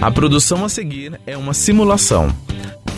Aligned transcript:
A 0.00 0.10
produção 0.10 0.64
a 0.64 0.68
seguir 0.68 1.20
é 1.26 1.36
uma 1.36 1.52
simulação. 1.52 2.34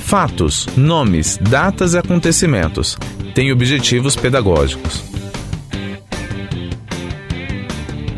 Fatos, 0.05 0.69
nomes, 0.77 1.37
datas 1.37 1.95
e 1.95 1.99
acontecimentos 1.99 2.97
têm 3.35 3.51
objetivos 3.51 4.15
pedagógicos. 4.15 5.03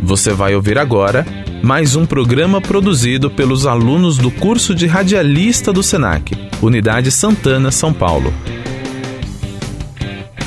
Você 0.02 0.34
vai 0.34 0.54
ouvir 0.54 0.78
agora 0.78 1.24
mais 1.62 1.96
um 1.96 2.04
programa 2.04 2.60
produzido 2.60 3.30
pelos 3.30 3.66
alunos 3.66 4.18
do 4.18 4.30
curso 4.30 4.74
de 4.74 4.86
radialista 4.86 5.72
do 5.72 5.82
SENAC, 5.82 6.32
Unidade 6.60 7.10
Santana, 7.10 7.70
São 7.70 7.90
Paulo. 7.90 8.34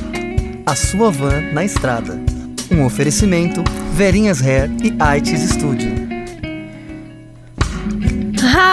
A 0.66 0.74
sua 0.74 1.10
van 1.10 1.52
na 1.52 1.64
estrada. 1.64 2.18
Um 2.70 2.84
oferecimento 2.84 3.62
Verinhas 3.92 4.40
Hair 4.40 4.70
e 4.82 4.94
AIDS 4.98 5.50
Studio. 5.50 6.11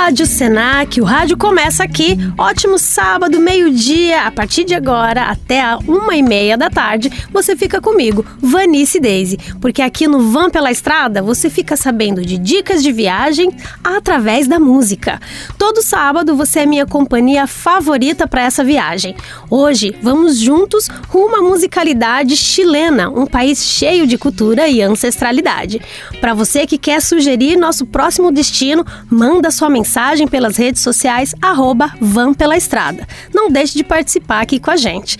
Rádio 0.01 0.25
Senac, 0.25 1.01
o 1.01 1.03
rádio 1.03 1.37
começa 1.37 1.83
aqui. 1.83 2.17
Ótimo 2.37 2.79
sábado, 2.79 3.37
meio-dia. 3.37 4.23
A 4.23 4.31
partir 4.31 4.63
de 4.63 4.73
agora, 4.73 5.23
até 5.23 5.61
a 5.61 5.77
uma 5.77 6.15
e 6.15 6.23
meia 6.23 6.57
da 6.57 6.69
tarde, 6.69 7.11
você 7.33 7.53
fica 7.53 7.81
comigo, 7.81 8.25
Vanice 8.39 8.97
Daisy. 8.97 9.37
Porque 9.59 9.81
aqui 9.81 10.07
no 10.07 10.31
Van 10.31 10.49
pela 10.49 10.71
Estrada, 10.71 11.21
você 11.21 11.49
fica 11.49 11.75
sabendo 11.75 12.25
de 12.25 12.37
dicas 12.37 12.81
de 12.81 12.93
viagem 12.93 13.51
através 13.83 14.47
da 14.47 14.57
música. 14.57 15.19
Todo 15.57 15.83
sábado, 15.83 16.33
você 16.33 16.61
é 16.61 16.65
minha 16.65 16.85
companhia 16.85 17.45
favorita 17.45 18.25
para 18.25 18.43
essa 18.43 18.63
viagem. 18.63 19.15
Hoje, 19.49 19.93
vamos 20.01 20.39
juntos 20.39 20.87
rumo 21.09 21.35
à 21.35 21.41
musicalidade 21.41 22.37
chilena, 22.37 23.09
um 23.09 23.27
país 23.27 23.61
cheio 23.63 24.07
de 24.07 24.17
cultura 24.17 24.69
e 24.69 24.81
ancestralidade. 24.81 25.81
Para 26.21 26.33
você 26.33 26.65
que 26.65 26.77
quer 26.77 27.01
sugerir 27.01 27.57
nosso 27.57 27.85
próximo 27.85 28.31
destino, 28.31 28.85
manda 29.11 29.51
sua 29.51 29.69
mensagem 29.69 29.88
pelas 30.29 30.57
redes 30.57 30.81
sociais, 30.81 31.33
arroba 31.41 31.91
Van 31.99 32.33
Pela 32.33 32.55
Estrada. 32.55 33.07
Não 33.33 33.49
deixe 33.49 33.77
de 33.77 33.83
participar 33.83 34.41
aqui 34.41 34.59
com 34.59 34.71
a 34.71 34.77
gente. 34.77 35.17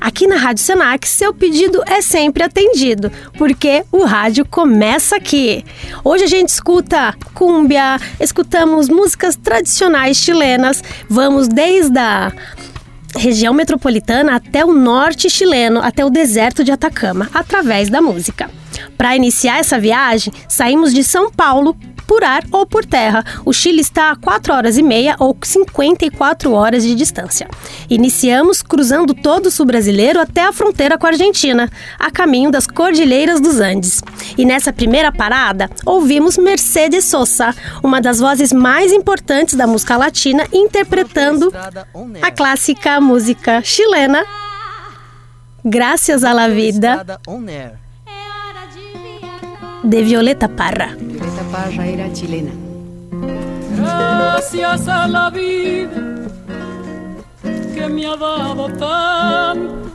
Aqui 0.00 0.26
na 0.26 0.36
Rádio 0.36 0.64
Senac, 0.64 1.06
seu 1.06 1.32
pedido 1.32 1.80
é 1.86 2.00
sempre 2.02 2.42
atendido, 2.42 3.12
porque 3.38 3.84
o 3.92 4.04
rádio 4.04 4.44
começa 4.44 5.14
aqui. 5.14 5.64
Hoje 6.02 6.24
a 6.24 6.26
gente 6.26 6.48
escuta 6.48 7.14
cúmbia, 7.34 8.00
escutamos 8.18 8.88
músicas 8.88 9.36
tradicionais 9.36 10.16
chilenas, 10.16 10.82
vamos 11.08 11.46
desde 11.46 11.98
a 11.98 12.32
região 13.14 13.54
metropolitana 13.54 14.34
até 14.34 14.64
o 14.64 14.72
norte 14.72 15.30
chileno, 15.30 15.80
até 15.80 16.04
o 16.04 16.10
deserto 16.10 16.64
de 16.64 16.72
Atacama, 16.72 17.28
através 17.32 17.88
da 17.88 18.02
música. 18.02 18.50
Para 18.98 19.14
iniciar 19.14 19.58
essa 19.60 19.78
viagem, 19.78 20.32
saímos 20.48 20.92
de 20.92 21.04
São 21.04 21.30
Paulo 21.30 21.76
por 22.12 22.24
ar 22.24 22.44
ou 22.52 22.66
por 22.66 22.84
terra. 22.84 23.24
O 23.42 23.54
Chile 23.54 23.80
está 23.80 24.10
a 24.10 24.16
4 24.16 24.52
horas 24.52 24.76
e 24.76 24.82
meia 24.82 25.16
ou 25.18 25.34
54 25.42 26.52
horas 26.52 26.82
de 26.82 26.94
distância. 26.94 27.48
Iniciamos 27.88 28.60
cruzando 28.60 29.14
todo 29.14 29.46
o 29.46 29.50
sul 29.50 29.64
brasileiro 29.64 30.20
até 30.20 30.42
a 30.42 30.52
fronteira 30.52 30.98
com 30.98 31.06
a 31.06 31.08
Argentina, 31.08 31.70
a 31.98 32.10
caminho 32.10 32.50
das 32.50 32.66
Cordilheiras 32.66 33.40
dos 33.40 33.60
Andes. 33.60 34.02
E 34.36 34.44
nessa 34.44 34.74
primeira 34.74 35.10
parada, 35.10 35.70
ouvimos 35.86 36.36
Mercedes 36.36 37.06
Sosa, 37.06 37.54
uma 37.82 37.98
das 37.98 38.18
vozes 38.18 38.52
mais 38.52 38.92
importantes 38.92 39.54
da 39.54 39.66
música 39.66 39.96
latina, 39.96 40.46
interpretando 40.52 41.50
a 42.20 42.30
clássica 42.30 43.00
música 43.00 43.62
chilena 43.62 44.22
Gracias 45.64 46.24
a 46.24 46.34
la 46.34 46.48
Vida 46.48 47.06
de 49.82 50.02
Violeta 50.02 50.48
Parra. 50.48 50.96
Violeta 50.98 51.42
Parra 51.50 51.86
era 51.86 52.12
chilena. 52.12 52.52
Gracias 53.76 54.88
a 54.88 55.08
la 55.08 55.30
vida 55.30 55.90
que 57.74 57.88
me 57.88 58.06
ha 58.06 58.16
dado 58.16 58.66
tanto, 58.68 59.90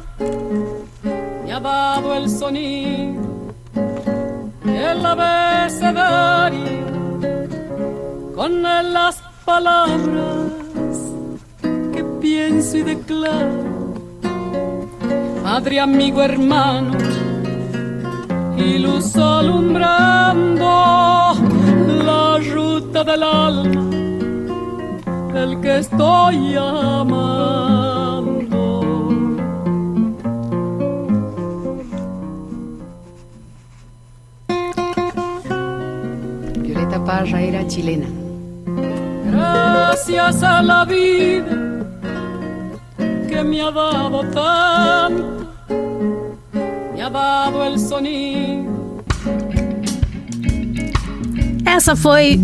me 1.45 1.53
ha 1.53 1.59
dado 1.59 2.15
el 2.15 2.29
sonido 2.29 3.27
el 4.65 5.05
abecedario 5.05 6.87
con 8.35 8.61
las 8.61 9.21
palabras 9.45 10.97
que 11.93 12.03
pienso 12.21 12.77
y 12.77 12.83
declaro. 12.83 13.65
Madre, 15.43 15.79
amigo, 15.79 16.21
hermano 16.21 17.26
y 18.57 18.79
luz 18.79 19.15
alumbrando 19.15 20.65
la 22.05 22.39
ruta 22.53 23.03
del 23.03 23.23
alma 23.23 23.87
el 25.35 25.61
que 25.61 25.77
estoy 25.77 26.55
amando. 26.55 27.67
Violeta 36.59 37.05
Parra 37.05 37.41
era 37.41 37.67
chilena. 37.67 38.07
Gracias 39.31 40.41
a 40.41 40.61
la 40.63 40.85
vida 40.85 41.55
que 43.29 43.43
me 43.43 43.61
ha 43.61 43.71
dado 43.71 44.21
tanto 44.31 45.36
dado 47.09 47.63
el 47.63 47.79
sonido. 47.79 49.03
Essa 51.65 51.95
foi 51.95 52.39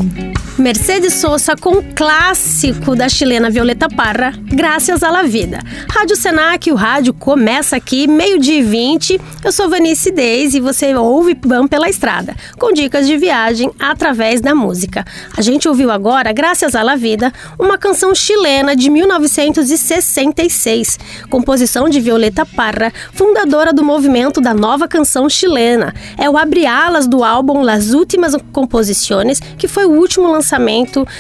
Mercedes 0.58 1.16
Sosa 1.16 1.56
com 1.56 1.80
o 1.80 1.84
clássico 1.96 2.96
da 2.96 3.09
chilena 3.09 3.50
Violeta 3.50 3.88
Parra, 3.90 4.34
Graças 4.44 5.02
à 5.02 5.09
la 5.09 5.24
Vida. 5.24 5.58
Rádio 5.90 6.16
Senac, 6.16 6.72
o 6.72 6.75
rádio 6.75 7.12
começa 7.12 7.75
aqui, 7.75 8.08
meio-dia 8.08 8.59
e 8.59 8.62
20. 8.62 9.19
Eu 9.44 9.52
sou 9.52 9.68
Vanice 9.68 10.12
Deis 10.12 10.53
e 10.53 10.59
você 10.59 10.94
ouve 10.94 11.36
Vão 11.44 11.68
pela 11.68 11.90
Estrada, 11.90 12.36
com 12.59 12.72
dicas 12.72 13.08
de 13.08 13.18
viagem 13.18 13.72
através 13.80 14.41
da 14.41 14.53
música. 14.53 15.03
A 15.36 15.41
gente 15.41 15.68
ouviu 15.68 15.90
agora, 15.90 16.31
Graças 16.31 16.75
à 16.75 16.84
la 16.84 16.96
Vida, 16.96 17.34
uma 17.58 17.80
canção 17.80 18.14
chilena 18.14 18.75
de 18.75 18.91
1966, 18.91 21.00
composição 21.31 21.90
de 21.90 22.00
Violeta 22.00 22.46
Parra, 22.46 22.94
fundadora 23.12 23.74
do 23.74 23.84
movimento 23.84 24.40
da 24.40 24.53
nova 24.53 24.88
canção 24.88 25.28
chilena. 25.28 25.96
É 26.16 26.30
o 26.30 26.38
abre-alas 26.38 27.08
do 27.08 27.24
álbum 27.24 27.64
Las 27.64 27.94
Últimas 27.94 28.35
Composições, 28.52 29.40
que 29.58 29.68
foi 29.68 29.85
o 29.85 29.94
último 29.94 30.28
lançamento 30.28 30.43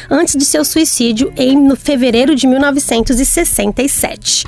antes 0.09 0.35
de 0.35 0.45
seu 0.45 0.65
suicídio 0.65 1.31
em 1.37 1.73
fevereiro 1.75 2.35
de 2.35 2.45
1967. 2.45 4.45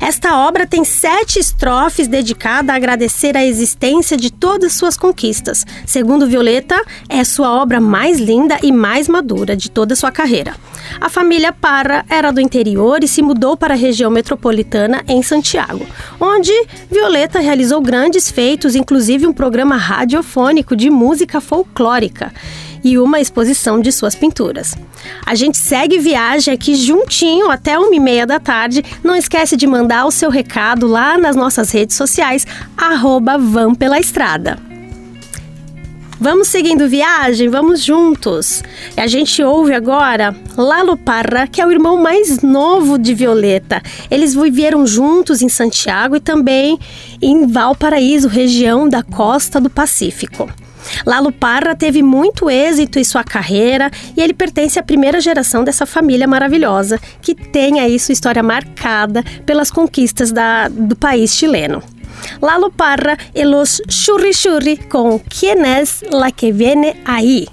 Esta 0.00 0.38
obra 0.38 0.66
tem 0.66 0.84
sete 0.84 1.38
estrofes 1.38 2.08
dedicadas 2.08 2.70
a 2.70 2.76
agradecer 2.76 3.36
a 3.36 3.44
existência 3.44 4.16
de 4.16 4.30
todas 4.30 4.72
suas 4.72 4.96
conquistas. 4.96 5.64
Segundo 5.86 6.26
Violeta, 6.26 6.80
é 7.08 7.22
sua 7.24 7.50
obra 7.50 7.80
mais 7.80 8.18
linda 8.18 8.58
e 8.62 8.72
mais 8.72 9.08
madura 9.08 9.56
de 9.56 9.70
toda 9.70 9.96
sua 9.96 10.10
carreira. 10.10 10.54
A 11.00 11.08
família 11.08 11.52
Parra 11.52 12.04
era 12.08 12.30
do 12.30 12.40
interior 12.40 13.02
e 13.02 13.08
se 13.08 13.22
mudou 13.22 13.56
para 13.56 13.74
a 13.74 13.76
região 13.76 14.10
metropolitana 14.10 15.02
em 15.08 15.22
Santiago, 15.22 15.86
onde 16.20 16.52
Violeta 16.90 17.40
realizou 17.40 17.80
grandes 17.80 18.30
feitos, 18.30 18.74
inclusive 18.74 19.26
um 19.26 19.32
programa 19.32 19.76
radiofônico 19.76 20.76
de 20.76 20.90
música 20.90 21.40
folclórica 21.40 22.32
e 22.86 23.00
uma 23.00 23.18
exposição 23.20 23.80
de 23.80 23.90
suas 23.90 24.14
pinturas. 24.14 24.76
A 25.26 25.34
gente 25.34 25.58
segue 25.58 25.98
viagem 25.98 26.54
aqui 26.54 26.76
juntinho 26.76 27.50
até 27.50 27.76
uma 27.76 27.92
e 27.92 27.98
meia 27.98 28.24
da 28.24 28.38
tarde. 28.38 28.84
Não 29.02 29.16
esquece 29.16 29.56
de 29.56 29.66
mandar 29.66 30.06
o 30.06 30.12
seu 30.12 30.30
recado 30.30 30.86
lá 30.86 31.18
nas 31.18 31.34
nossas 31.34 31.72
redes 31.72 31.96
sociais, 31.96 32.46
arroba 32.76 33.36
Pela 33.76 33.98
Estrada. 33.98 34.56
Vamos 36.20 36.46
seguindo 36.46 36.88
viagem, 36.88 37.48
vamos 37.48 37.82
juntos. 37.82 38.62
A 38.96 39.08
gente 39.08 39.42
ouve 39.42 39.74
agora 39.74 40.32
Lalo 40.56 40.96
Parra, 40.96 41.48
que 41.50 41.60
é 41.60 41.66
o 41.66 41.72
irmão 41.72 42.00
mais 42.00 42.40
novo 42.40 42.98
de 42.98 43.14
Violeta. 43.14 43.82
Eles 44.08 44.32
viveram 44.32 44.86
juntos 44.86 45.42
em 45.42 45.48
Santiago 45.48 46.14
e 46.14 46.20
também 46.20 46.78
em 47.20 47.48
Valparaíso, 47.48 48.28
região 48.28 48.88
da 48.88 49.02
costa 49.02 49.60
do 49.60 49.68
Pacífico. 49.68 50.48
Lalo 51.04 51.32
Parra 51.32 51.74
teve 51.74 52.02
muito 52.02 52.50
êxito 52.50 52.98
em 52.98 53.04
sua 53.04 53.24
carreira 53.24 53.90
e 54.16 54.20
ele 54.20 54.34
pertence 54.34 54.78
à 54.78 54.82
primeira 54.82 55.20
geração 55.20 55.64
dessa 55.64 55.86
família 55.86 56.26
maravilhosa 56.26 56.98
que 57.20 57.34
tem 57.34 57.80
aí 57.80 57.98
sua 57.98 58.12
história 58.12 58.42
marcada 58.42 59.24
pelas 59.44 59.70
conquistas 59.70 60.32
da, 60.32 60.68
do 60.68 60.96
país 60.96 61.34
chileno. 61.34 61.82
Lalo 62.40 62.70
Parra 62.70 63.16
e 63.34 63.44
los 63.44 63.82
Churri 63.88 64.32
Churri 64.32 64.76
con 64.88 65.18
¿Quién 65.18 65.64
es 65.64 66.02
la 66.10 66.30
que 66.30 66.52
viene 66.52 67.00
ahí? 67.04 67.46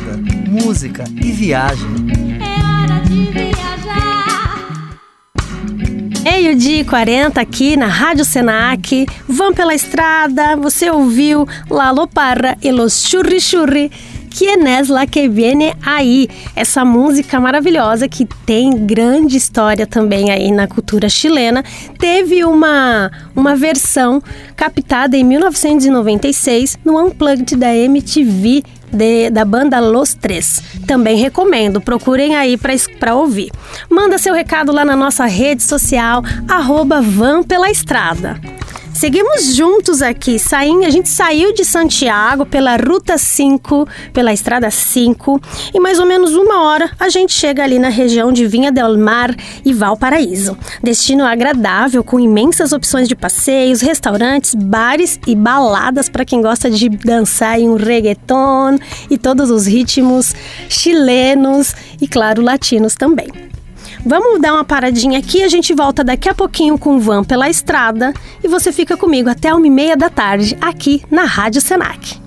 Música 0.00 1.04
e 1.22 1.32
viagem. 1.32 1.88
Meio-dia 6.22 6.80
e 6.80 6.84
40 6.84 7.40
aqui 7.40 7.76
na 7.76 7.86
Rádio 7.86 8.24
Senac. 8.24 9.06
Vão 9.28 9.52
pela 9.52 9.74
estrada, 9.74 10.56
você 10.56 10.90
ouviu 10.90 11.46
Lalo 11.68 12.06
Parra 12.06 12.56
e 12.62 12.70
los 12.70 13.06
Churri 13.06 13.40
Churri. 13.40 13.90
Quien 14.30 14.66
es 14.66 14.88
la 14.88 15.06
que 15.06 15.28
viene 15.28 15.74
aí? 15.84 16.26
Essa 16.56 16.86
música 16.86 17.38
maravilhosa 17.38 18.08
que 18.08 18.26
tem 18.46 18.86
grande 18.86 19.36
história 19.36 19.86
também 19.86 20.30
aí 20.30 20.50
na 20.50 20.66
cultura 20.66 21.06
chilena, 21.06 21.62
teve 21.98 22.42
uma, 22.42 23.10
uma 23.36 23.54
versão 23.54 24.22
captada 24.56 25.18
em 25.18 25.24
1996 25.24 26.78
no 26.82 26.98
Unplugged 26.98 27.56
da 27.56 27.74
MTV 27.76 28.62
de- 28.92 29.30
da 29.30 29.44
banda 29.44 29.80
Los 29.80 30.14
Três. 30.14 30.62
Também 30.86 31.16
recomendo, 31.16 31.80
procurem 31.80 32.34
aí 32.36 32.56
para 32.98 33.14
ouvir. 33.14 33.50
Manda 33.90 34.18
seu 34.18 34.34
recado 34.34 34.70
lá 34.72 34.84
na 34.84 34.94
nossa 34.96 35.24
rede 35.26 35.62
social, 35.62 36.22
arroba 36.48 37.00
Van 37.00 37.42
Pela 37.42 37.70
Estrada. 37.70 38.38
Seguimos 39.02 39.56
juntos 39.56 40.00
aqui, 40.00 40.38
saindo, 40.38 40.84
a 40.84 40.88
gente 40.88 41.08
saiu 41.08 41.52
de 41.52 41.64
Santiago 41.64 42.46
pela 42.46 42.76
Ruta 42.76 43.18
5, 43.18 43.84
pela 44.12 44.32
Estrada 44.32 44.70
5, 44.70 45.40
e 45.74 45.80
mais 45.80 45.98
ou 45.98 46.06
menos 46.06 46.36
uma 46.36 46.62
hora 46.62 46.88
a 47.00 47.08
gente 47.08 47.32
chega 47.32 47.64
ali 47.64 47.80
na 47.80 47.88
região 47.88 48.32
de 48.32 48.46
Vinha 48.46 48.70
del 48.70 48.96
Mar 48.96 49.34
e 49.64 49.74
Valparaíso. 49.74 50.56
Destino 50.80 51.24
agradável, 51.24 52.04
com 52.04 52.20
imensas 52.20 52.72
opções 52.72 53.08
de 53.08 53.16
passeios, 53.16 53.80
restaurantes, 53.80 54.54
bares 54.54 55.18
e 55.26 55.34
baladas 55.34 56.08
para 56.08 56.24
quem 56.24 56.40
gosta 56.40 56.70
de 56.70 56.88
dançar 56.88 57.58
em 57.58 57.68
um 57.68 57.74
reggaeton 57.74 58.78
e 59.10 59.18
todos 59.18 59.50
os 59.50 59.66
ritmos 59.66 60.32
chilenos 60.68 61.74
e, 62.00 62.06
claro, 62.06 62.40
latinos 62.40 62.94
também. 62.94 63.51
Vamos 64.04 64.40
dar 64.40 64.54
uma 64.54 64.64
paradinha 64.64 65.18
aqui, 65.18 65.44
a 65.44 65.48
gente 65.48 65.72
volta 65.72 66.02
daqui 66.02 66.28
a 66.28 66.34
pouquinho 66.34 66.76
com 66.76 66.96
o 66.96 67.00
Van 67.00 67.22
pela 67.22 67.48
estrada 67.48 68.12
e 68.42 68.48
você 68.48 68.72
fica 68.72 68.96
comigo 68.96 69.28
até 69.28 69.54
uma 69.54 69.66
e 69.66 69.70
meia 69.70 69.96
da 69.96 70.10
tarde 70.10 70.56
aqui 70.60 71.02
na 71.08 71.24
Rádio 71.24 71.60
Senac. 71.60 72.21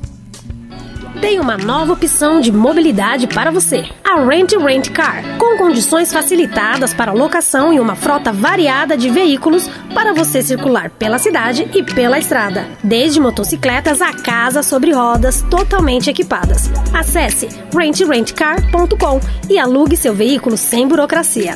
Tem 1.22 1.40
uma 1.40 1.58
nova 1.58 1.94
opção 1.94 2.40
de 2.40 2.52
mobilidade 2.52 3.28
para 3.28 3.52
você. 3.52 3.86
A 4.04 4.24
Rent 4.24 4.52
Rent 4.54 4.90
Car, 4.92 5.38
com 5.38 5.58
condições 5.58 6.12
facilitadas 6.12 6.94
para 6.94 7.14
locação 7.14 7.74
e 7.74 7.80
uma 7.80 7.96
frota 7.96 8.32
variada 8.32 8.98
de 8.98 9.10
veículos 9.10 9.70
para 9.94 10.14
você 10.14 10.42
circular 10.42 10.90
pela 10.90 11.18
cidade 11.18 11.68
e 11.74 11.84
pela 11.84 12.20
estrada, 12.20 12.68
desde 12.84 13.20
motocicletas 13.20 14.02
a 14.02 14.14
casas 14.14 14.66
sobre 14.66 14.92
rodas 14.92 15.42
totalmente 15.50 16.10
equipadas. 16.10 16.70
Acesse 16.94 17.48
rentrentcar.com 17.74 19.20
e 19.50 19.58
alugue 19.58 19.98
seu 19.98 20.14
veículo 20.14 20.58
sem 20.58 20.88
burocracia. 20.88 21.56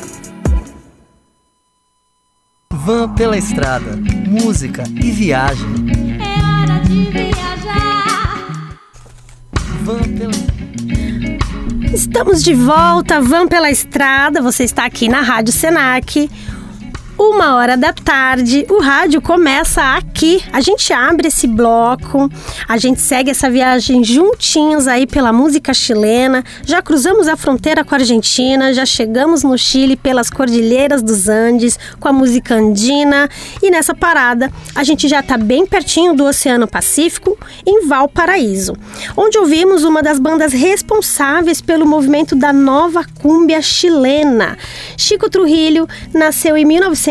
Van 2.72 3.08
pela 3.14 3.36
estrada, 3.36 3.98
música 4.26 4.84
e 5.02 5.10
viagem. 5.10 5.68
Van 9.90 10.16
pela 10.16 10.32
Estamos 11.92 12.44
de 12.44 12.54
volta, 12.54 13.20
vamos 13.20 13.48
pela 13.48 13.70
estrada. 13.70 14.40
Você 14.40 14.62
está 14.62 14.84
aqui 14.84 15.08
na 15.08 15.20
Rádio 15.20 15.52
Senac. 15.52 16.30
Uma 17.22 17.54
hora 17.56 17.76
da 17.76 17.92
tarde, 17.92 18.64
o 18.70 18.80
rádio 18.80 19.20
começa 19.20 19.82
aqui. 19.94 20.42
A 20.50 20.62
gente 20.62 20.90
abre 20.90 21.28
esse 21.28 21.46
bloco, 21.46 22.30
a 22.66 22.78
gente 22.78 22.98
segue 22.98 23.30
essa 23.30 23.50
viagem 23.50 24.02
juntinhos 24.02 24.88
aí 24.88 25.06
pela 25.06 25.30
música 25.30 25.74
chilena. 25.74 26.42
Já 26.64 26.80
cruzamos 26.80 27.28
a 27.28 27.36
fronteira 27.36 27.84
com 27.84 27.94
a 27.94 27.98
Argentina, 27.98 28.72
já 28.72 28.86
chegamos 28.86 29.42
no 29.42 29.58
Chile 29.58 29.96
pelas 29.96 30.30
Cordilheiras 30.30 31.02
dos 31.02 31.28
Andes 31.28 31.78
com 32.00 32.08
a 32.08 32.12
música 32.12 32.54
andina. 32.54 33.28
E 33.62 33.70
nessa 33.70 33.94
parada, 33.94 34.50
a 34.74 34.82
gente 34.82 35.06
já 35.06 35.20
está 35.20 35.36
bem 35.36 35.66
pertinho 35.66 36.14
do 36.14 36.24
Oceano 36.24 36.66
Pacífico, 36.66 37.36
em 37.66 37.86
Valparaíso, 37.86 38.74
onde 39.14 39.38
ouvimos 39.38 39.84
uma 39.84 40.02
das 40.02 40.18
bandas 40.18 40.54
responsáveis 40.54 41.60
pelo 41.60 41.84
movimento 41.84 42.34
da 42.34 42.50
nova 42.50 43.04
cúmbia 43.20 43.60
chilena. 43.60 44.56
Chico 44.96 45.28
Trujillo 45.28 45.86
nasceu 46.14 46.56
em 46.56 46.64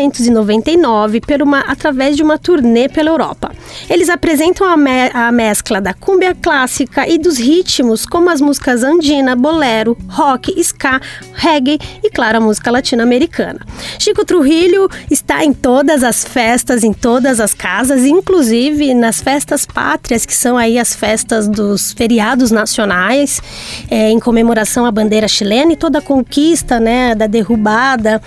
1999 0.08 1.20
por 1.20 1.42
uma, 1.42 1.60
através 1.60 2.16
de 2.16 2.22
uma 2.22 2.38
turnê 2.38 2.88
pela 2.88 3.10
Europa. 3.10 3.50
Eles 3.88 4.08
apresentam 4.08 4.66
a, 4.66 4.76
me- 4.76 5.10
a 5.12 5.30
mescla 5.30 5.80
da 5.80 5.92
cúmbia 5.94 6.34
clássica 6.34 7.06
e 7.08 7.18
dos 7.18 7.38
ritmos, 7.38 8.06
como 8.06 8.30
as 8.30 8.40
músicas 8.40 8.82
andina, 8.82 9.36
bolero, 9.36 9.96
rock, 10.08 10.58
ska, 10.60 11.00
reggae 11.34 11.78
e, 12.02 12.10
claro, 12.10 12.38
a 12.38 12.40
música 12.40 12.70
latino-americana. 12.70 13.60
Chico 13.98 14.24
Trujillo 14.24 14.88
está 15.10 15.44
em 15.44 15.52
todas 15.52 16.02
as 16.02 16.24
festas, 16.24 16.82
em 16.84 16.92
todas 16.92 17.40
as 17.40 17.54
casas, 17.54 18.04
inclusive 18.04 18.94
nas 18.94 19.20
festas 19.20 19.66
pátrias, 19.66 20.24
que 20.24 20.34
são 20.34 20.56
aí 20.56 20.78
as 20.78 20.94
festas 20.94 21.48
dos 21.48 21.92
feriados 21.92 22.50
nacionais, 22.50 23.40
é, 23.90 24.10
em 24.10 24.18
comemoração 24.18 24.84
à 24.86 24.90
bandeira 24.90 25.28
chilena 25.28 25.72
e 25.72 25.76
toda 25.76 25.98
a 25.98 26.02
conquista 26.02 26.78
né, 26.80 27.14
da 27.14 27.26
derrubada 27.26 28.20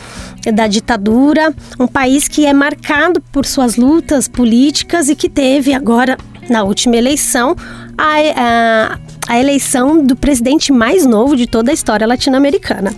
da 0.54 0.68
ditadura, 0.68 1.54
um 1.80 1.88
país 1.88 2.28
que 2.28 2.46
é 2.46 2.54
marcado 2.54 3.22
por 3.32 3.46
suas 3.46 3.76
lutas 3.76 4.28
políticas 4.28 5.10
e 5.10 5.16
que 5.16 5.30
teve 5.30 5.74
agora, 5.74 6.18
na 6.50 6.64
última 6.64 6.96
eleição, 6.96 7.56
a, 7.98 8.16
a, 8.36 9.00
a 9.28 9.40
eleição 9.40 10.04
do 10.06 10.16
presidente 10.16 10.72
mais 10.72 11.06
novo 11.06 11.36
de 11.36 11.48
toda 11.48 11.72
a 11.72 11.74
história 11.74 12.08
latino-americana. 12.08 12.94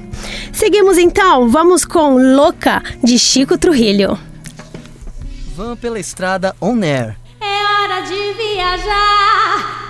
Seguimos 0.52 0.98
então, 0.98 1.50
vamos 1.50 1.86
com 1.86 2.18
Louca, 2.18 2.84
de 3.04 3.18
Chico 3.20 3.58
Trujillo. 3.58 4.18
Van 5.56 5.76
pela 5.76 6.00
estrada 6.00 6.56
on 6.60 6.82
air. 6.84 7.16
É 7.40 7.46
hora 7.46 8.02
de 8.02 8.34
viajar. 8.34 9.86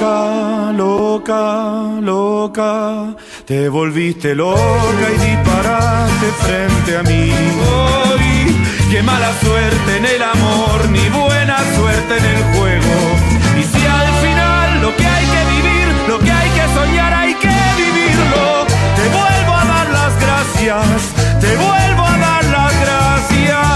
Loca, 0.00 0.72
loca, 0.72 2.00
loca, 2.00 3.14
Te 3.44 3.68
volviste 3.68 4.34
loca 4.34 5.06
y 5.14 5.18
disparaste 5.28 6.26
frente 6.40 6.96
a 6.96 7.02
mí. 7.02 7.30
Hoy, 7.68 8.56
qué 8.90 9.02
mala 9.02 9.30
suerte 9.42 9.98
en 9.98 10.06
el 10.06 10.22
amor, 10.22 10.88
ni 10.88 11.06
buena 11.10 11.58
suerte 11.76 12.16
en 12.16 12.24
el 12.24 12.42
juego. 12.54 12.94
Y 13.58 13.62
si 13.62 13.86
al 13.86 14.08
final 14.24 14.80
lo 14.80 14.96
que 14.96 15.04
hay 15.04 15.26
que 15.26 15.44
vivir, 15.52 15.88
lo 16.08 16.18
que 16.18 16.32
hay 16.32 16.48
que 16.48 16.66
soñar, 16.74 17.12
hay 17.12 17.34
que 17.34 17.56
vivirlo. 17.76 18.64
Te 18.96 19.06
vuelvo 19.18 19.52
a 19.54 19.64
dar 19.66 19.90
las 19.90 20.18
gracias, 20.18 21.12
te 21.42 21.56
vuelvo 21.56 22.04
a 22.06 22.16
dar 22.16 22.44
las 22.46 22.80
gracias. 22.80 23.66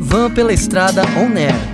Van 0.00 0.34
pela 0.34 0.52
estrada 0.52 1.02
on 1.16 1.38
air. 1.38 1.71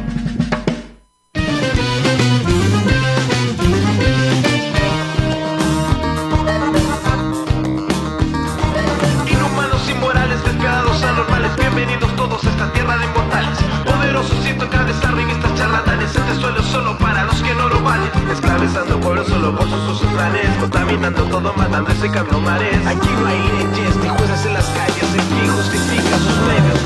De 12.98 13.06
inmortales. 13.06 13.58
Poderosos 13.84 14.42
siento 14.42 14.68
cabeza 14.68 15.10
revistas 15.10 15.54
charlatanes, 15.54 16.14
este 16.14 16.34
suelo 16.40 16.62
solo 16.62 16.98
para 16.98 17.24
los 17.24 17.42
que 17.42 17.54
no 17.54 17.68
lo 17.68 17.82
valen. 17.82 18.10
Esclavizando 18.30 19.00
pueblos 19.00 19.26
solo 19.28 19.56
por 19.56 19.68
sus 19.68 20.00
planes, 20.12 20.48
contaminando 20.60 21.24
todo, 21.24 21.52
matando 21.54 21.90
y 21.92 21.96
secando 21.96 22.40
mares. 22.40 22.86
Aquí 22.86 23.08
no 23.20 23.26
hay 23.26 23.38
leyes 23.38 23.96
ni 23.96 24.08
jueces 24.08 24.46
en 24.46 24.54
las 24.54 24.66
calles, 24.66 25.14
el 25.14 25.20
fin 25.20 25.52
justifica 25.56 26.18
sus 26.18 26.38
medios. 26.48 26.80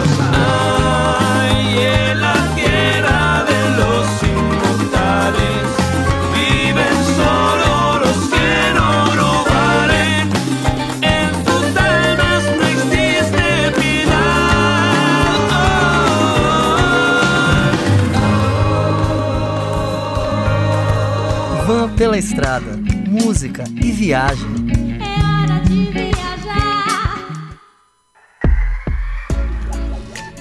Ay, 1.39 1.79
en 1.79 2.21
la 2.21 2.35
tierra 2.55 3.45
de 3.45 3.71
los 3.79 4.07
inmortales 4.23 5.67
viven 6.35 6.97
solo 7.17 7.62
pela 22.13 22.19
estrada. 22.19 22.79
Música 23.09 23.65
e 23.83 23.91
viagem. 23.91 24.47
É 25.01 25.17
hora 25.25 25.65
de 25.65 25.87
viajar. 25.87 27.59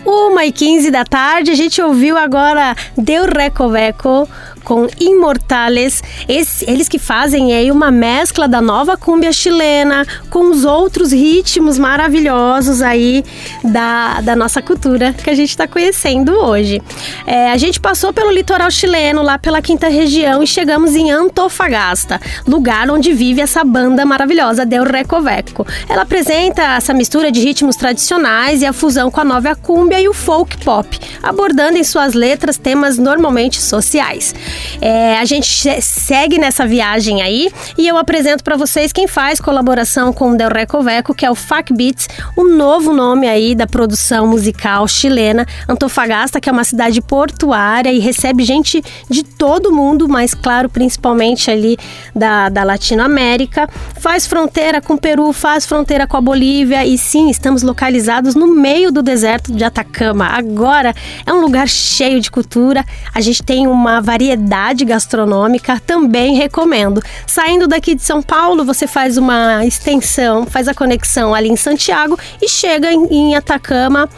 Uma 0.05 0.43
e 0.43 0.51
15 0.51 0.91
da 0.91 1.05
tarde, 1.05 1.51
a 1.51 1.55
gente 1.55 1.81
ouviu 1.81 2.17
agora 2.17 2.75
Deu 2.97 3.25
Recoveco 3.25 4.27
com 4.63 4.87
Imortales. 4.99 6.03
Esse- 6.27 6.69
eles 6.69 6.87
que 6.87 6.99
fazem 6.99 7.53
aí 7.53 7.71
uma 7.71 7.91
mescla 7.91 8.47
da 8.47 8.61
nova 8.61 8.97
cúmbia 8.97 9.31
chilena 9.31 10.05
com 10.29 10.49
os 10.49 10.63
outros 10.65 11.11
ritmos 11.11 11.77
maravilhosos 11.77 12.81
aí 12.81 13.23
da, 13.63 14.21
da 14.21 14.35
nossa 14.35 14.61
cultura 14.61 15.13
que 15.13 15.29
a 15.29 15.35
gente 15.35 15.49
está 15.49 15.67
conhecendo 15.67 16.33
hoje. 16.33 16.81
É, 17.25 17.51
a 17.51 17.57
gente 17.57 17.79
passou 17.79 18.13
pelo 18.13 18.31
litoral 18.31 18.69
chileno, 18.71 19.21
lá 19.21 19.37
pela 19.37 19.61
quinta 19.61 19.87
região, 19.87 20.41
e 20.41 20.47
chegamos 20.47 20.95
em 20.95 21.11
Antofagasta, 21.11 22.19
lugar 22.47 22.89
onde 22.89 23.13
vive 23.13 23.41
essa 23.41 23.63
banda 23.63 24.05
maravilhosa, 24.05 24.65
Del 24.65 24.83
Recoveco. 24.83 25.65
Ela 25.89 26.03
apresenta 26.03 26.61
essa 26.61 26.93
mistura 26.93 27.31
de 27.31 27.39
ritmos 27.41 27.75
tradicionais 27.75 28.61
e 28.61 28.65
a 28.65 28.73
fusão 28.73 29.09
com 29.11 29.21
a 29.21 29.23
nova 29.23 29.55
cúmbia 29.55 29.99
e 29.99 30.07
o 30.07 30.13
folk 30.13 30.57
pop, 30.63 30.99
abordando 31.21 31.77
em 31.77 31.83
suas 31.83 32.13
letras 32.13 32.57
temas 32.57 32.97
normalmente 32.97 33.61
sociais. 33.61 34.33
É, 34.81 35.17
a 35.17 35.25
gente 35.25 35.45
segue 35.81 36.37
nessa 36.37 36.65
viagem 36.65 37.21
aí 37.21 37.51
e 37.77 37.87
eu 37.87 37.97
apresento 37.97 38.43
para 38.43 38.57
vocês 38.57 38.91
quem 38.91 39.07
faz 39.07 39.39
colaboração 39.39 40.11
com 40.11 40.31
o 40.31 40.37
Del 40.37 40.49
Recoveco, 40.49 41.13
que 41.13 41.25
é 41.25 41.31
o 41.31 41.35
Fac 41.35 41.71
Beats, 41.71 42.07
o 42.35 42.43
novo 42.43 42.93
nome 42.93 43.27
aí 43.27 43.53
da 43.53 43.67
produção 43.67 44.27
musical 44.27 44.87
chilena. 44.87 45.45
Antofagasta, 45.67 46.39
que 46.39 46.49
é 46.49 46.51
uma 46.51 46.63
cidade 46.63 47.01
portuária 47.01 47.91
e 47.91 47.99
recebe 47.99 48.43
gente 48.43 48.83
de 49.09 49.23
todo 49.23 49.71
mundo, 49.71 50.07
mas 50.09 50.33
claro, 50.33 50.69
principalmente 50.69 51.49
ali 51.49 51.77
da, 52.15 52.49
da 52.49 52.63
Latinoamérica. 52.63 53.69
Faz 53.99 54.25
fronteira 54.25 54.81
com 54.81 54.93
o 54.93 54.97
Peru, 54.97 55.31
faz 55.31 55.65
fronteira 55.65 56.07
com 56.07 56.17
a 56.17 56.21
Bolívia 56.21 56.85
e 56.85 56.97
sim, 56.97 57.29
estamos 57.29 57.61
localizados 57.61 58.35
no 58.35 58.47
meio 58.47 58.91
do 58.91 59.01
deserto 59.01 59.51
de 59.51 59.63
Atacama. 59.63 60.25
Agora 60.27 60.93
é 61.25 61.31
um 61.31 61.41
lugar 61.41 61.67
cheio 61.67 62.19
de 62.19 62.31
cultura, 62.31 62.83
a 63.13 63.21
gente 63.21 63.43
tem 63.43 63.67
uma 63.67 64.01
variedade 64.01 64.40
gastronômica, 64.85 65.79
também 65.85 66.35
recomendo. 66.35 67.01
Saindo 67.27 67.67
daqui 67.67 67.95
de 67.95 68.01
São 68.01 68.21
Paulo, 68.21 68.63
você 68.63 68.87
faz 68.87 69.17
uma 69.17 69.65
extensão, 69.65 70.45
faz 70.45 70.67
a 70.67 70.73
conexão 70.73 71.33
ali 71.33 71.49
em 71.49 71.55
Santiago 71.55 72.17
e 72.41 72.47
chega 72.47 72.91
em, 72.91 73.07
em 73.07 73.35
Atacama 73.35 74.09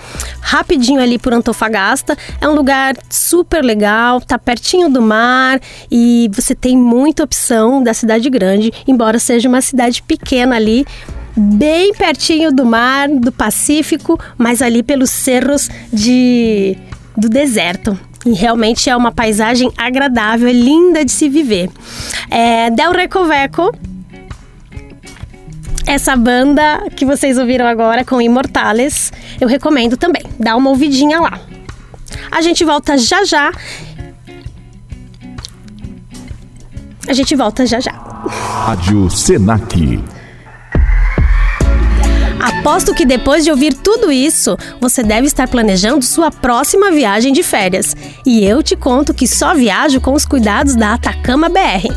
rapidinho 0.42 1.01
ali 1.01 1.18
por 1.18 1.34
Antofagasta. 1.34 2.18
É 2.39 2.48
um 2.48 2.53
lugar 2.53 2.96
super 3.10 3.63
legal, 3.63 4.22
tá 4.22 4.38
pertinho 4.38 4.89
do 4.89 5.01
mar 5.01 5.60
e 5.89 6.30
você 6.34 6.53
tem 6.53 6.77
muita 6.77 7.24
opção 7.24 7.82
da 7.82 7.94
cidade 7.94 8.30
grande, 8.30 8.72
embora 8.88 9.18
seja 9.20 9.48
uma 9.48 9.62
cidade 9.62 10.03
pequena 10.03 10.56
ali 10.56 10.86
bem 11.36 11.94
pertinho 11.94 12.51
do 12.51 12.65
mar, 12.65 13.10
do 13.10 13.32
Pacífico, 13.32 14.20
mas 14.38 14.62
ali 14.62 14.84
pelos 14.84 15.10
cerros 15.10 15.70
de 15.92 16.77
do 17.15 17.30
deserto. 17.30 17.98
E 18.25 18.34
realmente 18.34 18.89
é 18.89 18.96
uma 18.96 19.12
paisagem 19.12 19.72
agradável, 19.77 20.48
é 20.48 20.53
linda 20.53 21.03
de 21.03 21.12
se 21.12 21.27
viver. 21.27 21.70
É, 22.30 22.70
Del 22.70 22.92
Recoveco, 22.92 23.72
essa 25.86 26.15
banda 26.15 26.89
que 26.96 27.06
vocês 27.06 27.38
ouviram 27.38 27.68
agora 27.68 28.06
com 28.06 28.22
Imortales, 28.22 29.12
eu 29.39 29.48
recomendo 29.48 29.98
também. 29.98 30.24
Dá 30.39 30.56
uma 30.56 30.70
ouvidinha 30.70 31.20
lá. 31.20 31.39
A 32.32 32.42
gente 32.42 32.63
volta 32.63 32.98
já 32.98 33.25
já. 33.25 33.51
A 37.08 37.13
gente 37.13 37.36
volta 37.36 37.65
já 37.65 37.80
já. 37.80 37.92
Rádio 37.92 39.10
Senac. 39.10 40.01
Aposto 42.43 42.93
que 42.93 43.05
depois 43.05 43.45
de 43.45 43.51
ouvir 43.51 43.73
tudo 43.73 44.12
isso, 44.12 44.57
você 44.81 45.01
deve 45.01 45.27
estar 45.27 45.47
planejando 45.47 46.03
sua 46.03 46.29
próxima 46.29 46.91
viagem 46.91 47.31
de 47.31 47.41
férias. 47.41 47.95
E 48.25 48.43
eu 48.43 48.62
te 48.62 48.75
conto 48.75 49.13
que 49.13 49.25
só 49.25 49.55
viajo 49.55 50.01
com 50.01 50.12
os 50.12 50.25
cuidados 50.25 50.75
da 50.75 50.95
Atacama 50.95 51.47
BR. 51.47 51.88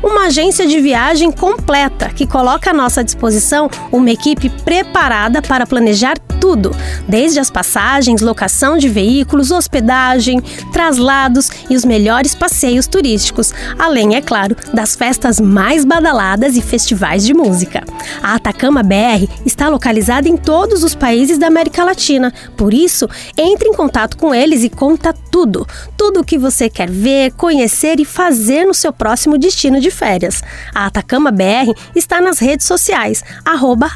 Uma 0.00 0.26
agência 0.26 0.68
de 0.68 0.80
viagem 0.80 1.32
completa 1.32 2.10
que 2.10 2.28
coloca 2.28 2.70
à 2.70 2.72
nossa 2.72 3.02
disposição 3.02 3.68
uma 3.90 4.08
equipe 4.12 4.48
preparada 4.48 5.42
para 5.42 5.66
planejar 5.66 6.16
tudo, 6.40 6.74
desde 7.06 7.40
as 7.40 7.50
passagens, 7.50 8.20
locação 8.20 8.76
de 8.78 8.88
veículos, 8.88 9.50
hospedagem, 9.50 10.40
traslados 10.72 11.50
e 11.68 11.76
os 11.76 11.84
melhores 11.84 12.34
passeios 12.34 12.86
turísticos, 12.86 13.52
além, 13.78 14.16
é 14.16 14.20
claro, 14.20 14.56
das 14.72 14.96
festas 14.96 15.40
mais 15.40 15.84
badaladas 15.84 16.56
e 16.56 16.62
festivais 16.62 17.24
de 17.24 17.34
música. 17.34 17.82
A 18.22 18.34
Atacama 18.34 18.82
BR 18.82 19.28
está 19.44 19.68
localizada 19.68 20.28
em 20.28 20.36
todos 20.36 20.84
os 20.84 20.94
países 20.94 21.38
da 21.38 21.46
América 21.46 21.84
Latina, 21.84 22.32
por 22.56 22.72
isso, 22.72 23.08
entre 23.36 23.68
em 23.68 23.74
contato 23.74 24.16
com 24.16 24.34
eles 24.34 24.64
e 24.64 24.70
conta 24.70 25.12
tudo, 25.12 25.66
tudo 25.96 26.20
o 26.20 26.24
que 26.24 26.38
você 26.38 26.68
quer 26.68 26.90
ver, 26.90 27.32
conhecer 27.32 28.00
e 28.00 28.04
fazer 28.04 28.64
no 28.64 28.74
seu 28.74 28.92
próximo 28.92 29.38
destino 29.38 29.80
de 29.80 29.90
férias. 29.90 30.42
A 30.74 30.86
Atacama 30.86 31.30
BR 31.30 31.72
está 31.94 32.20
nas 32.20 32.38
redes 32.38 32.66
sociais, 32.66 33.22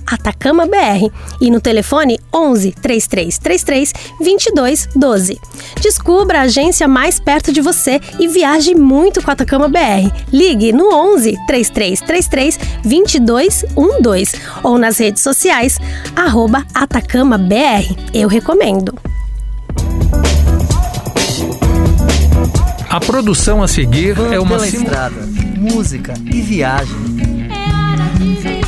AtacamaBR 0.06 1.10
e 1.40 1.50
no 1.50 1.60
telefone 1.60 2.18
11 2.34 2.72
3333 2.80 3.92
2212. 4.20 5.38
Descubra 5.80 6.38
a 6.40 6.42
agência 6.42 6.88
mais 6.88 7.20
perto 7.20 7.52
de 7.52 7.60
você 7.60 8.00
e 8.18 8.28
viaje 8.28 8.74
muito 8.74 9.22
com 9.22 9.30
a 9.30 9.34
Atacama 9.34 9.68
BR. 9.68 10.10
Ligue 10.32 10.72
no 10.72 10.92
11 10.92 11.36
3333 11.46 12.58
2212 12.84 14.36
ou 14.62 14.78
nas 14.78 14.98
redes 14.98 15.22
sociais, 15.22 15.78
arroba 16.16 16.64
AtacamaBR. 16.74 17.96
Eu 18.14 18.28
recomendo. 18.28 18.94
A 22.88 23.00
produção 23.00 23.62
a 23.62 23.68
seguir 23.68 24.14
Van 24.14 24.32
é 24.34 24.38
uma 24.38 24.56
pela 24.56 24.66
simu- 24.66 24.84
estrada. 24.84 25.26
Música 25.56 26.12
e 26.30 26.40
viagem. 26.42 26.94
É 27.48 27.72
hora 27.72 28.18
de 28.18 28.34
viajar. 28.34 28.61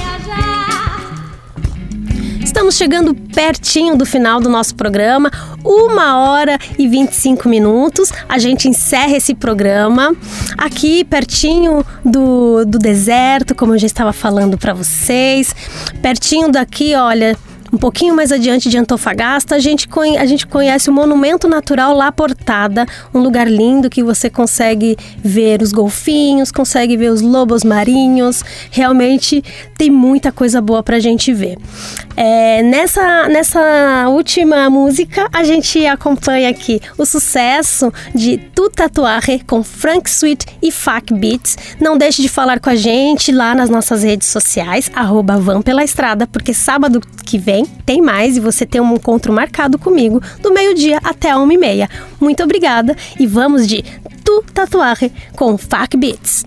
Estamos 2.64 2.78
chegando 2.78 3.14
pertinho 3.14 3.94
do 3.94 4.06
final 4.06 4.40
do 4.40 4.48
nosso 4.48 4.74
programa, 4.74 5.30
uma 5.62 6.16
hora 6.16 6.58
e 6.78 6.88
25 6.88 7.46
minutos. 7.46 8.10
A 8.26 8.38
gente 8.38 8.66
encerra 8.66 9.18
esse 9.18 9.34
programa 9.34 10.16
aqui 10.56 11.04
pertinho 11.04 11.84
do, 12.02 12.64
do 12.64 12.78
deserto, 12.78 13.54
como 13.54 13.74
eu 13.74 13.78
já 13.78 13.86
estava 13.86 14.14
falando 14.14 14.56
para 14.56 14.72
vocês. 14.72 15.54
Pertinho 16.00 16.50
daqui, 16.50 16.94
olha, 16.94 17.36
Um 17.74 17.76
pouquinho 17.76 18.14
mais 18.14 18.30
adiante 18.30 18.68
de 18.68 18.78
Antofagasta, 18.78 19.56
a 19.56 19.58
gente, 19.58 19.88
a 20.16 20.26
gente 20.26 20.46
conhece 20.46 20.88
o 20.88 20.92
Monumento 20.92 21.48
Natural 21.48 21.92
La 21.92 22.12
Portada, 22.12 22.86
um 23.12 23.18
lugar 23.18 23.50
lindo 23.50 23.90
que 23.90 24.00
você 24.00 24.30
consegue 24.30 24.96
ver 25.18 25.60
os 25.60 25.72
golfinhos, 25.72 26.52
consegue 26.52 26.96
ver 26.96 27.10
os 27.10 27.20
lobos 27.20 27.64
marinhos. 27.64 28.44
Realmente 28.70 29.42
tem 29.76 29.90
muita 29.90 30.30
coisa 30.30 30.60
boa 30.60 30.84
pra 30.84 31.00
gente 31.00 31.32
ver. 31.32 31.58
É, 32.16 32.62
nessa, 32.62 33.28
nessa 33.28 34.08
última 34.08 34.70
música, 34.70 35.28
a 35.32 35.42
gente 35.42 35.84
acompanha 35.86 36.48
aqui 36.48 36.80
o 36.96 37.04
sucesso 37.04 37.92
de 38.14 38.38
Tu 38.38 38.70
Tatuaje 38.70 39.40
com 39.46 39.62
Frank 39.64 40.08
Sweet 40.08 40.46
e 40.62 40.70
Fac 40.70 41.12
Beats. 41.12 41.56
Não 41.80 41.98
deixe 41.98 42.22
de 42.22 42.28
falar 42.28 42.60
com 42.60 42.70
a 42.70 42.76
gente 42.76 43.32
lá 43.32 43.54
nas 43.54 43.68
nossas 43.68 44.04
redes 44.04 44.28
sociais, 44.28 44.90
arroba 44.94 45.38
Van 45.38 45.60
Pela 45.60 45.82
Estrada, 45.82 46.26
porque 46.26 46.54
sábado 46.54 47.00
que 47.24 47.38
vem 47.38 47.64
tem 47.84 48.00
mais 48.00 48.36
e 48.36 48.40
você 48.40 48.64
tem 48.64 48.80
um 48.80 48.94
encontro 48.94 49.32
marcado 49.32 49.78
comigo 49.78 50.22
do 50.40 50.52
meio-dia 50.52 51.00
até 51.02 51.30
a 51.30 51.38
uma 51.38 51.52
e 51.52 51.58
meia. 51.58 51.88
Muito 52.20 52.42
obrigada 52.42 52.96
e 53.18 53.26
vamos 53.26 53.66
de 53.66 53.82
Tu 54.24 54.44
Tatuaje 54.52 55.10
com 55.34 55.58
Fac 55.58 55.96
Beats. 55.96 56.44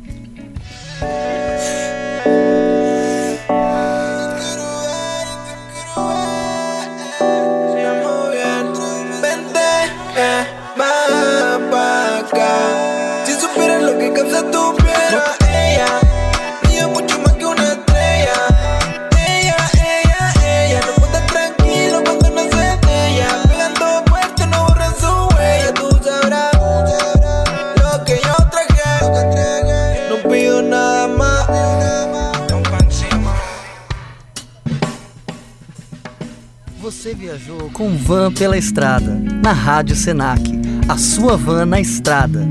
Viajou 37.38 37.70
com 37.72 37.96
van 37.96 38.32
pela 38.34 38.58
estrada, 38.58 39.13
na 39.44 39.51
Rádio 39.51 39.96
Senac. 39.96 40.41
A 40.89 40.98
sua 40.98 41.38
van 41.38 41.65
na 41.67 41.79
estrada. 41.79 42.48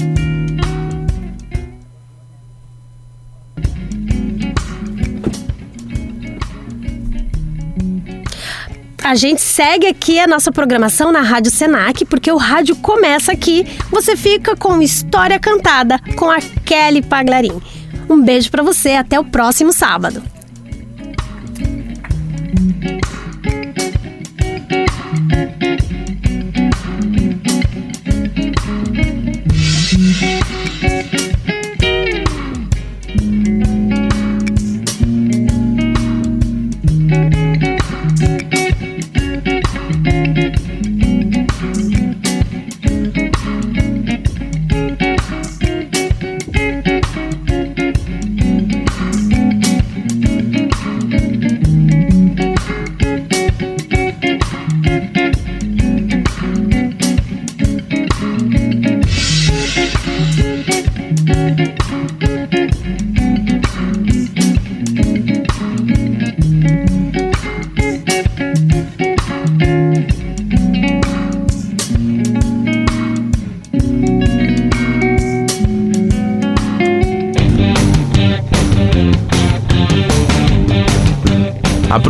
A 9.02 9.14
gente 9.14 9.40
segue 9.40 9.86
aqui 9.86 10.20
a 10.20 10.26
nossa 10.26 10.52
programação 10.52 11.10
na 11.10 11.20
Rádio 11.20 11.50
Senac, 11.50 12.04
porque 12.04 12.30
o 12.30 12.36
rádio 12.36 12.76
começa 12.76 13.32
aqui. 13.32 13.66
Você 13.90 14.16
fica 14.16 14.56
com 14.56 14.80
História 14.82 15.38
Cantada 15.38 15.98
com 16.16 16.30
a 16.30 16.38
Kelly 16.64 17.02
Paglarim. 17.02 17.60
Um 18.08 18.22
beijo 18.22 18.50
pra 18.50 18.62
você, 18.62 18.90
até 18.90 19.18
o 19.18 19.24
próximo 19.24 19.72
sábado. 19.72 20.35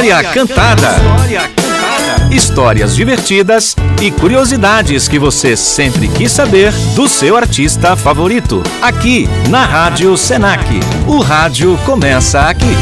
História 0.03 0.25
Cantada. 0.33 0.89
Histórias 2.33 2.97
divertidas 2.97 3.77
e 4.01 4.11
curiosidades 4.11 5.07
que 5.07 5.17
você 5.17 5.57
sempre 5.57 6.09
quis 6.09 6.33
saber 6.33 6.73
do 6.97 7.09
seu 7.09 7.37
artista 7.37 7.95
favorito. 7.95 8.65
Aqui 8.83 9.29
na 9.49 9.65
Rádio 9.65 10.17
Senac. 10.17 10.65
O 11.07 11.21
rádio 11.21 11.79
começa 11.85 12.41
aqui. 12.41 12.77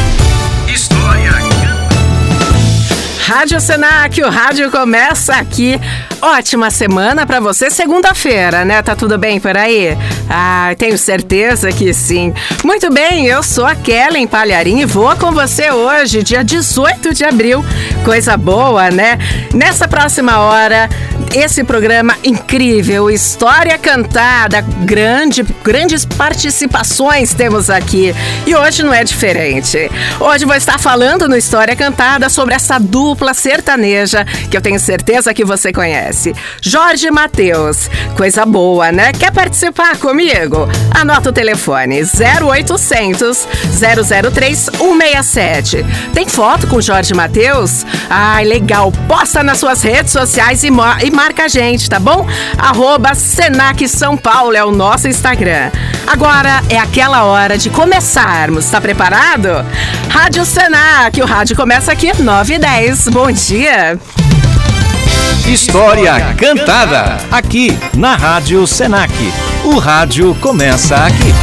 História 0.66 1.30
Rádio 3.30 3.60
Senac, 3.60 4.20
o 4.22 4.28
rádio 4.28 4.70
começa 4.72 5.34
aqui. 5.34 5.80
Ótima 6.20 6.68
semana 6.68 7.24
para 7.24 7.38
você, 7.38 7.70
segunda-feira, 7.70 8.64
né? 8.64 8.82
Tá 8.82 8.96
tudo 8.96 9.16
bem 9.16 9.38
por 9.38 9.56
aí? 9.56 9.96
Ah, 10.32 10.72
tenho 10.78 10.96
certeza 10.96 11.72
que 11.72 11.92
sim. 11.92 12.32
Muito 12.62 12.88
bem, 12.88 13.26
eu 13.26 13.42
sou 13.42 13.66
a 13.66 13.74
Kellen 13.74 14.28
Palharim 14.28 14.78
e 14.78 14.84
vou 14.84 15.16
com 15.16 15.32
você 15.32 15.72
hoje, 15.72 16.22
dia 16.22 16.44
18 16.44 17.12
de 17.12 17.24
abril. 17.24 17.64
Coisa 18.04 18.36
boa, 18.36 18.92
né? 18.92 19.18
Nessa 19.52 19.88
próxima 19.88 20.38
hora, 20.38 20.88
esse 21.34 21.64
programa 21.64 22.16
incrível, 22.22 23.10
história 23.10 23.76
cantada, 23.76 24.60
grande, 24.84 25.42
grandes 25.64 26.04
participações 26.04 27.34
temos 27.34 27.68
aqui. 27.68 28.14
E 28.46 28.54
hoje 28.54 28.84
não 28.84 28.94
é 28.94 29.02
diferente. 29.02 29.90
Hoje 30.20 30.44
vou 30.44 30.54
estar 30.54 30.78
falando 30.78 31.28
no 31.28 31.36
História 31.36 31.74
Cantada 31.74 32.28
sobre 32.28 32.54
essa 32.54 32.78
dupla 32.78 33.34
sertaneja 33.34 34.24
que 34.48 34.56
eu 34.56 34.60
tenho 34.60 34.78
certeza 34.78 35.34
que 35.34 35.44
você 35.44 35.72
conhece. 35.72 36.34
Jorge 36.62 37.10
Matheus. 37.10 37.90
Coisa 38.16 38.46
boa, 38.46 38.92
né? 38.92 39.12
Quer 39.12 39.32
participar 39.32 39.96
comigo? 39.96 40.19
Anota 40.94 41.30
o 41.30 41.32
telefone 41.32 42.02
0800 42.02 43.48
003 44.32 44.58
167. 44.58 45.86
Tem 46.12 46.28
foto 46.28 46.66
com 46.66 46.80
Jorge 46.80 47.14
Matheus? 47.14 47.86
Ai, 48.08 48.44
legal. 48.44 48.92
Posta 49.08 49.42
nas 49.42 49.58
suas 49.58 49.82
redes 49.82 50.12
sociais 50.12 50.62
e, 50.62 50.68
e 50.68 51.10
marca 51.10 51.44
a 51.44 51.48
gente, 51.48 51.88
tá 51.88 51.98
bom? 51.98 52.26
Arroba 52.58 53.14
Senac 53.14 53.86
São 53.88 54.16
Paulo 54.16 54.54
é 54.54 54.64
o 54.64 54.70
nosso 54.70 55.08
Instagram. 55.08 55.70
Agora 56.06 56.62
é 56.68 56.78
aquela 56.78 57.24
hora 57.24 57.56
de 57.56 57.70
começarmos. 57.70 58.68
Tá 58.70 58.80
preparado? 58.80 59.64
Rádio 60.08 60.44
Senac, 60.44 61.20
o 61.20 61.26
rádio 61.26 61.56
começa 61.56 61.92
aqui 61.92 62.12
9 62.20 62.54
e 62.54 62.58
10. 62.58 63.08
Bom 63.08 63.30
dia. 63.30 63.98
História 65.46 66.34
Cantada, 66.36 67.18
aqui 67.30 67.76
na 67.94 68.14
Rádio 68.16 68.66
Senac. 68.66 69.12
O 69.64 69.78
rádio 69.78 70.34
começa 70.36 70.96
aqui. 70.96 71.34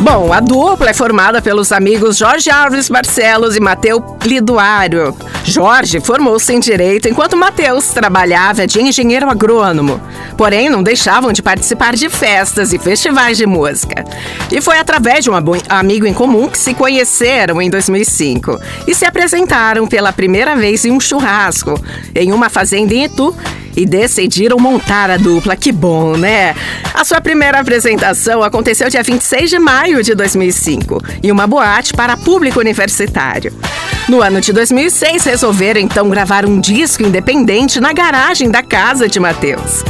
Bom, 0.00 0.32
a 0.32 0.40
dupla 0.40 0.90
é 0.90 0.94
formada 0.94 1.42
pelos 1.42 1.72
amigos 1.72 2.16
Jorge 2.16 2.50
Alves 2.50 2.88
Barcelos 2.88 3.54
e 3.54 3.60
Mateu 3.60 4.16
Liduário. 4.24 5.14
Jorge 5.44 6.00
formou-se 6.00 6.52
em 6.52 6.60
Direito 6.60 7.08
enquanto 7.08 7.36
Mateus 7.36 7.88
trabalhava 7.88 8.66
de 8.66 8.80
engenheiro 8.80 9.28
agrônomo. 9.28 10.00
Porém, 10.36 10.68
não 10.68 10.82
deixavam 10.82 11.32
de 11.32 11.42
participar 11.42 11.94
de 11.94 12.08
festas 12.08 12.72
e 12.72 12.78
festivais 12.78 13.36
de 13.36 13.46
música. 13.46 14.04
E 14.50 14.60
foi 14.60 14.78
através 14.78 15.24
de 15.24 15.30
um 15.30 15.34
amigo 15.68 16.06
em 16.06 16.14
comum 16.14 16.48
que 16.48 16.58
se 16.58 16.74
conheceram 16.74 17.60
em 17.60 17.70
2005 17.70 18.58
e 18.86 18.94
se 18.94 19.04
apresentaram 19.04 19.86
pela 19.86 20.12
primeira 20.12 20.54
vez 20.54 20.84
em 20.84 20.92
um 20.92 21.00
churrasco 21.00 21.74
em 22.14 22.32
uma 22.32 22.48
fazenda 22.48 22.94
em 22.94 23.04
Itu 23.04 23.34
e 23.76 23.86
decidiram 23.86 24.58
montar 24.58 25.10
a 25.10 25.16
dupla. 25.16 25.56
Que 25.56 25.72
bom, 25.72 26.16
né? 26.16 26.54
A 26.92 27.04
sua 27.04 27.20
primeira 27.20 27.60
apresentação 27.60 28.42
aconteceu 28.42 28.88
dia 28.88 29.02
26 29.02 29.50
de 29.50 29.58
maio 29.58 30.02
de 30.02 30.14
2005 30.14 31.02
em 31.22 31.30
uma 31.30 31.46
boate 31.46 31.94
para 31.94 32.16
público 32.16 32.60
universitário. 32.60 33.52
No 34.08 34.20
ano 34.20 34.40
de 34.40 34.52
2006, 34.52 35.26
resolveram 35.30 35.80
então 35.80 36.10
gravar 36.10 36.44
um 36.44 36.58
disco 36.58 37.04
independente 37.04 37.78
na 37.78 37.92
garagem 37.92 38.50
da 38.50 38.64
casa 38.64 39.08
de 39.08 39.20
Matheus. 39.20 39.84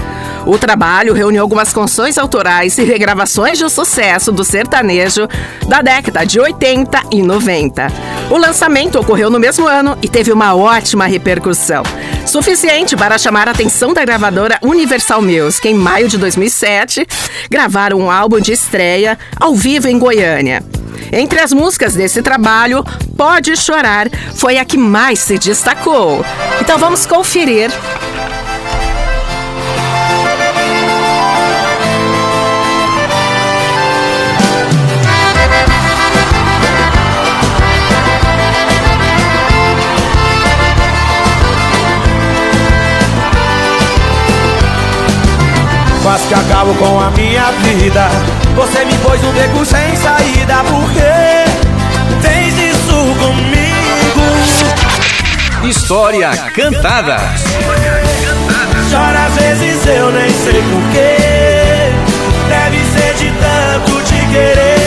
O 0.45 0.59
trabalho 0.59 1.15
reuniu 1.15 1.41
algumas 1.41 1.73
canções 1.73 2.19
autorais 2.19 2.77
e 2.77 2.85
regravações 2.85 3.57
de 3.57 3.67
sucesso 3.71 4.31
do 4.31 4.45
sertanejo 4.45 5.27
da 5.67 5.81
década 5.81 6.27
de 6.27 6.39
80 6.39 7.05
e 7.11 7.23
90. 7.23 7.87
O 8.31 8.37
lançamento 8.37 9.01
ocorreu 9.01 9.31
no 9.31 9.41
mesmo 9.41 9.67
ano 9.67 9.97
e 10.03 10.09
teve 10.11 10.31
uma 10.31 10.55
ótima 10.55 11.07
repercussão, 11.07 11.85
suficiente 12.27 12.95
para 12.95 13.17
chamar 13.17 13.49
a 13.49 13.53
atenção 13.53 13.95
da 13.95 14.05
gravadora 14.05 14.59
Universal 14.61 15.23
Music. 15.23 15.67
Em 15.67 15.75
maio 15.75 16.07
de 16.07 16.19
2007, 16.19 17.07
gravaram 17.51 17.99
um 17.99 18.11
álbum 18.11 18.41
de 18.41 18.53
estreia 18.53 19.19
ao 19.41 19.55
vivo 19.55 19.89
em 19.89 19.99
Goiânia. 19.99 20.63
Entre 21.13 21.41
as 21.41 21.53
músicas 21.53 21.95
desse 21.95 22.23
trabalho, 22.23 22.85
Pode 23.17 23.57
Chorar 23.57 24.09
foi 24.35 24.59
a 24.59 24.65
que 24.65 24.79
mais 24.79 25.19
se 25.19 25.39
destacou. 25.39 26.25
Então 26.61 26.79
vamos 26.79 27.05
conferir 27.07 27.71
Quase 46.11 46.27
que 46.27 46.35
acabo 46.35 46.75
com 46.75 46.99
a 46.99 47.09
minha 47.13 47.53
vida 47.63 48.09
Você 48.57 48.85
me 48.85 48.99
pôs 48.99 49.23
no 49.23 49.33
beco 49.33 49.65
sem 49.65 49.95
saída 49.95 50.57
Por 50.65 50.91
que 50.91 50.99
fez 52.21 52.53
isso 52.59 52.97
comigo? 53.15 54.21
História 55.69 56.31
Cantada. 56.53 57.17
Chora 58.91 59.27
às 59.27 59.35
vezes 59.37 59.87
eu 59.87 60.11
nem 60.11 60.29
sei 60.31 60.61
porquê 60.63 61.17
Deve 62.49 62.85
ser 62.87 63.15
de 63.15 63.31
tanto 63.31 64.03
te 64.03 64.27
querer 64.33 64.80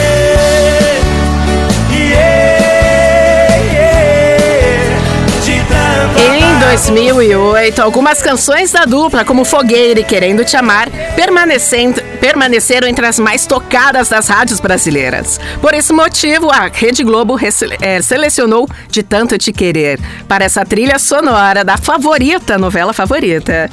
2008, 6.74 7.80
algumas 7.80 8.20
canções 8.20 8.72
da 8.72 8.84
dupla, 8.84 9.24
como 9.24 9.44
Fogueira 9.44 10.00
e 10.00 10.04
Querendo 10.04 10.44
Te 10.44 10.56
Amar, 10.56 10.90
permanecendo, 11.14 12.02
permaneceram 12.20 12.88
entre 12.88 13.06
as 13.06 13.16
mais 13.16 13.46
tocadas 13.46 14.08
das 14.08 14.26
rádios 14.26 14.58
brasileiras. 14.58 15.38
Por 15.60 15.72
esse 15.72 15.92
motivo, 15.92 16.50
a 16.50 16.66
Rede 16.66 17.04
Globo 17.04 17.36
eh, 17.80 18.02
selecionou 18.02 18.68
De 18.88 19.04
Tanto 19.04 19.38
Te 19.38 19.52
Querer 19.52 20.00
para 20.26 20.44
essa 20.44 20.64
trilha 20.64 20.98
sonora 20.98 21.64
da 21.64 21.76
favorita, 21.76 22.58
novela 22.58 22.92
favorita. 22.92 23.70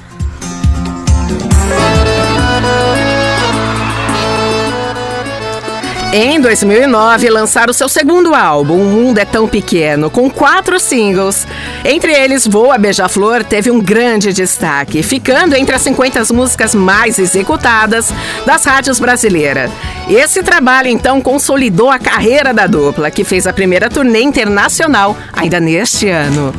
Em 6.13 6.41
2009, 6.41 7.29
lançaram 7.29 7.71
seu 7.71 7.87
segundo 7.87 8.35
álbum, 8.35 8.81
O 8.81 8.83
Mundo 8.83 9.17
é 9.17 9.23
Tão 9.23 9.47
Pequeno, 9.47 10.09
com 10.09 10.29
quatro 10.29 10.77
singles. 10.77 11.47
Entre 11.85 12.11
eles, 12.11 12.45
Voa 12.45 12.77
Beija-Flor 12.77 13.45
teve 13.45 13.71
um 13.71 13.79
grande 13.79 14.33
destaque, 14.33 15.01
ficando 15.03 15.55
entre 15.55 15.73
as 15.73 15.81
50 15.83 16.33
músicas 16.33 16.75
mais 16.75 17.17
executadas 17.17 18.13
das 18.45 18.65
rádios 18.65 18.99
brasileiras. 18.99 19.71
Esse 20.09 20.43
trabalho, 20.43 20.89
então, 20.89 21.21
consolidou 21.21 21.89
a 21.89 21.97
carreira 21.97 22.53
da 22.53 22.67
dupla, 22.67 23.09
que 23.09 23.23
fez 23.23 23.47
a 23.47 23.53
primeira 23.53 23.89
turnê 23.89 24.21
internacional 24.21 25.15
ainda 25.31 25.61
neste 25.61 26.09
ano. 26.09 26.53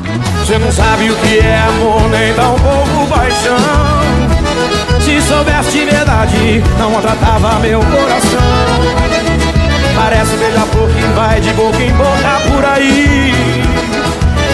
Você 0.46 0.56
não 0.56 0.72
sabe 0.72 1.10
o 1.10 1.16
que 1.16 1.38
é 1.40 1.58
amor, 1.58 2.08
nem 2.08 2.32
tão 2.32 2.58
pouco 2.58 3.06
paixão. 3.06 3.56
Se 4.98 5.20
soubesse 5.28 5.72
de 5.72 5.84
verdade, 5.84 6.64
não 6.78 6.90
maltratava 6.92 7.58
meu 7.58 7.80
coração. 7.80 9.01
Parece 10.02 10.36
beija-flor 10.36 10.88
que 10.88 11.02
vai 11.14 11.40
de 11.40 11.52
boca 11.52 11.78
em 11.80 11.92
boca 11.92 12.40
por 12.50 12.64
aí. 12.64 13.32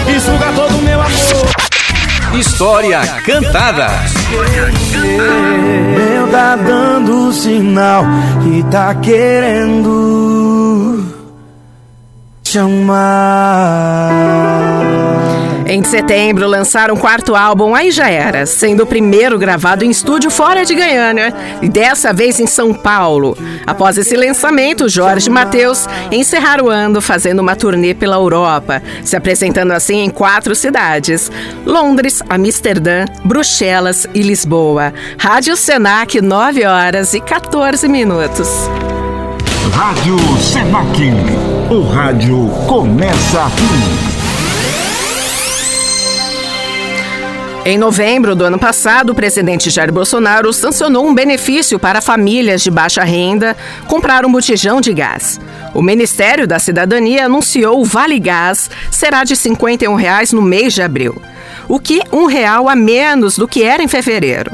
E 0.07 0.19
suga 0.19 0.51
todo 0.55 0.77
o 0.77 0.81
meu 0.83 1.01
amor. 1.01 1.49
História 2.39 2.99
Cantada. 3.25 3.87
Meu 5.97 6.27
tá 6.27 6.55
dando 6.55 7.33
sinal 7.33 8.05
que 8.43 8.63
tá 8.69 8.93
querendo 8.93 9.89
chamar. 12.43 14.11
Em 15.69 15.83
setembro, 15.83 16.47
lançaram 16.47 16.95
o 16.95 16.99
quarto 16.99 17.35
álbum 17.35 17.75
Aí 17.75 17.91
Já 17.91 18.09
Era, 18.09 18.47
sendo 18.47 18.81
o 18.81 18.87
primeiro 18.87 19.37
gravado 19.37 19.85
em 19.85 19.91
estúdio 19.91 20.31
fora 20.31 20.65
de 20.65 20.73
Goiânia, 20.73 21.31
e 21.61 21.69
dessa 21.69 22.11
vez 22.11 22.39
em 22.39 22.47
São 22.47 22.73
Paulo. 22.73 23.37
Após 23.67 23.95
esse 23.95 24.17
lançamento, 24.17 24.89
Jorge 24.89 25.29
e 25.29 25.31
Matheus 25.31 25.87
encerraram 26.11 26.65
o 26.65 26.69
ano 26.71 26.99
fazendo 26.99 27.37
uma 27.37 27.55
turnê 27.55 27.93
pela 27.93 28.15
Europa, 28.15 28.81
se 29.05 29.15
apresentando 29.15 29.71
assim 29.71 29.99
em 29.99 30.09
quatro 30.09 30.55
cidades: 30.55 31.31
Londres, 31.63 32.23
Amsterdã, 32.27 33.05
Bruxelas 33.23 34.07
e 34.11 34.23
Lisboa. 34.23 34.91
Rádio 35.19 35.55
Senac, 35.55 36.19
9 36.19 36.65
horas 36.65 37.13
e 37.13 37.21
14 37.21 37.87
minutos. 37.87 38.49
Rádio 39.71 40.17
Senac. 40.39 41.11
O 41.69 41.83
rádio 41.83 42.49
começa 42.65 43.43
aqui. 43.45 44.08
Em 47.65 47.77
novembro 47.77 48.35
do 48.35 48.45
ano 48.45 48.57
passado, 48.57 49.11
o 49.11 49.15
presidente 49.15 49.69
Jair 49.69 49.91
Bolsonaro 49.91 50.51
sancionou 50.53 51.05
um 51.05 51.13
benefício 51.13 51.77
para 51.77 52.01
famílias 52.01 52.63
de 52.63 52.71
baixa 52.71 53.03
renda 53.03 53.55
comprar 53.85 54.25
um 54.25 54.31
botijão 54.31 54.79
de 54.79 54.93
gás. 54.93 55.39
O 55.73 55.81
Ministério 55.81 56.47
da 56.47 56.57
Cidadania 56.57 57.25
anunciou 57.25 57.81
o 57.81 57.85
Vale 57.85 58.17
Gás 58.17 58.69
será 58.89 59.25
de 59.25 59.35
51 59.35 59.93
reais 59.93 60.31
no 60.31 60.41
mês 60.41 60.73
de 60.73 60.81
abril, 60.81 61.21
o 61.67 61.79
que 61.79 62.01
um 62.13 62.25
real 62.25 62.69
a 62.69 62.75
menos 62.75 63.37
do 63.37 63.47
que 63.47 63.61
era 63.61 63.83
em 63.83 63.87
fevereiro. 63.89 64.51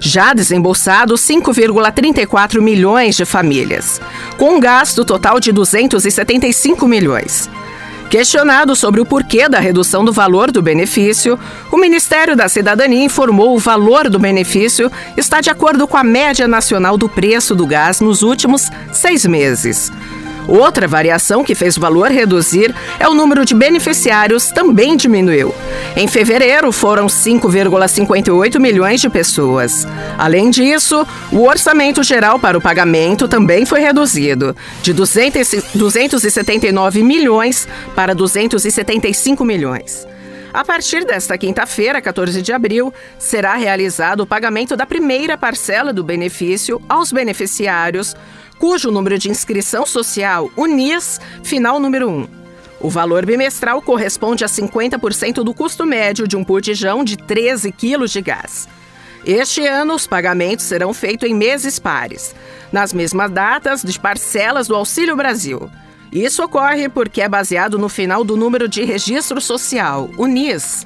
Já 0.00 0.34
desembolsado 0.34 1.14
5,34 1.14 2.60
milhões 2.60 3.14
de 3.14 3.24
famílias, 3.24 4.00
com 4.36 4.56
um 4.56 4.60
gasto 4.60 5.04
total 5.04 5.38
de 5.38 5.52
275 5.52 6.86
milhões. 6.88 7.48
Questionado 8.10 8.74
sobre 8.74 9.00
o 9.00 9.06
porquê 9.06 9.48
da 9.48 9.60
redução 9.60 10.04
do 10.04 10.12
valor 10.12 10.50
do 10.50 10.60
benefício, 10.60 11.38
o 11.70 11.76
Ministério 11.76 12.34
da 12.34 12.48
Cidadania 12.48 13.04
informou 13.04 13.54
o 13.54 13.58
valor 13.58 14.10
do 14.10 14.18
benefício 14.18 14.90
está 15.16 15.40
de 15.40 15.48
acordo 15.48 15.86
com 15.86 15.96
a 15.96 16.02
média 16.02 16.48
nacional 16.48 16.98
do 16.98 17.08
preço 17.08 17.54
do 17.54 17.64
gás 17.64 18.00
nos 18.00 18.22
últimos 18.22 18.68
seis 18.92 19.24
meses. 19.24 19.92
Outra 20.50 20.88
variação 20.88 21.44
que 21.44 21.54
fez 21.54 21.76
o 21.76 21.80
valor 21.80 22.10
reduzir 22.10 22.74
é 22.98 23.08
o 23.08 23.14
número 23.14 23.44
de 23.44 23.54
beneficiários 23.54 24.50
também 24.50 24.96
diminuiu. 24.96 25.54
Em 25.96 26.08
fevereiro 26.08 26.72
foram 26.72 27.06
5,58 27.06 28.58
milhões 28.58 29.00
de 29.00 29.08
pessoas. 29.08 29.86
Além 30.18 30.50
disso, 30.50 31.06
o 31.30 31.44
orçamento 31.46 32.02
geral 32.02 32.36
para 32.36 32.58
o 32.58 32.60
pagamento 32.60 33.28
também 33.28 33.64
foi 33.64 33.80
reduzido, 33.80 34.56
de 34.82 34.92
200 34.92 35.70
279 35.72 37.04
milhões 37.04 37.68
para 37.94 38.12
275 38.12 39.44
milhões. 39.44 40.04
A 40.52 40.64
partir 40.64 41.04
desta 41.04 41.38
quinta-feira, 41.38 42.02
14 42.02 42.42
de 42.42 42.52
abril, 42.52 42.92
será 43.20 43.54
realizado 43.54 44.22
o 44.22 44.26
pagamento 44.26 44.76
da 44.76 44.84
primeira 44.84 45.38
parcela 45.38 45.92
do 45.92 46.02
benefício 46.02 46.82
aos 46.88 47.12
beneficiários 47.12 48.16
cujo 48.60 48.90
número 48.90 49.18
de 49.18 49.30
inscrição 49.30 49.86
social, 49.86 50.50
UNIS, 50.54 51.18
final 51.42 51.80
número 51.80 52.10
1. 52.10 52.28
O 52.78 52.90
valor 52.90 53.24
bimestral 53.24 53.80
corresponde 53.80 54.44
a 54.44 54.48
50% 54.48 55.42
do 55.42 55.54
custo 55.54 55.86
médio 55.86 56.28
de 56.28 56.36
um 56.36 56.44
botijão 56.44 57.02
de 57.02 57.16
13 57.16 57.72
quilos 57.72 58.12
de 58.12 58.20
gás. 58.20 58.68
Este 59.24 59.66
ano, 59.66 59.94
os 59.94 60.06
pagamentos 60.06 60.66
serão 60.66 60.92
feitos 60.92 61.28
em 61.28 61.34
meses 61.34 61.78
pares, 61.78 62.34
nas 62.70 62.92
mesmas 62.92 63.30
datas 63.30 63.82
de 63.82 63.98
parcelas 63.98 64.68
do 64.68 64.76
Auxílio 64.76 65.16
Brasil. 65.16 65.70
Isso 66.12 66.42
ocorre 66.42 66.88
porque 66.88 67.22
é 67.22 67.28
baseado 67.28 67.78
no 67.78 67.88
final 67.88 68.22
do 68.24 68.36
número 68.36 68.68
de 68.68 68.84
registro 68.84 69.40
social, 69.40 70.10
UNIS. 70.18 70.84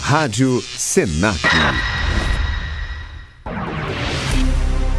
Rádio 0.00 0.62
Senac. 0.76 1.38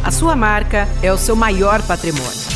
A 0.02 0.10
sua 0.10 0.34
marca 0.34 0.88
é 1.02 1.12
o 1.12 1.18
seu 1.18 1.36
maior 1.36 1.82
patrimônio. 1.82 2.50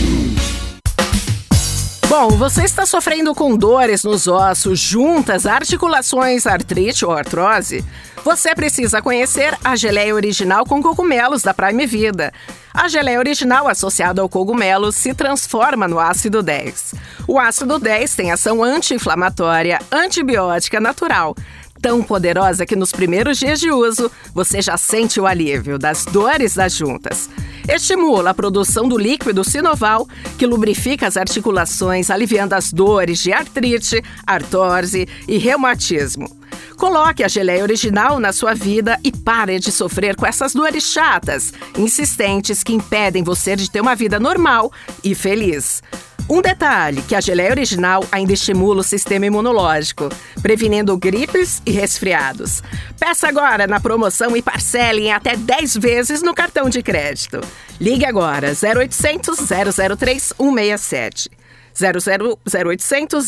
Bom, 2.16 2.30
você 2.30 2.64
está 2.64 2.86
sofrendo 2.86 3.34
com 3.34 3.58
dores 3.58 4.04
nos 4.04 4.28
ossos, 4.28 4.78
juntas, 4.78 5.48
articulações, 5.48 6.46
artrite 6.46 7.04
ou 7.04 7.12
artrose? 7.12 7.84
Você 8.24 8.54
precisa 8.54 9.02
conhecer 9.02 9.58
a 9.64 9.76
geleia 9.76 10.14
original 10.14 10.64
com 10.64 10.80
cogumelos 10.80 11.42
da 11.42 11.56
Prime 11.56 11.88
Vida. 11.88 12.32
A 12.72 12.88
geleia 12.88 13.18
original 13.18 13.68
associada 13.68 14.22
ao 14.22 14.30
cogumelo 14.30 14.92
se 14.92 15.12
transforma 15.16 15.88
no 15.88 16.00
ácido 16.00 16.44
10. 16.44 16.94
O 17.28 17.40
ácido 17.40 17.80
10 17.80 18.14
tem 18.14 18.32
ação 18.32 18.64
anti-inflamatória, 18.64 19.80
antibiótica 19.92 20.80
natural 20.80 21.36
tão 21.84 22.02
poderosa 22.02 22.66
que 22.66 22.78
nos 22.78 22.94
primeiros 22.94 23.38
dias 23.38 23.60
de 23.60 23.70
uso 23.70 24.10
você 24.34 24.62
já 24.62 24.78
sente 24.78 25.20
o 25.20 25.28
alívio 25.28 25.78
das 25.78 26.06
dores 26.06 26.56
das 26.56 26.74
juntas. 26.74 27.30
Estimula 27.68 28.30
a 28.30 28.34
produção 28.34 28.88
do 28.88 28.98
líquido 28.98 29.44
sinoval, 29.44 30.08
que 30.38 30.48
lubrifica 30.48 31.06
as 31.06 31.18
articulações, 31.18 32.10
aliviando 32.10 32.54
as 32.54 32.72
dores 32.72 33.20
de 33.20 33.34
artrite, 33.34 34.02
artrose 34.26 35.10
e 35.28 35.38
reumatismo. 35.38 36.43
Coloque 36.78 37.24
a 37.24 37.28
geleia 37.28 37.64
original 37.64 38.20
na 38.20 38.34
sua 38.34 38.54
vida 38.54 39.00
e 39.04 39.12
pare 39.12 39.60
de 39.60 39.72
sofrer 39.72 40.16
com 40.16 40.26
essas 40.26 40.54
dores 40.54 40.84
chatas, 40.84 41.54
insistentes 41.78 42.64
que 42.64 42.74
impedem 42.74 43.24
você 43.24 43.56
de 43.56 43.70
ter 43.70 43.82
uma 43.82 43.96
vida 43.96 44.20
normal 44.20 44.72
e 45.04 45.16
feliz. 45.16 45.82
Um 46.30 46.42
detalhe, 46.42 47.02
que 47.02 47.16
a 47.16 47.22
geleia 47.22 47.52
original 47.52 48.06
ainda 48.12 48.32
estimula 48.32 48.80
o 48.80 48.84
sistema 48.84 49.26
imunológico, 49.26 50.10
prevenindo 50.42 50.98
gripes 50.98 51.62
e 51.66 51.72
resfriados. 51.72 52.64
Peça 52.98 53.28
agora 53.28 53.68
na 53.68 53.80
promoção 53.80 54.36
e 54.36 54.42
parcele 54.42 55.08
em 55.08 55.12
até 55.12 55.36
10 55.36 55.78
vezes 55.78 56.22
no 56.22 56.34
cartão 56.34 56.70
de 56.70 56.82
crédito. 56.82 57.42
Ligue 57.80 58.06
agora 58.06 58.54
0800 58.54 59.38
003 59.38 60.34
167. 60.38 61.30
00 61.76 62.40
0800 62.48 63.26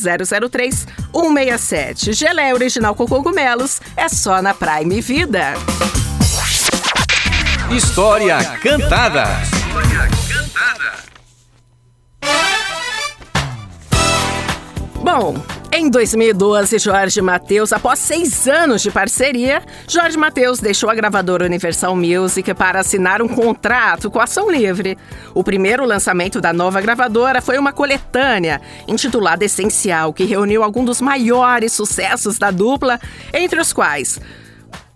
003 0.50 0.88
167. 1.14 2.14
Geleia 2.14 2.54
original 2.54 2.96
com 2.96 3.06
cogumelos 3.06 3.82
é 3.96 4.08
só 4.10 4.42
na 4.42 4.54
Prime 4.54 5.02
Vida. 5.02 5.54
História 7.72 8.38
Cantada. 8.62 9.26
Bom, 15.02 15.36
em 15.72 15.90
2012, 15.90 16.80
Jorge 16.80 17.22
Mateus, 17.22 17.74
após 17.74 18.00
seis 18.00 18.48
anos 18.48 18.82
de 18.82 18.92
parceria, 18.92 19.62
Jorge 19.88 20.18
Mateus 20.18 20.60
deixou 20.60 20.90
a 20.90 20.96
gravadora 20.96 21.46
Universal 21.46 21.96
Music 21.96 22.54
para 22.54 22.80
assinar 22.80 23.22
um 23.22 23.28
contrato 23.28 24.10
com 24.10 24.20
a 24.20 24.24
Ação 24.24 24.50
Livre. 24.50 24.98
O 25.34 25.44
primeiro 25.44 25.86
lançamento 25.86 26.40
da 26.40 26.54
nova 26.54 26.80
gravadora 26.82 27.42
foi 27.42 27.58
uma 27.58 27.74
coletânea 27.74 28.62
intitulada 28.88 29.46
Essencial, 29.46 30.14
que 30.14 30.26
reuniu 30.26 30.64
alguns 30.64 30.86
dos 30.86 31.02
maiores 31.02 31.74
sucessos 31.74 32.38
da 32.38 32.52
dupla, 32.52 33.00
entre 33.34 33.60
os 33.60 33.74
quais 33.74 34.20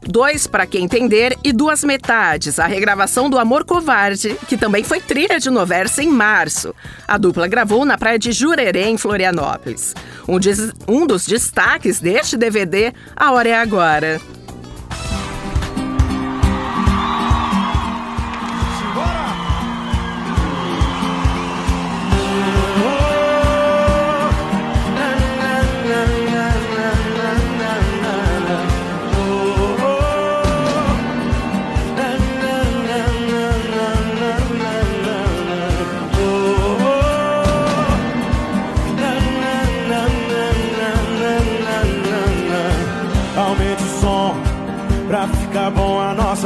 Dois 0.01 0.47
para 0.47 0.65
quem 0.65 0.85
entender 0.85 1.38
e 1.43 1.51
duas 1.51 1.83
metades, 1.83 2.57
a 2.57 2.65
regravação 2.65 3.29
do 3.29 3.38
Amor 3.38 3.65
Covarde, 3.65 4.35
que 4.47 4.57
também 4.57 4.83
foi 4.83 4.99
trilha 5.01 5.39
de 5.39 5.49
Noversa 5.49 6.01
em 6.01 6.07
março. 6.07 6.73
A 7.07 7.17
dupla 7.17 7.47
gravou 7.47 7.83
na 7.85 7.97
praia 7.97 8.17
de 8.17 8.31
Jurerê, 8.31 8.83
em 8.88 8.97
Florianópolis. 8.97 9.93
Um, 10.27 10.39
des- 10.39 10.71
um 10.88 11.05
dos 11.05 11.25
destaques 11.25 11.99
deste 11.99 12.38
DVD, 12.38 12.93
A 13.15 13.31
Hora 13.33 13.49
é 13.49 13.55
Agora. 13.55 14.21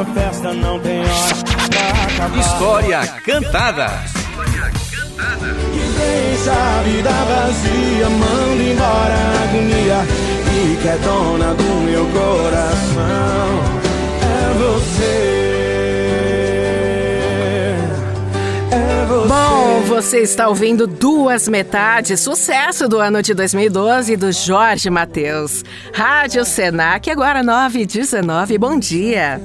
Nossa 0.04 0.06
festa 0.06 0.54
não 0.54 0.80
tem 0.80 1.00
hora 1.00 1.36
pra 1.70 2.26
acabar. 2.26 2.40
História 2.40 3.08
Cantada. 3.26 3.88
Que 5.72 5.84
deixa 5.98 6.52
a 6.52 6.84
vida 6.84 7.10
vazia, 7.10 8.10
manda 8.10 8.64
embora 8.64 9.14
a 9.14 9.44
agonia 9.44 10.06
e 10.52 10.78
que 10.82 10.88
é 10.88 10.98
dona 10.98 11.54
do 11.54 11.64
meu 11.86 12.06
coração. 12.08 13.64
É 14.22 14.54
você. 14.58 15.63
Você 19.94 20.22
está 20.22 20.48
ouvindo 20.48 20.88
Duas 20.88 21.48
Metades, 21.48 22.20
sucesso 22.20 22.90
do 22.90 22.98
ano 22.98 23.22
de 23.22 23.32
2012 23.36 24.18
do 24.18 24.32
Jorge 24.32 24.90
Matheus. 24.90 25.64
Rádio 25.94 26.44
Senac, 26.46 27.12
agora 27.12 27.44
9 27.44 27.82
e 27.82 27.86
19 27.86 28.58
bom 28.58 28.80
dia. 28.80 29.40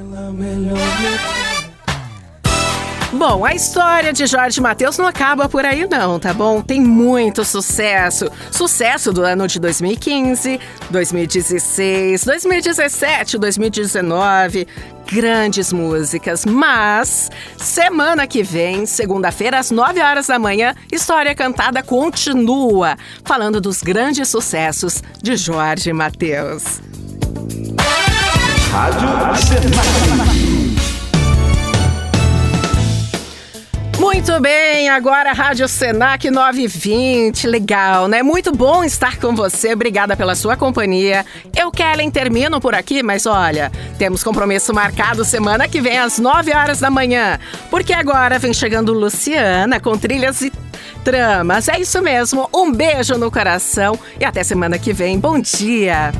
Bom, 3.18 3.44
a 3.44 3.52
história 3.52 4.12
de 4.12 4.26
Jorge 4.26 4.60
Matheus 4.60 4.96
não 4.96 5.04
acaba 5.04 5.48
por 5.48 5.64
aí 5.64 5.88
não, 5.90 6.20
tá 6.20 6.32
bom? 6.32 6.62
Tem 6.62 6.80
muito 6.80 7.44
sucesso. 7.44 8.30
Sucesso 8.48 9.12
do 9.12 9.22
ano 9.22 9.48
de 9.48 9.58
2015, 9.58 10.60
2016, 10.88 12.24
2017, 12.24 13.36
2019. 13.36 14.68
Grandes 15.10 15.72
músicas, 15.72 16.44
mas 16.44 17.28
semana 17.56 18.24
que 18.24 18.44
vem, 18.44 18.86
segunda-feira, 18.86 19.58
às 19.58 19.72
9 19.72 20.00
horas 20.00 20.28
da 20.28 20.38
manhã, 20.38 20.76
História 20.92 21.34
Cantada 21.34 21.82
continua, 21.82 22.96
falando 23.24 23.60
dos 23.60 23.82
grandes 23.82 24.28
sucessos 24.28 25.02
de 25.20 25.36
Jorge 25.36 25.92
Matheus. 25.92 26.80
Rádio 28.70 29.08
Senac. 29.44 30.07
Muito 34.18 34.40
bem, 34.40 34.88
agora 34.88 35.32
Rádio 35.32 35.68
Senac 35.68 36.28
920, 36.28 37.46
legal, 37.46 38.08
né? 38.08 38.20
Muito 38.20 38.50
bom 38.50 38.82
estar 38.82 39.16
com 39.16 39.32
você, 39.32 39.74
obrigada 39.74 40.16
pela 40.16 40.34
sua 40.34 40.56
companhia. 40.56 41.24
Eu, 41.56 41.70
Kellen, 41.70 42.10
termino 42.10 42.60
por 42.60 42.74
aqui, 42.74 43.00
mas 43.00 43.26
olha, 43.26 43.70
temos 43.96 44.24
compromisso 44.24 44.74
marcado 44.74 45.24
semana 45.24 45.68
que 45.68 45.80
vem 45.80 45.98
às 45.98 46.18
9 46.18 46.52
horas 46.52 46.80
da 46.80 46.90
manhã, 46.90 47.38
porque 47.70 47.92
agora 47.92 48.40
vem 48.40 48.52
chegando 48.52 48.92
Luciana 48.92 49.78
com 49.78 49.96
trilhas 49.96 50.40
e 50.40 50.52
tramas. 51.04 51.68
É 51.68 51.78
isso 51.78 52.02
mesmo, 52.02 52.50
um 52.52 52.72
beijo 52.72 53.14
no 53.16 53.30
coração 53.30 53.96
e 54.18 54.24
até 54.24 54.42
semana 54.42 54.80
que 54.80 54.92
vem. 54.92 55.16
Bom 55.16 55.38
dia! 55.38 56.10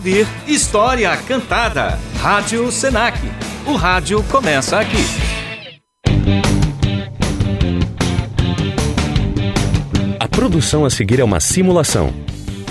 Ouvir 0.00 0.26
História 0.46 1.14
Cantada. 1.28 1.98
Rádio 2.20 2.72
Senac. 2.72 3.18
O 3.66 3.74
rádio 3.74 4.22
começa 4.24 4.80
aqui. 4.80 4.96
A 10.18 10.26
produção 10.26 10.86
a 10.86 10.90
seguir 10.90 11.20
é 11.20 11.24
uma 11.24 11.38
simulação. 11.38 12.14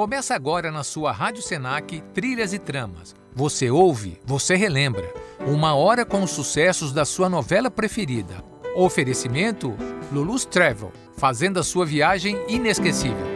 Começa 0.07 0.37
agora 0.37 0.71
na 0.71 0.85
sua 0.85 1.11
Rádio 1.11 1.43
Senac 1.43 2.01
Trilhas 2.15 2.53
e 2.53 2.61
Tramas. 2.61 3.13
Você 3.35 3.73
ouve, 3.73 4.21
você 4.25 4.55
relembra. 4.55 5.13
Uma 5.45 5.75
hora 5.75 6.05
com 6.05 6.23
os 6.23 6.31
sucessos 6.31 6.93
da 6.93 7.05
sua 7.05 7.29
novela 7.29 7.73
preferida. 7.73 8.37
Oferecimento 8.77 9.77
Lulus 10.13 10.45
Travel, 10.45 10.93
fazendo 11.17 11.59
a 11.59 11.65
sua 11.65 11.85
viagem 11.85 12.39
inesquecível. 12.47 13.36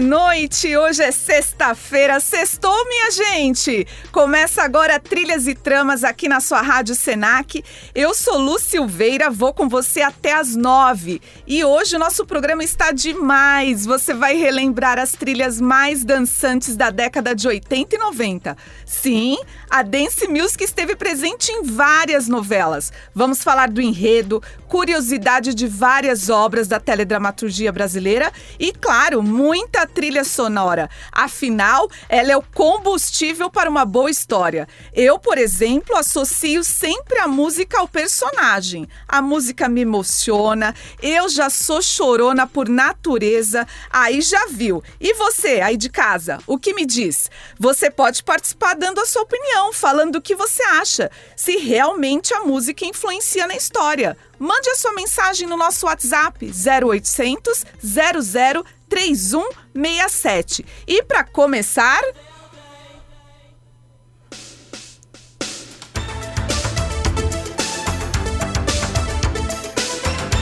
Noite! 0.00 0.76
Hoje 0.76 1.02
é 1.02 1.10
sexta-feira, 1.10 2.20
sextou, 2.20 2.84
minha 2.86 3.10
gente! 3.10 3.86
Começa 4.12 4.62
agora 4.62 5.00
Trilhas 5.00 5.46
e 5.46 5.54
Tramas 5.54 6.04
aqui 6.04 6.28
na 6.28 6.38
sua 6.38 6.60
Rádio 6.60 6.94
Senac. 6.94 7.64
Eu 7.94 8.12
sou 8.12 8.36
Lu 8.36 8.58
Silveira, 8.58 9.30
vou 9.30 9.54
com 9.54 9.68
você 9.68 10.02
até 10.02 10.34
as 10.34 10.54
nove. 10.54 11.22
E 11.46 11.64
hoje 11.64 11.96
o 11.96 11.98
nosso 11.98 12.26
programa 12.26 12.62
está 12.62 12.92
demais! 12.92 13.86
Você 13.86 14.12
vai 14.12 14.36
relembrar 14.36 14.98
as 14.98 15.12
trilhas 15.12 15.60
mais 15.60 16.04
dançantes 16.04 16.76
da 16.76 16.90
década 16.90 17.34
de 17.34 17.48
80 17.48 17.96
e 17.96 17.98
90. 17.98 18.56
Sim, 18.84 19.38
a 19.70 19.82
Dance 19.82 20.28
Music 20.28 20.62
esteve 20.62 20.94
presente 20.94 21.50
em 21.50 21.62
várias 21.62 22.28
novelas. 22.28 22.92
Vamos 23.14 23.42
falar 23.42 23.70
do 23.70 23.80
enredo, 23.80 24.42
curiosidade 24.68 25.54
de 25.54 25.66
várias 25.66 26.28
obras 26.28 26.68
da 26.68 26.78
teledramaturgia 26.78 27.72
brasileira 27.72 28.30
e, 28.58 28.72
claro, 28.72 29.22
muita 29.22 29.85
trilha 29.86 30.24
sonora. 30.24 30.88
Afinal, 31.12 31.88
ela 32.08 32.32
é 32.32 32.36
o 32.36 32.42
combustível 32.42 33.50
para 33.50 33.70
uma 33.70 33.84
boa 33.84 34.10
história. 34.10 34.68
Eu, 34.92 35.18
por 35.18 35.38
exemplo, 35.38 35.96
associo 35.96 36.62
sempre 36.64 37.18
a 37.18 37.28
música 37.28 37.78
ao 37.78 37.88
personagem. 37.88 38.88
A 39.06 39.22
música 39.22 39.68
me 39.68 39.82
emociona, 39.82 40.74
eu 41.02 41.28
já 41.28 41.48
sou 41.50 41.80
chorona 41.80 42.46
por 42.46 42.68
natureza, 42.68 43.66
aí 43.90 44.20
já 44.20 44.46
viu. 44.46 44.82
E 45.00 45.14
você, 45.14 45.60
aí 45.60 45.76
de 45.76 45.88
casa, 45.88 46.38
o 46.46 46.58
que 46.58 46.74
me 46.74 46.84
diz? 46.84 47.30
Você 47.58 47.90
pode 47.90 48.22
participar 48.22 48.74
dando 48.74 49.00
a 49.00 49.06
sua 49.06 49.22
opinião, 49.22 49.72
falando 49.72 50.16
o 50.16 50.22
que 50.22 50.34
você 50.34 50.62
acha, 50.62 51.10
se 51.34 51.56
realmente 51.56 52.34
a 52.34 52.40
música 52.40 52.84
influencia 52.84 53.46
na 53.46 53.56
história. 53.56 54.16
Mande 54.38 54.68
a 54.68 54.74
sua 54.74 54.92
mensagem 54.92 55.48
no 55.48 55.56
nosso 55.56 55.86
WhatsApp 55.86 56.46
0800 56.46 57.64
00 57.82 58.64
3167. 58.88 60.64
E 60.86 61.02
para 61.02 61.24
começar, 61.24 62.00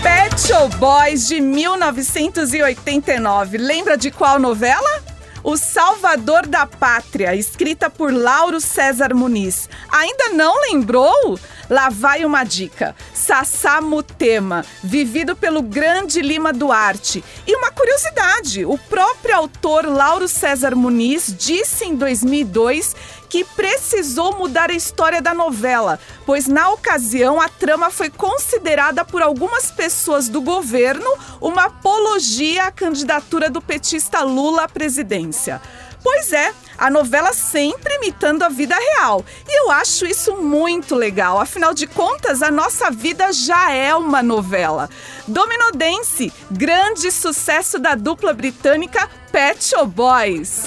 Pet 0.03 0.40
Show 0.40 0.68
Boys 0.70 1.28
de 1.28 1.40
1989. 1.40 3.59
Lembra 3.59 3.97
de 3.97 4.11
qual 4.11 4.38
novela? 4.38 5.13
O 5.45 5.59
Salvador 5.59 6.47
da 6.47 6.66
Pátria, 6.66 7.36
escrita 7.36 7.90
por 7.90 8.11
Lauro 8.11 8.62
César 8.62 9.14
Muniz. 9.14 9.68
Ainda 9.92 10.30
não 10.30 10.59
lembrou? 10.62 11.38
Lá 11.68 11.90
vai 11.90 12.24
uma 12.24 12.45
dica. 12.45 12.97
Sassá 13.12 13.78
Mutema, 13.78 14.64
vivido 14.82 15.36
pelo 15.36 15.61
grande 15.61 16.22
Lima 16.22 16.51
Duarte. 16.51 17.22
E 17.47 17.55
uma 17.55 17.70
curiosidade, 17.70 18.64
o 18.64 18.78
próprio 18.78 19.36
autor 19.36 19.84
Lauro 19.84 20.26
César 20.26 20.74
Muniz 20.74 21.34
disse 21.38 21.84
em 21.84 21.95
2002 21.95 22.97
que 23.35 23.43
precisou 23.43 24.37
mudar 24.37 24.70
a 24.70 24.74
história 24.74 25.20
da 25.20 25.35
novela, 25.35 25.99
pois 26.24 26.47
na 26.47 26.70
ocasião 26.70 27.41
a 27.41 27.49
trama 27.49 27.91
foi 27.91 28.09
considerada 28.09 29.05
por 29.05 29.22
algumas 29.22 29.72
pessoas 29.72 30.28
do 30.28 30.41
governo 30.41 31.05
uma 31.41 31.64
apologia 31.64 32.66
à 32.66 32.70
candidatura 32.70 33.51
do 33.51 33.61
petista 33.61 34.20
Lula 34.20 34.62
à 34.62 34.68
presidência. 34.68 35.61
Pois 36.01 36.32
é, 36.32 36.55
a 36.78 36.89
novela 36.89 37.32
sempre 37.32 37.97
imitando 37.97 38.45
a 38.45 38.49
vida 38.49 38.76
real. 38.76 39.24
E 39.49 39.64
eu 39.64 39.72
acho 39.72 40.07
isso 40.07 40.37
muito 40.37 40.95
legal. 40.95 41.41
Afinal 41.41 41.74
de 41.74 41.89
contas, 41.89 42.41
a 42.41 42.53
nossa 42.53 42.89
vida 42.89 43.32
já 43.32 43.72
é 43.72 43.93
uma 43.97 44.22
novela. 44.22 44.89
Domino 45.26 45.72
Dance, 45.72 46.32
grande 46.49 47.11
sucesso 47.11 47.80
da 47.80 47.97
dupla 47.97 48.32
britânica 48.32 49.11
Pet 49.32 49.64
Shop 49.64 49.87
Boys. 49.89 50.66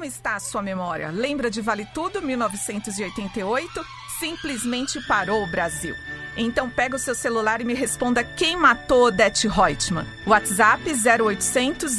Como 0.00 0.08
está 0.08 0.36
a 0.36 0.40
sua 0.40 0.62
memória? 0.62 1.10
Lembra 1.10 1.50
de 1.50 1.60
Vale 1.60 1.84
Tudo, 1.92 2.22
1988? 2.22 3.84
Simplesmente 4.18 4.98
parou 5.06 5.44
o 5.44 5.46
Brasil. 5.46 5.94
Então 6.38 6.70
pega 6.70 6.96
o 6.96 6.98
seu 6.98 7.14
celular 7.14 7.60
e 7.60 7.64
me 7.64 7.74
responda 7.74 8.24
quem 8.24 8.56
matou 8.56 9.08
Odete 9.08 9.46
Reutemann. 9.46 10.06
WhatsApp 10.26 10.82
0800 10.90 11.92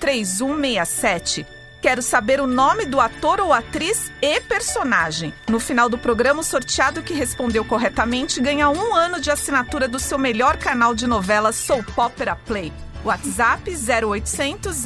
003167. 0.00 1.46
Quero 1.80 2.02
saber 2.02 2.40
o 2.40 2.48
nome 2.48 2.84
do 2.84 2.98
ator 2.98 3.38
ou 3.38 3.52
atriz 3.52 4.10
e 4.20 4.40
personagem. 4.40 5.32
No 5.48 5.60
final 5.60 5.88
do 5.88 5.96
programa, 5.96 6.40
o 6.40 6.44
sorteado 6.44 7.00
que 7.00 7.14
respondeu 7.14 7.64
corretamente 7.64 8.40
ganha 8.40 8.68
um 8.68 8.92
ano 8.92 9.20
de 9.20 9.30
assinatura 9.30 9.86
do 9.86 10.00
seu 10.00 10.18
melhor 10.18 10.56
canal 10.56 10.96
de 10.96 11.06
novelas 11.06 11.54
Soap 11.54 11.96
Opera 11.96 12.34
Play. 12.34 12.72
WhatsApp 13.04 13.70
0800 13.70 14.76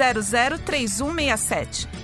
003167. 0.63 2.04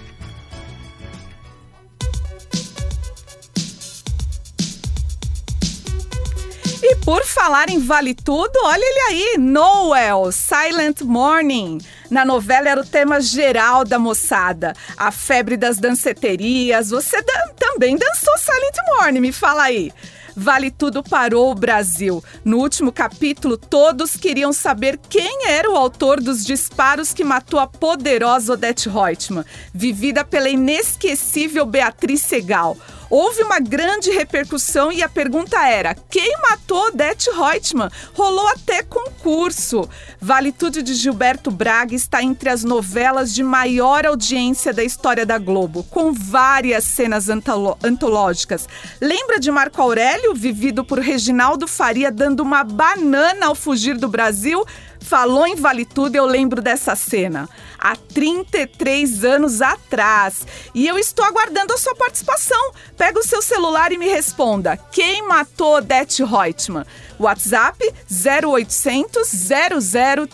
E 6.91 6.97
por 6.97 7.25
falar 7.25 7.71
em 7.71 7.79
Vale 7.79 8.17
Tudo, 8.17 8.59
olha 8.65 8.83
ele 8.83 9.01
aí, 9.11 9.39
Noel, 9.39 10.33
Silent 10.33 11.03
Morning. 11.03 11.79
Na 12.11 12.25
novela 12.25 12.69
era 12.69 12.81
o 12.81 12.85
tema 12.85 13.21
geral 13.21 13.85
da 13.85 13.97
moçada, 13.97 14.75
a 14.97 15.13
febre 15.13 15.57
das 15.57 15.79
danceterias. 15.79 16.91
Você 16.91 17.23
dan 17.23 17.55
também 17.57 17.97
dançou 17.97 18.37
Silent 18.39 18.75
Morning, 18.89 19.21
me 19.21 19.31
fala 19.31 19.63
aí. 19.63 19.93
Vale 20.37 20.69
Tudo 20.69 21.01
parou 21.01 21.53
o 21.53 21.55
Brasil. 21.55 22.25
No 22.45 22.59
último 22.59 22.91
capítulo, 22.91 23.57
todos 23.57 24.17
queriam 24.17 24.53
saber 24.53 24.99
quem 25.09 25.47
era 25.47 25.71
o 25.71 25.77
autor 25.77 26.21
dos 26.21 26.45
disparos 26.45 27.15
que 27.15 27.23
matou 27.23 27.61
a 27.61 27.69
poderosa 27.69 28.55
Odete 28.55 28.89
Reutemann, 28.89 29.45
vivida 29.73 30.25
pela 30.25 30.49
inesquecível 30.49 31.65
Beatriz 31.65 32.21
Segal. 32.23 32.77
Houve 33.11 33.43
uma 33.43 33.59
grande 33.59 34.09
repercussão 34.13 34.93
e 34.93 35.03
a 35.03 35.09
pergunta 35.09 35.67
era: 35.67 35.97
quem 36.09 36.33
matou 36.49 36.87
Odete 36.87 37.29
Reutemann? 37.31 37.91
Rolou 38.15 38.47
até 38.49 38.85
concurso. 38.85 39.89
Vale 40.21 40.53
Tudo 40.53 40.81
de 40.81 40.95
Gilberto 40.95 41.51
Braga 41.51 41.93
está 41.93 42.23
entre 42.23 42.49
as 42.49 42.63
novelas 42.63 43.35
de 43.35 43.43
maior 43.43 44.07
audiência 44.07 44.73
da 44.73 44.85
história 44.85 45.27
da 45.27 45.39
Globo, 45.39 45.83
com 45.91 46.13
várias 46.13 46.85
cenas 46.85 47.29
antológicas. 47.29 48.69
Lembra 49.01 49.41
de 49.41 49.51
Marco 49.51 49.83
Aurélio, 49.83 50.33
vivido 50.33 50.85
por 50.85 51.01
Reginaldo 51.01 51.67
Faria, 51.67 52.13
dando 52.13 52.41
uma 52.41 52.63
banana 52.63 53.47
ao 53.47 53.57
fugir 53.57 53.97
do 53.97 54.09
Brasil? 54.09 54.65
Falou 55.01 55.47
em 55.47 55.57
Vale 55.57 55.85
Tudo, 55.85 56.17
eu 56.17 56.25
lembro 56.27 56.63
dessa 56.63 56.95
cena. 56.95 57.49
Há 57.79 57.97
33 57.97 59.25
anos 59.25 59.63
atrás. 59.63 60.47
E 60.75 60.87
eu 60.87 60.99
estou 60.99 61.25
aguardando 61.25 61.73
a 61.73 61.79
sua 61.79 61.95
participação. 61.95 62.73
Pega 62.97 63.19
o 63.19 63.25
seu 63.25 63.43
celular 63.43 63.93
e 63.93 63.99
me 63.99 64.09
responda. 64.09 64.77
Quem 64.77 65.27
matou 65.27 65.77
Odete 65.77 66.23
Reutemann? 66.23 66.85
WhatsApp 67.19 67.93
0800 68.11 69.29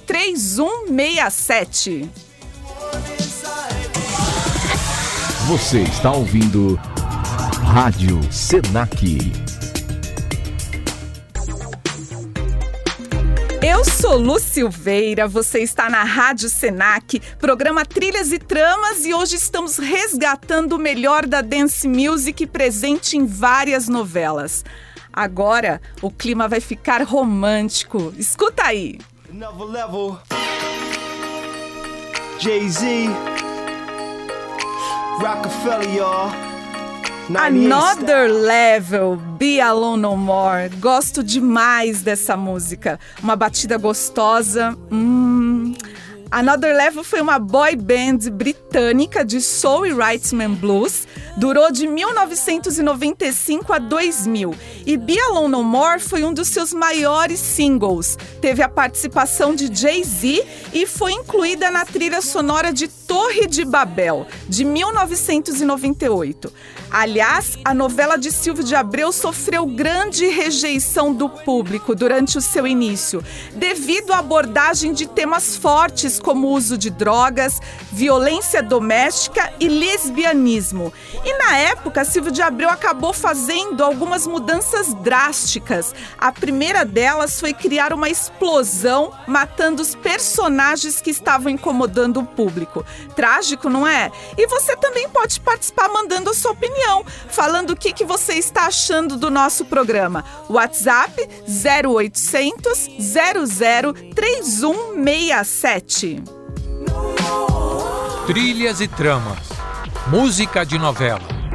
003167. 0.07 2.11
Você 5.47 5.83
está 5.83 6.11
ouvindo 6.11 6.75
Rádio 7.62 8.21
Senac. 8.33 9.56
Eu 13.69 13.85
sou 13.85 14.17
Lu 14.17 14.39
Silveira, 14.39 15.27
você 15.27 15.59
está 15.59 15.91
na 15.91 16.05
Rádio 16.05 16.49
Senac, 16.49 17.19
programa 17.37 17.85
Trilhas 17.85 18.31
e 18.31 18.39
Tramas 18.39 19.05
e 19.05 19.12
hoje 19.12 19.35
estamos 19.35 19.77
resgatando 19.77 20.75
o 20.75 20.79
melhor 20.79 21.27
da 21.27 21.41
dance 21.41 21.89
music 21.89 22.47
presente 22.47 23.17
em 23.17 23.27
várias 23.27 23.89
novelas. 23.89 24.64
Agora 25.12 25.81
o 26.01 26.12
clima 26.12 26.47
vai 26.47 26.61
ficar 26.61 27.03
romântico. 27.03 28.14
Escuta 28.17 28.62
aí. 28.62 29.01
Another 29.29 29.67
level. 29.67 30.17
Jay-Z. 32.39 33.09
Rockefeller, 35.19 35.93
y'all. 35.93 36.46
98 37.29 37.66
Another 37.66 38.29
Level, 38.29 39.16
Be 39.37 39.61
Alone 39.61 40.01
No 40.01 40.16
More. 40.16 40.68
Gosto 40.79 41.24
demais 41.24 42.01
dessa 42.01 42.37
música. 42.37 43.01
Uma 43.20 43.35
batida 43.35 43.77
gostosa. 43.77 44.79
Hum. 44.93 45.46
Another 46.31 46.74
Level 46.74 47.05
foi 47.05 47.20
uma 47.20 47.39
boy 47.39 47.77
band 47.77 48.31
britânica 48.33 49.24
de 49.24 49.41
soul 49.41 49.87
e 49.87 49.93
rhythm 49.93 50.55
blues. 50.55 51.07
Durou 51.37 51.70
de 51.70 51.87
1995 51.87 53.72
a 53.72 53.79
2000. 53.79 54.55
E 54.85 54.97
Be 54.97 55.18
Alone 55.20 55.53
No 55.53 55.62
More 55.62 56.01
foi 56.01 56.24
um 56.24 56.33
dos 56.33 56.49
seus 56.49 56.72
maiores 56.72 57.39
singles. 57.39 58.18
Teve 58.41 58.62
a 58.62 58.68
participação 58.68 59.55
de 59.55 59.72
Jay-Z 59.72 60.45
e 60.72 60.87
foi 60.87 61.12
incluída 61.12 61.70
na 61.70 61.85
trilha 61.85 62.20
sonora 62.20 62.72
de 62.72 62.89
Torre 62.89 63.47
de 63.47 63.64
Babel, 63.64 64.27
de 64.49 64.64
1998. 64.64 66.53
Aliás, 66.91 67.59
a 67.64 67.74
novela 67.74 68.16
de 68.16 68.33
Silvio 68.33 68.64
de 68.64 68.74
Abreu 68.74 69.12
sofreu 69.12 69.66
grande 69.66 70.27
rejeição 70.27 71.12
do 71.12 71.29
público 71.29 71.95
durante 71.95 72.39
o 72.39 72.41
seu 72.41 72.66
início, 72.66 73.22
devido 73.55 74.12
à 74.12 74.18
abordagem 74.18 74.93
de 74.93 75.07
temas 75.07 75.57
fortes 75.57 76.16
como 76.19 76.49
o 76.49 76.53
uso 76.53 76.77
de 76.77 76.91
drogas, 76.91 77.61
violência 77.93 78.62
doméstica 78.62 79.53
e 79.59 79.69
lesbianismo. 79.69 80.93
E 81.25 81.39
na 81.39 81.57
época, 81.57 82.05
Silvio 82.05 82.33
de 82.33 82.43
Abreu 82.43 82.69
acabou 82.69 83.12
fazendo 83.12 83.83
algumas 83.83 84.27
mudanças 84.27 84.95
drásticas. 84.95 85.95
A 86.19 86.33
primeira 86.33 86.85
delas 86.85 87.41
foi 87.41 87.53
criar 87.53 87.93
uma 87.93 88.09
explosão 88.09 89.12
matando 89.27 89.83
os 89.83 89.95
personagens 89.95 91.01
que 91.01 91.11
estavam 91.11 91.51
incomodando 91.51 92.21
o 92.21 92.27
público. 92.27 92.85
Trágico, 93.14 93.69
não 93.69 93.87
é? 93.87 94.11
E 94.37 94.47
você 94.47 94.77
também 94.77 95.09
pode 95.09 95.41
participar 95.41 95.89
mandando 95.89 96.31
a 96.31 96.35
sua 96.35 96.53
opinião, 96.53 97.05
falando 97.29 97.71
o 97.71 97.77
que, 97.77 97.93
que 97.93 98.05
você 98.05 98.35
está 98.35 98.67
achando 98.67 99.17
do 99.17 99.31
nosso 99.31 99.64
programa. 99.64 100.25
WhatsApp 100.49 101.29
0800 101.47 102.89
00 103.01 103.93
3167. 104.14 106.06
Trilhas 108.27 108.81
e 108.81 108.89
tramas. 108.89 109.49
Música 110.09 110.65
de 110.65 110.79
novela. 110.79 111.46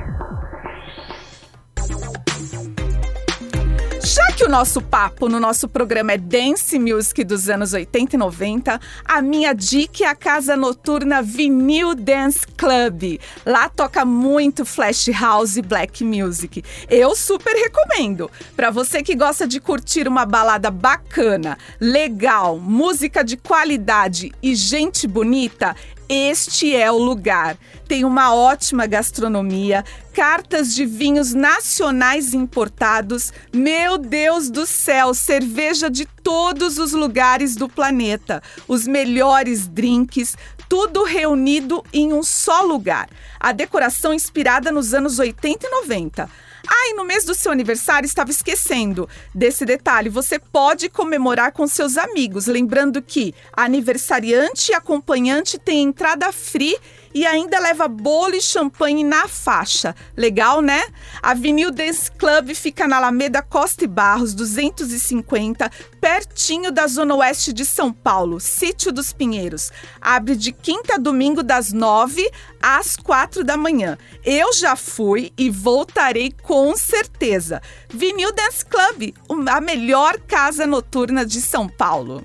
Que 4.41 4.45
o 4.45 4.49
nosso 4.49 4.81
papo 4.81 5.29
no 5.29 5.39
nosso 5.39 5.67
programa 5.67 6.13
é 6.13 6.17
Dance 6.17 6.79
Music 6.79 7.23
dos 7.23 7.47
anos 7.47 7.73
80 7.73 8.15
e 8.15 8.17
90, 8.17 8.81
a 9.05 9.21
minha 9.21 9.53
dica 9.53 10.03
é 10.03 10.07
a 10.07 10.15
casa 10.15 10.57
noturna 10.57 11.21
Vinil 11.21 11.93
Dance 11.93 12.47
Club. 12.57 13.19
Lá 13.45 13.69
toca 13.69 14.03
muito 14.03 14.65
Flash 14.65 15.09
House 15.09 15.57
e 15.57 15.61
Black 15.61 16.03
Music. 16.03 16.63
Eu 16.89 17.15
super 17.15 17.53
recomendo. 17.53 18.31
Para 18.55 18.71
você 18.71 19.03
que 19.03 19.13
gosta 19.13 19.47
de 19.47 19.59
curtir 19.59 20.07
uma 20.07 20.25
balada 20.25 20.71
bacana, 20.71 21.55
legal, 21.79 22.57
música 22.57 23.23
de 23.23 23.37
qualidade 23.37 24.31
e 24.41 24.55
gente 24.55 25.05
bonita, 25.07 25.75
este 26.11 26.75
é 26.75 26.91
o 26.91 26.97
lugar. 26.97 27.57
Tem 27.87 28.03
uma 28.03 28.35
ótima 28.35 28.85
gastronomia, 28.85 29.85
cartas 30.13 30.75
de 30.75 30.85
vinhos 30.85 31.33
nacionais 31.33 32.33
importados. 32.33 33.31
Meu 33.53 33.97
Deus 33.97 34.49
do 34.49 34.65
céu, 34.65 35.13
cerveja 35.13 35.89
de 35.89 36.05
todos 36.05 36.77
os 36.77 36.91
lugares 36.91 37.55
do 37.55 37.69
planeta. 37.69 38.43
Os 38.67 38.85
melhores 38.85 39.67
drinks, 39.67 40.35
tudo 40.67 41.05
reunido 41.05 41.81
em 41.93 42.11
um 42.11 42.23
só 42.23 42.61
lugar. 42.61 43.09
A 43.39 43.53
decoração 43.53 44.13
inspirada 44.13 44.69
nos 44.69 44.93
anos 44.93 45.17
80 45.17 45.65
e 45.65 45.69
90. 45.69 46.29
Ah, 46.73 46.87
e 46.87 46.93
no 46.93 47.03
mês 47.03 47.25
do 47.25 47.35
seu 47.35 47.51
aniversário 47.51 48.05
estava 48.05 48.31
esquecendo 48.31 49.09
desse 49.35 49.65
detalhe. 49.65 50.07
Você 50.07 50.39
pode 50.39 50.87
comemorar 50.87 51.51
com 51.51 51.67
seus 51.67 51.97
amigos, 51.97 52.47
lembrando 52.47 53.01
que 53.01 53.35
aniversariante 53.51 54.71
e 54.71 54.73
acompanhante 54.73 55.59
tem 55.59 55.83
entrada 55.83 56.31
free 56.31 56.77
e 57.13 57.25
ainda 57.25 57.59
leva 57.59 57.87
bolo 57.87 58.35
e 58.35 58.41
champanhe 58.41 59.03
na 59.03 59.27
faixa. 59.27 59.95
Legal, 60.15 60.61
né? 60.61 60.83
A 61.21 61.33
Vinil 61.33 61.71
Dance 61.71 62.11
Club 62.11 62.53
fica 62.53 62.87
na 62.87 62.97
Alameda 62.97 63.41
Costa 63.41 63.83
e 63.83 63.87
Barros, 63.87 64.33
250, 64.33 65.69
pertinho 65.99 66.71
da 66.71 66.87
zona 66.87 67.15
oeste 67.15 67.53
de 67.53 67.65
São 67.65 67.91
Paulo, 67.91 68.39
Sítio 68.39 68.91
dos 68.91 69.11
Pinheiros. 69.13 69.71
Abre 69.99 70.35
de 70.35 70.51
quinta 70.51 70.95
a 70.95 70.97
domingo 70.97 71.43
das 71.43 71.71
9 71.71 72.29
às 72.61 72.95
4 72.95 73.43
da 73.43 73.57
manhã. 73.57 73.97
Eu 74.23 74.53
já 74.53 74.75
fui 74.75 75.31
e 75.37 75.49
voltarei 75.49 76.33
com 76.43 76.75
certeza. 76.75 77.61
Vinil 77.89 78.33
Dance 78.33 78.65
Club, 78.65 79.13
a 79.47 79.61
melhor 79.61 80.17
casa 80.19 80.65
noturna 80.65 81.25
de 81.25 81.41
São 81.41 81.67
Paulo. 81.67 82.23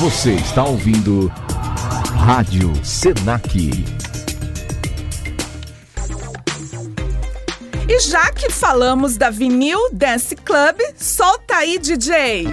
Você 0.00 0.34
está 0.34 0.64
ouvindo 0.64 1.32
Rádio 2.16 2.72
Senac. 2.84 3.56
E 7.88 8.00
já 8.00 8.30
que 8.32 8.50
falamos 8.50 9.16
da 9.16 9.30
Vinil 9.30 9.78
Dance 9.92 10.36
Club, 10.36 10.76
solta 10.96 11.56
aí, 11.56 11.78
DJ! 11.78 12.48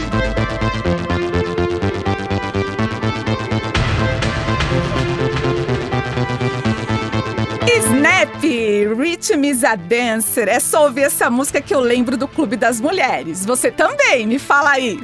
Snap, 7.86 8.41
Rhythm 8.97 9.45
is 9.45 9.63
a 9.63 9.76
Dancer. 9.76 10.47
É 10.47 10.59
só 10.59 10.86
ouvir 10.86 11.03
essa 11.03 11.30
música 11.30 11.61
que 11.61 11.73
eu 11.73 11.80
lembro 11.80 12.15
do 12.15 12.28
Clube 12.28 12.55
das 12.55 12.80
Mulheres. 12.80 13.45
Você 13.45 13.69
também, 13.71 14.26
me 14.26 14.39
fala 14.39 14.71
aí. 14.71 14.99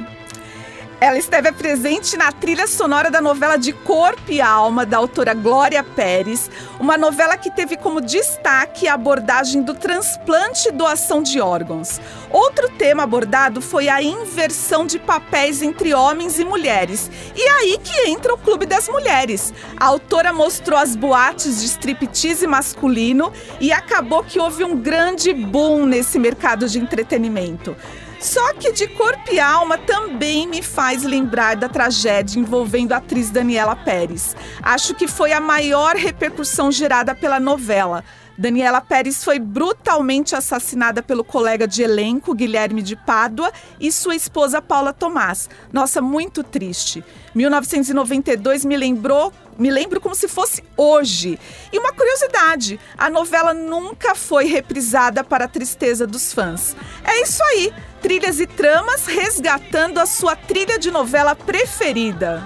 Ela 1.02 1.18
esteve 1.18 1.50
presente 1.50 2.16
na 2.16 2.30
trilha 2.30 2.68
sonora 2.68 3.10
da 3.10 3.20
novela 3.20 3.56
De 3.56 3.72
Corpo 3.72 4.30
e 4.30 4.40
Alma, 4.40 4.86
da 4.86 4.98
autora 4.98 5.34
Glória 5.34 5.82
Pérez, 5.82 6.48
uma 6.78 6.96
novela 6.96 7.36
que 7.36 7.50
teve 7.50 7.76
como 7.76 8.00
destaque 8.00 8.86
a 8.86 8.94
abordagem 8.94 9.62
do 9.62 9.74
transplante 9.74 10.68
e 10.68 10.70
doação 10.70 11.20
de 11.20 11.40
órgãos. 11.40 12.00
Outro 12.30 12.68
tema 12.78 13.02
abordado 13.02 13.60
foi 13.60 13.88
a 13.88 14.00
inversão 14.00 14.86
de 14.86 15.00
papéis 15.00 15.60
entre 15.60 15.92
homens 15.92 16.38
e 16.38 16.44
mulheres. 16.44 17.10
E 17.34 17.48
aí 17.48 17.80
que 17.82 18.08
entra 18.08 18.34
o 18.34 18.38
Clube 18.38 18.64
das 18.64 18.88
Mulheres. 18.88 19.52
A 19.76 19.86
autora 19.86 20.32
mostrou 20.32 20.78
as 20.78 20.94
boates 20.94 21.62
de 21.62 21.66
striptease 21.66 22.46
masculino 22.46 23.32
e 23.60 23.72
acabou 23.72 24.22
que 24.22 24.38
houve 24.38 24.62
um 24.62 24.76
grande 24.76 25.32
boom 25.32 25.84
nesse 25.84 26.16
mercado 26.16 26.68
de 26.68 26.78
entretenimento. 26.78 27.74
Só 28.22 28.54
que 28.54 28.70
de 28.70 28.86
corpo 28.86 29.32
e 29.32 29.40
alma 29.40 29.76
também 29.76 30.46
me 30.46 30.62
faz 30.62 31.02
lembrar 31.02 31.56
da 31.56 31.68
tragédia 31.68 32.38
envolvendo 32.38 32.92
a 32.92 32.98
atriz 32.98 33.30
Daniela 33.30 33.74
Pérez. 33.74 34.36
Acho 34.62 34.94
que 34.94 35.08
foi 35.08 35.32
a 35.32 35.40
maior 35.40 35.96
repercussão 35.96 36.70
gerada 36.70 37.16
pela 37.16 37.40
novela. 37.40 38.04
Daniela 38.36 38.80
Pérez 38.80 39.22
foi 39.22 39.38
brutalmente 39.38 40.34
assassinada 40.34 41.02
pelo 41.02 41.22
colega 41.22 41.66
de 41.66 41.82
elenco 41.82 42.34
Guilherme 42.34 42.82
de 42.82 42.96
Pádua 42.96 43.52
e 43.78 43.92
sua 43.92 44.16
esposa 44.16 44.62
Paula 44.62 44.92
Tomás. 44.92 45.48
Nossa, 45.72 46.00
muito 46.00 46.42
triste. 46.42 47.04
1992 47.34 48.64
me 48.64 48.76
lembrou, 48.76 49.32
me 49.58 49.70
lembro 49.70 50.00
como 50.00 50.14
se 50.14 50.28
fosse 50.28 50.62
hoje. 50.76 51.38
E 51.72 51.78
uma 51.78 51.92
curiosidade, 51.92 52.80
a 52.96 53.08
novela 53.10 53.52
nunca 53.54 54.14
foi 54.14 54.46
reprisada 54.46 55.22
para 55.22 55.44
a 55.44 55.48
tristeza 55.48 56.06
dos 56.06 56.32
fãs. 56.32 56.76
É 57.04 57.22
isso 57.22 57.42
aí, 57.44 57.72
trilhas 58.00 58.40
e 58.40 58.46
tramas 58.46 59.06
resgatando 59.06 59.98
a 59.98 60.06
sua 60.06 60.34
trilha 60.34 60.78
de 60.78 60.90
novela 60.90 61.34
preferida. 61.34 62.42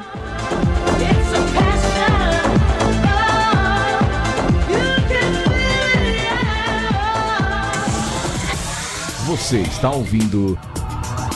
Você 9.27 9.59
está 9.59 9.91
ouvindo 9.91 10.57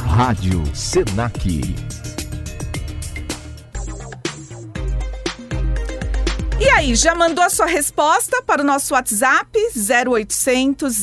Rádio 0.07 0.63
Senac. 0.73 1.61
E 6.61 6.69
aí, 6.69 6.95
já 6.95 7.17
mandou 7.17 7.43
a 7.43 7.51
sua 7.51 7.67
resposta 7.67 8.41
para 8.45 8.63
o 8.63 8.65
nosso 8.65 8.95
WhatsApp 8.95 9.51
0800 9.75 11.03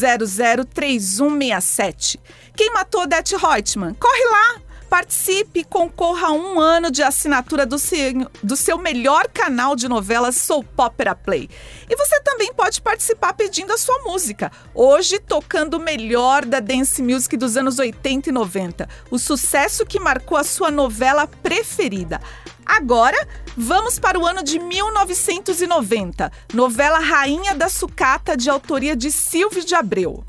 003167. 0.73 2.21
Quem 2.55 2.71
matou 2.71 3.01
Odete 3.01 3.35
Reutemann? 3.35 3.93
Corre 3.95 4.23
lá! 4.23 4.66
Participe 4.89 5.59
e 5.59 5.63
concorra 5.63 6.27
a 6.27 6.31
um 6.31 6.59
ano 6.59 6.89
de 6.89 7.03
assinatura 7.03 7.65
do 7.65 7.77
seu, 7.77 8.29
do 8.41 8.55
seu 8.55 8.77
melhor 8.77 9.27
canal 9.27 9.75
de 9.75 9.87
novelas 9.87 10.37
Soul 10.37 10.65
Opera 10.77 11.13
Play. 11.13 11.49
E 11.89 11.95
você 11.95 12.21
também 12.21 12.53
pode 12.53 12.81
participar 12.81 13.33
pedindo 13.33 13.73
a 13.73 13.77
sua 13.77 13.99
música. 14.03 14.51
Hoje, 14.73 15.19
tocando 15.19 15.75
o 15.75 15.79
melhor 15.79 16.45
da 16.45 16.59
dance 16.59 17.01
music 17.01 17.35
dos 17.35 17.57
anos 17.57 17.79
80 17.79 18.29
e 18.29 18.31
90. 18.31 18.87
O 19.11 19.19
sucesso 19.19 19.85
que 19.85 19.99
marcou 19.99 20.37
a 20.37 20.43
sua 20.43 20.71
novela 20.71 21.27
preferida. 21.27 22.21
Agora, 22.65 23.27
vamos 23.55 23.99
para 23.99 24.19
o 24.19 24.25
ano 24.25 24.43
de 24.43 24.59
1990. 24.59 26.31
Novela 26.53 26.99
Rainha 26.99 27.55
da 27.55 27.69
Sucata, 27.69 28.35
de 28.35 28.49
autoria 28.49 28.95
de 28.95 29.11
Silvio 29.11 29.63
de 29.63 29.75
Abreu. 29.75 30.23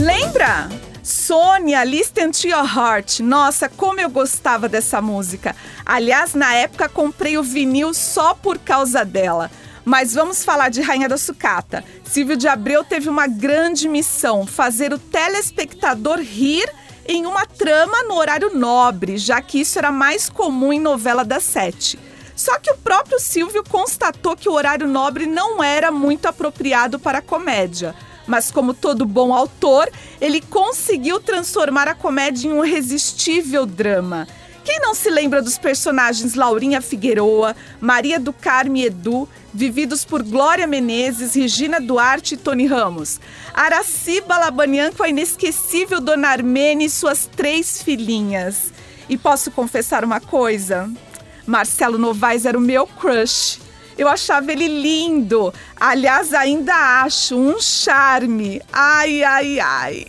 Lembra? 0.00 0.68
Sônia, 1.02 1.82
Listen 1.82 2.30
to 2.30 2.46
Your 2.46 2.66
Heart. 2.66 3.20
Nossa, 3.20 3.66
como 3.66 3.98
eu 3.98 4.10
gostava 4.10 4.68
dessa 4.68 5.00
música. 5.00 5.56
Aliás, 5.86 6.34
na 6.34 6.52
época 6.52 6.86
comprei 6.86 7.38
o 7.38 7.42
vinil 7.42 7.94
só 7.94 8.34
por 8.34 8.58
causa 8.58 9.06
dela. 9.06 9.50
Mas 9.86 10.12
vamos 10.12 10.44
falar 10.44 10.68
de 10.68 10.82
Rainha 10.82 11.08
da 11.08 11.16
Sucata. 11.16 11.82
Silvio 12.04 12.36
de 12.36 12.46
Abreu 12.46 12.84
teve 12.84 13.08
uma 13.08 13.26
grande 13.26 13.88
missão: 13.88 14.46
fazer 14.46 14.92
o 14.92 14.98
telespectador 14.98 16.18
rir 16.18 16.70
em 17.08 17.24
uma 17.24 17.46
trama 17.46 18.02
no 18.02 18.16
horário 18.16 18.54
nobre, 18.54 19.16
já 19.16 19.40
que 19.40 19.60
isso 19.60 19.78
era 19.78 19.90
mais 19.90 20.28
comum 20.28 20.74
em 20.74 20.80
novela 20.80 21.24
das 21.24 21.44
sete. 21.44 21.98
Só 22.34 22.58
que 22.58 22.70
o 22.70 22.76
próprio 22.76 23.18
Silvio 23.18 23.64
constatou 23.64 24.36
que 24.36 24.48
o 24.48 24.52
horário 24.52 24.86
nobre 24.86 25.24
não 25.24 25.64
era 25.64 25.90
muito 25.90 26.26
apropriado 26.26 26.98
para 26.98 27.18
a 27.18 27.22
comédia. 27.22 27.94
Mas, 28.26 28.50
como 28.50 28.74
todo 28.74 29.06
bom 29.06 29.32
autor, 29.32 29.90
ele 30.20 30.40
conseguiu 30.40 31.20
transformar 31.20 31.88
a 31.88 31.94
comédia 31.94 32.48
em 32.48 32.52
um 32.52 32.64
irresistível 32.64 33.64
drama. 33.64 34.26
Quem 34.66 34.80
não 34.80 34.96
se 34.96 35.08
lembra 35.08 35.40
dos 35.40 35.56
personagens 35.56 36.34
Laurinha 36.34 36.80
Figueroa, 36.80 37.54
Maria 37.80 38.18
do 38.18 38.32
Carmo 38.32 38.76
e 38.76 38.86
Edu, 38.86 39.28
vividos 39.54 40.04
por 40.04 40.24
Glória 40.24 40.66
Menezes, 40.66 41.34
Regina 41.34 41.80
Duarte 41.80 42.34
e 42.34 42.36
Tony 42.36 42.66
Ramos? 42.66 43.20
Araciba 43.54 44.36
Labanian 44.36 44.90
com 44.90 45.04
a 45.04 45.08
inesquecível 45.08 46.00
Dona 46.00 46.30
Armene 46.30 46.86
e 46.86 46.90
suas 46.90 47.26
três 47.26 47.80
filhinhas. 47.80 48.72
E 49.08 49.16
posso 49.16 49.52
confessar 49.52 50.04
uma 50.04 50.20
coisa? 50.20 50.90
Marcelo 51.46 51.96
Novaes 51.96 52.44
era 52.44 52.58
o 52.58 52.60
meu 52.60 52.88
crush. 52.88 53.60
Eu 53.96 54.08
achava 54.08 54.52
ele 54.52 54.68
lindo. 54.68 55.52
Aliás, 55.78 56.34
ainda 56.34 57.02
acho 57.02 57.36
um 57.36 57.60
charme. 57.60 58.60
Ai, 58.72 59.22
ai, 59.22 59.60
ai. 59.60 60.06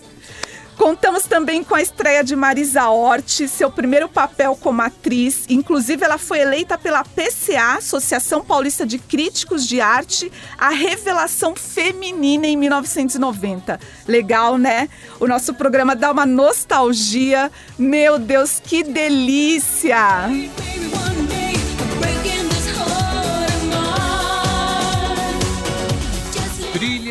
Contamos 0.77 1.23
também 1.23 1.63
com 1.63 1.73
a 1.73 1.81
estreia 1.81 2.23
de 2.23 2.35
Marisa 2.35 2.87
Hort, 2.87 3.47
seu 3.47 3.71
primeiro 3.71 4.07
papel 4.07 4.55
como 4.55 4.83
atriz. 4.83 5.45
Inclusive, 5.49 6.05
ela 6.05 6.19
foi 6.19 6.39
eleita 6.39 6.77
pela 6.77 7.03
PCA, 7.03 7.77
Associação 7.77 8.43
Paulista 8.45 8.85
de 8.85 8.99
Críticos 8.99 9.67
de 9.67 9.81
Arte, 9.81 10.31
a 10.55 10.69
revelação 10.69 11.55
feminina 11.55 12.45
em 12.45 12.55
1990. 12.55 13.79
Legal, 14.07 14.59
né? 14.59 14.87
O 15.19 15.25
nosso 15.25 15.55
programa 15.55 15.95
dá 15.95 16.11
uma 16.11 16.27
nostalgia. 16.27 17.51
Meu 17.77 18.19
Deus, 18.19 18.61
que 18.63 18.83
delícia! 18.83 20.29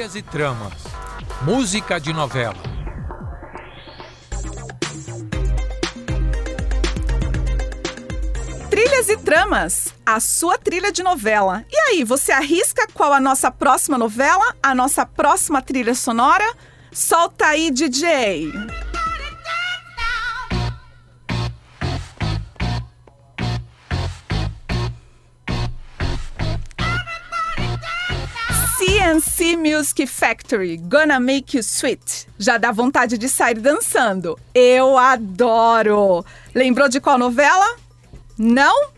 Trilhas 0.07 0.15
e 0.15 0.23
tramas. 0.23 0.73
Música 1.43 1.99
de 1.99 2.13
novela. 2.13 2.55
Trilhas 8.71 9.09
e 9.09 9.17
tramas, 9.17 9.95
a 10.05 10.21
sua 10.21 10.59
trilha 10.59 10.93
de 10.93 11.03
novela. 11.03 11.65
E 11.69 11.77
aí, 11.77 12.05
você 12.05 12.31
arrisca 12.31 12.87
qual 12.95 13.13
a 13.13 13.19
nossa 13.19 13.51
próxima 13.51 13.99
novela? 13.99 14.55
A 14.63 14.77
nossa 14.77 15.05
próxima 15.05 15.61
trilha 15.61 15.95
sonora? 15.95 16.55
Solta 16.93 17.47
aí, 17.47 17.73
DJ! 17.73 18.53
CNC 29.07 29.57
Music 29.57 30.05
Factory, 30.05 30.77
Gonna 30.79 31.21
Make 31.21 31.57
You 31.57 31.61
Sweet. 31.61 32.27
Já 32.37 32.59
dá 32.59 32.73
vontade 32.73 33.17
de 33.17 33.29
sair 33.29 33.61
dançando. 33.61 34.37
Eu 34.53 34.99
adoro! 34.99 36.25
Lembrou 36.53 36.89
de 36.89 37.01
qual 37.01 37.17
novela? 37.17 37.77
Não? 38.37 38.89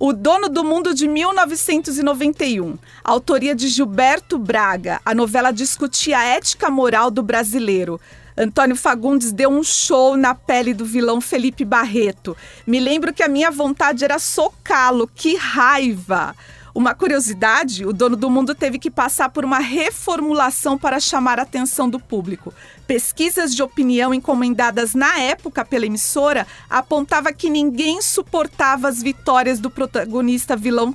O 0.00 0.12
Dono 0.12 0.48
do 0.48 0.64
Mundo 0.64 0.92
de 0.92 1.06
1991. 1.06 2.76
Autoria 3.04 3.54
de 3.54 3.68
Gilberto 3.68 4.36
Braga. 4.36 5.00
A 5.04 5.14
novela 5.14 5.52
discutia 5.52 6.18
a 6.18 6.24
ética 6.24 6.68
moral 6.68 7.08
do 7.08 7.22
brasileiro. 7.22 8.00
Antônio 8.36 8.74
Fagundes 8.74 9.30
deu 9.30 9.48
um 9.48 9.62
show 9.62 10.16
na 10.16 10.34
pele 10.34 10.74
do 10.74 10.84
vilão 10.84 11.20
Felipe 11.20 11.64
Barreto. 11.64 12.36
Me 12.66 12.80
lembro 12.80 13.14
que 13.14 13.22
a 13.22 13.28
minha 13.28 13.52
vontade 13.52 14.04
era 14.04 14.18
socá-lo. 14.18 15.08
Que 15.14 15.36
raiva! 15.36 16.34
Uma 16.76 16.94
curiosidade: 16.94 17.86
o 17.86 17.92
Dono 17.92 18.16
do 18.16 18.28
Mundo 18.28 18.54
teve 18.54 18.78
que 18.78 18.90
passar 18.90 19.30
por 19.30 19.46
uma 19.46 19.60
reformulação 19.60 20.76
para 20.76 21.00
chamar 21.00 21.38
a 21.38 21.42
atenção 21.42 21.88
do 21.88 21.98
público. 21.98 22.52
Pesquisas 22.86 23.54
de 23.54 23.62
opinião 23.62 24.12
encomendadas 24.12 24.92
na 24.92 25.18
época 25.18 25.64
pela 25.64 25.86
emissora 25.86 26.46
apontava 26.68 27.32
que 27.32 27.48
ninguém 27.48 28.02
suportava 28.02 28.88
as 28.88 29.02
vitórias 29.02 29.58
do 29.58 29.70
protagonista 29.70 30.54
vilão 30.54 30.94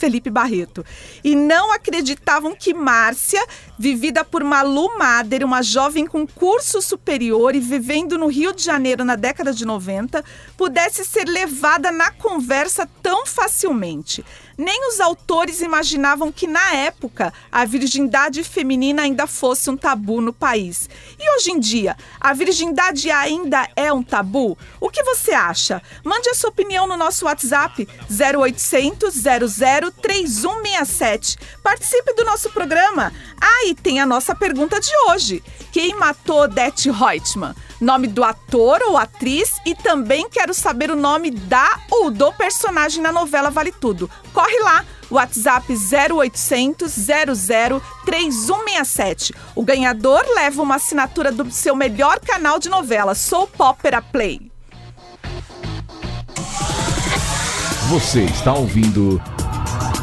Felipe 0.00 0.30
Barreto. 0.30 0.84
E 1.22 1.36
não 1.36 1.72
acreditavam 1.72 2.56
que 2.56 2.72
Márcia, 2.72 3.44
vivida 3.78 4.24
por 4.24 4.42
Malu 4.42 4.96
Mader, 4.96 5.44
uma 5.44 5.62
jovem 5.62 6.06
com 6.06 6.26
curso 6.26 6.80
superior 6.80 7.54
e 7.54 7.60
vivendo 7.60 8.16
no 8.16 8.26
Rio 8.26 8.54
de 8.54 8.64
Janeiro 8.64 9.04
na 9.04 9.14
década 9.14 9.52
de 9.52 9.66
90, 9.66 10.24
pudesse 10.56 11.04
ser 11.04 11.28
levada 11.28 11.92
na 11.92 12.10
conversa 12.10 12.88
tão 13.02 13.26
facilmente. 13.26 14.24
Nem 14.60 14.88
os 14.88 15.00
autores 15.00 15.62
imaginavam 15.62 16.30
que, 16.30 16.46
na 16.46 16.74
época, 16.74 17.32
a 17.50 17.64
virgindade 17.64 18.44
feminina 18.44 19.00
ainda 19.00 19.26
fosse 19.26 19.70
um 19.70 19.76
tabu 19.76 20.20
no 20.20 20.34
país. 20.34 20.86
E 21.18 21.34
hoje 21.34 21.50
em 21.50 21.58
dia, 21.58 21.96
a 22.20 22.34
virgindade 22.34 23.10
ainda 23.10 23.66
é 23.74 23.90
um 23.90 24.02
tabu? 24.02 24.58
O 24.78 24.90
que 24.90 25.02
você 25.02 25.32
acha? 25.32 25.80
Mande 26.04 26.28
a 26.28 26.34
sua 26.34 26.50
opinião 26.50 26.86
no 26.86 26.94
nosso 26.94 27.24
WhatsApp 27.24 27.88
0800 28.10 29.14
00 29.14 29.92
3167. 29.92 31.38
Participe 31.62 32.12
do 32.12 32.26
nosso 32.26 32.50
programa. 32.50 33.14
Ah, 33.40 33.64
e 33.66 33.74
tem 33.74 33.98
a 33.98 34.04
nossa 34.04 34.34
pergunta 34.34 34.78
de 34.78 34.94
hoje. 35.08 35.42
Quem 35.72 35.96
matou 35.96 36.42
Odete 36.42 36.90
Reutemann? 36.90 37.54
Nome 37.80 38.06
do 38.08 38.22
ator 38.22 38.80
ou 38.88 38.98
atriz 38.98 39.58
e 39.64 39.74
também 39.74 40.28
quero 40.28 40.52
saber 40.52 40.90
o 40.90 40.96
nome 40.96 41.30
da 41.30 41.80
ou 41.90 42.10
do 42.10 42.32
personagem 42.32 43.02
na 43.02 43.10
novela 43.10 43.50
Vale 43.50 43.72
Tudo. 43.72 44.10
Corre 44.34 44.58
lá, 44.60 44.84
WhatsApp 45.10 45.72
0800 45.72 46.92
00 46.92 47.82
3167. 48.04 49.34
O 49.54 49.62
ganhador 49.62 50.22
leva 50.34 50.60
uma 50.60 50.76
assinatura 50.76 51.32
do 51.32 51.50
seu 51.50 51.74
melhor 51.74 52.20
canal 52.20 52.58
de 52.58 52.68
novela, 52.68 53.14
Soap 53.14 53.58
Opera 53.58 54.02
Play. 54.02 54.50
Você 57.88 58.22
está 58.22 58.52
ouvindo 58.52 59.20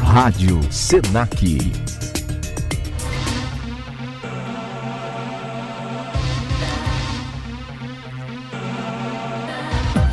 Rádio 0.04 0.60
Senac. 0.70 1.97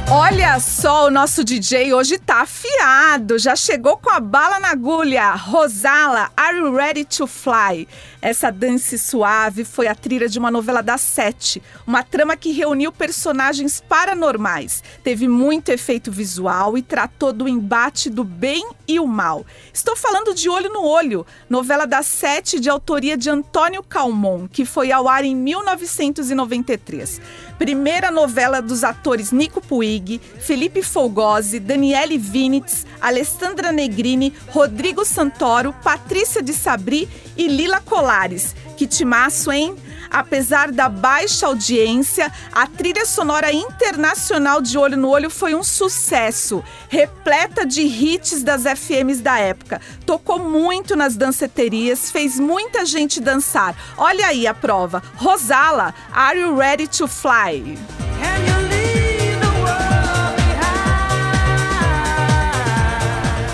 Olha 0.08 0.60
só, 0.60 1.08
o 1.08 1.10
nosso 1.10 1.44
DJ 1.44 1.92
hoje 1.92 2.20
tá 2.20 2.42
afiado, 2.42 3.40
já 3.40 3.56
chegou 3.56 3.98
com 3.98 4.12
a 4.12 4.20
bala 4.20 4.60
na 4.60 4.70
agulha. 4.70 5.34
Rosala, 5.34 6.30
are 6.38 6.58
you 6.58 6.72
ready 6.72 7.04
to 7.04 7.26
fly? 7.26 7.88
Essa 8.22 8.52
dance 8.52 8.98
suave 9.00 9.66
foi 9.66 9.88
a 9.88 9.96
trilha 9.96 10.30
de 10.30 10.38
uma 10.38 10.52
novela 10.52 10.82
das 10.82 11.02
sete, 11.02 11.62
uma 11.86 12.04
trama 12.04 12.36
que 12.36 12.52
reuniu 12.52 12.92
personagens 12.92 13.82
paranormais, 13.82 14.84
teve 15.04 15.28
muito 15.28 15.70
efeito 15.70 16.12
visual 16.12 16.78
e 16.78 16.82
tratou 16.82 17.32
do 17.34 17.48
embate 17.48 18.10
do 18.10 18.24
bem 18.24 18.68
e 18.88 19.00
o 19.00 19.08
mal. 19.08 19.46
Estou 19.74 19.96
falando 19.96 20.34
de 20.34 20.50
Olho 20.50 20.72
no 20.72 20.84
Olho, 20.84 21.26
novela 21.50 21.86
das 21.86 22.08
sete 22.08 22.60
de 22.60 22.70
autoria 22.70 23.18
de 23.18 23.30
Antônio 23.30 23.84
Calmon, 23.84 24.48
que 24.48 24.66
foi 24.66 24.92
ao 24.92 25.08
ar 25.08 25.24
em 25.24 25.36
1993. 25.36 27.22
Primeira 27.58 28.12
novela 28.12 28.62
dos 28.62 28.84
atores 28.84 29.32
Nico 29.32 29.62
Puig, 29.62 30.20
Felipe 30.40 30.84
Folgose, 30.84 31.60
Daniele 31.60 32.18
Vinitz, 32.18 32.86
Alessandra 33.00 33.72
Negrini, 33.72 34.34
Rodrigo 34.50 35.06
Santoro, 35.06 35.74
Patrícia 35.84 36.42
de 36.42 36.54
Sabri 36.54 37.08
e 37.38 37.48
Lila 37.48 37.80
Colares. 37.80 38.56
Que 38.76 38.86
timaço, 38.86 39.52
hein? 39.52 39.76
Apesar 40.10 40.72
da 40.72 40.88
baixa 40.88 41.48
audiência, 41.48 42.32
a 42.52 42.68
trilha 42.68 43.06
sonora 43.06 43.52
internacional 43.52 44.62
de 44.62 44.78
Olho 44.78 44.98
no 44.98 45.10
Olho 45.10 45.30
foi 45.30 45.56
um 45.56 45.64
sucesso, 45.64 46.64
repleta 46.88 47.66
de 47.66 47.82
hits 47.82 48.44
das 48.44 48.64
FMs 48.64 49.22
da 49.22 49.40
época. 49.40 49.82
Tocou 50.06 50.38
muito 50.38 50.96
nas 50.96 51.16
danceterias, 51.16 52.12
fez 52.12 52.40
muita 52.40 52.86
gente 52.86 53.20
dançar. 53.20 53.76
Olha 53.98 54.28
aí 54.28 54.46
a 54.46 54.54
prova. 54.54 55.02
Rosala, 55.16 55.94
Are 56.14 56.40
You 56.40 56.56
Ready 56.56 56.88
to 56.88 57.08
Fly? 57.08 57.78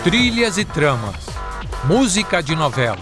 Trilhas 0.03 0.57
e 0.57 0.65
tramas. 0.65 1.15
Música 1.85 2.41
de 2.41 2.55
novela. 2.55 2.99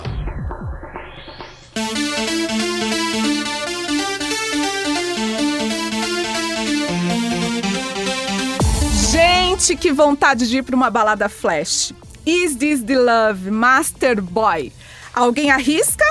Gente, 9.10 9.76
que 9.76 9.91
vontade 9.91 10.47
de 10.47 10.58
ir 10.58 10.64
para 10.64 10.76
uma 10.76 10.89
balada 10.89 11.28
flash. 11.28 11.93
Is 12.30 12.57
This 12.57 12.84
the 12.84 12.95
Love, 12.95 13.49
Master 13.49 14.21
Boy? 14.21 14.71
Alguém 15.11 15.49
arrisca? 15.49 16.05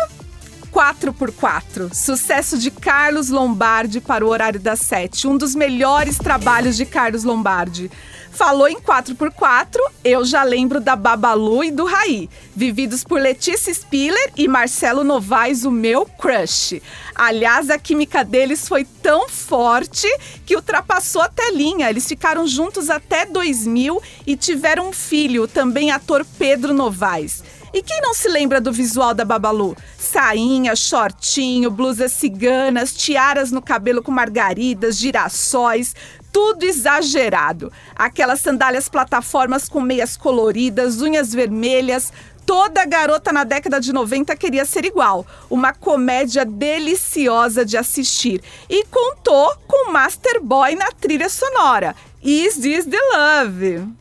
4x4, 0.73 1.95
sucesso 1.95 2.59
de 2.59 2.73
Carlos 2.73 3.29
Lombardi 3.29 4.01
para 4.01 4.27
o 4.27 4.29
horário 4.29 4.59
das 4.59 4.81
7, 4.81 5.29
um 5.29 5.39
dos 5.39 5.55
melhores 5.55 6.19
trabalhos 6.19 6.77
de 6.77 6.85
Carlos 6.85 7.23
Lombardi. 7.23 7.89
Falou 8.31 8.69
em 8.69 8.77
4x4, 8.77 9.79
eu 10.05 10.25
já 10.25 10.45
lembro 10.45 10.81
da 10.81 10.95
Babalu 10.95 11.65
e 11.65 11.71
do 11.71 11.85
Raí, 11.85 12.31
vividos 12.55 13.03
por 13.03 13.21
Letícia 13.21 13.73
Spiller 13.75 14.33
e 14.37 14.47
Marcelo 14.47 15.03
Novaes, 15.03 15.65
o 15.65 15.71
meu 15.71 16.07
crush. 16.07 16.81
Aliás, 17.15 17.69
a 17.69 17.79
química 17.79 18.25
deles 18.25 18.69
foi 18.69 18.85
tão 18.85 19.29
forte 19.29 20.07
que 20.47 20.55
ultrapassou 20.55 21.21
a 21.21 21.29
telinha. 21.29 21.91
Eles 21.91 22.07
ficaram 22.07 22.47
juntos 22.47 22.91
até 22.91 23.27
2000 23.27 24.01
e 24.27 24.37
tiveram 24.37 24.89
um 24.89 24.93
filho, 24.93 25.49
também 25.49 25.91
ator 25.91 26.25
Pedro 26.39 26.73
Novaes. 26.73 27.43
E 27.73 27.83
quem 27.83 28.01
não 28.01 28.15
se 28.15 28.29
lembra 28.29 28.61
do 28.61 28.73
visual 28.73 29.13
da 29.13 29.27
Babalu? 29.27 29.77
Sainha, 29.99 30.75
shortinho, 30.75 31.71
blusas 31.71 32.13
ciganas, 32.13 32.95
tiaras 32.95 33.53
no 33.53 33.61
cabelo 33.61 34.03
com 34.03 34.11
margaridas, 34.11 34.97
girassóis. 34.97 35.95
Tudo 36.33 36.65
exagerado. 36.65 37.73
Aquelas 37.95 38.41
sandálias 38.41 38.89
plataformas 38.89 39.69
com 39.69 39.81
meias 39.81 40.17
coloridas, 40.17 41.01
unhas 41.01 41.33
vermelhas. 41.33 42.13
Toda 42.47 42.87
garota 42.87 43.31
na 43.31 43.45
década 43.45 43.79
de 43.79 43.93
90 43.93 44.35
queria 44.37 44.65
ser 44.65 44.85
igual. 44.85 45.27
Uma 45.51 45.75
comédia 45.75 46.45
deliciosa 46.45 47.65
de 47.65 47.77
assistir. 47.77 48.43
E 48.71 48.85
contou 48.87 49.55
com 49.67 49.93
Master 49.93 50.41
Boy 50.43 50.75
na 50.75 50.91
trilha 50.93 51.29
sonora. 51.29 51.95
Is 52.23 52.57
This 52.57 52.87
the 52.87 52.99
Love? 53.15 53.99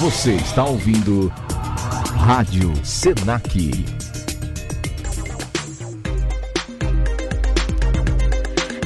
Você 0.00 0.34
está 0.34 0.62
ouvindo 0.64 1.32
Rádio 2.26 2.72
Senac. 2.82 3.70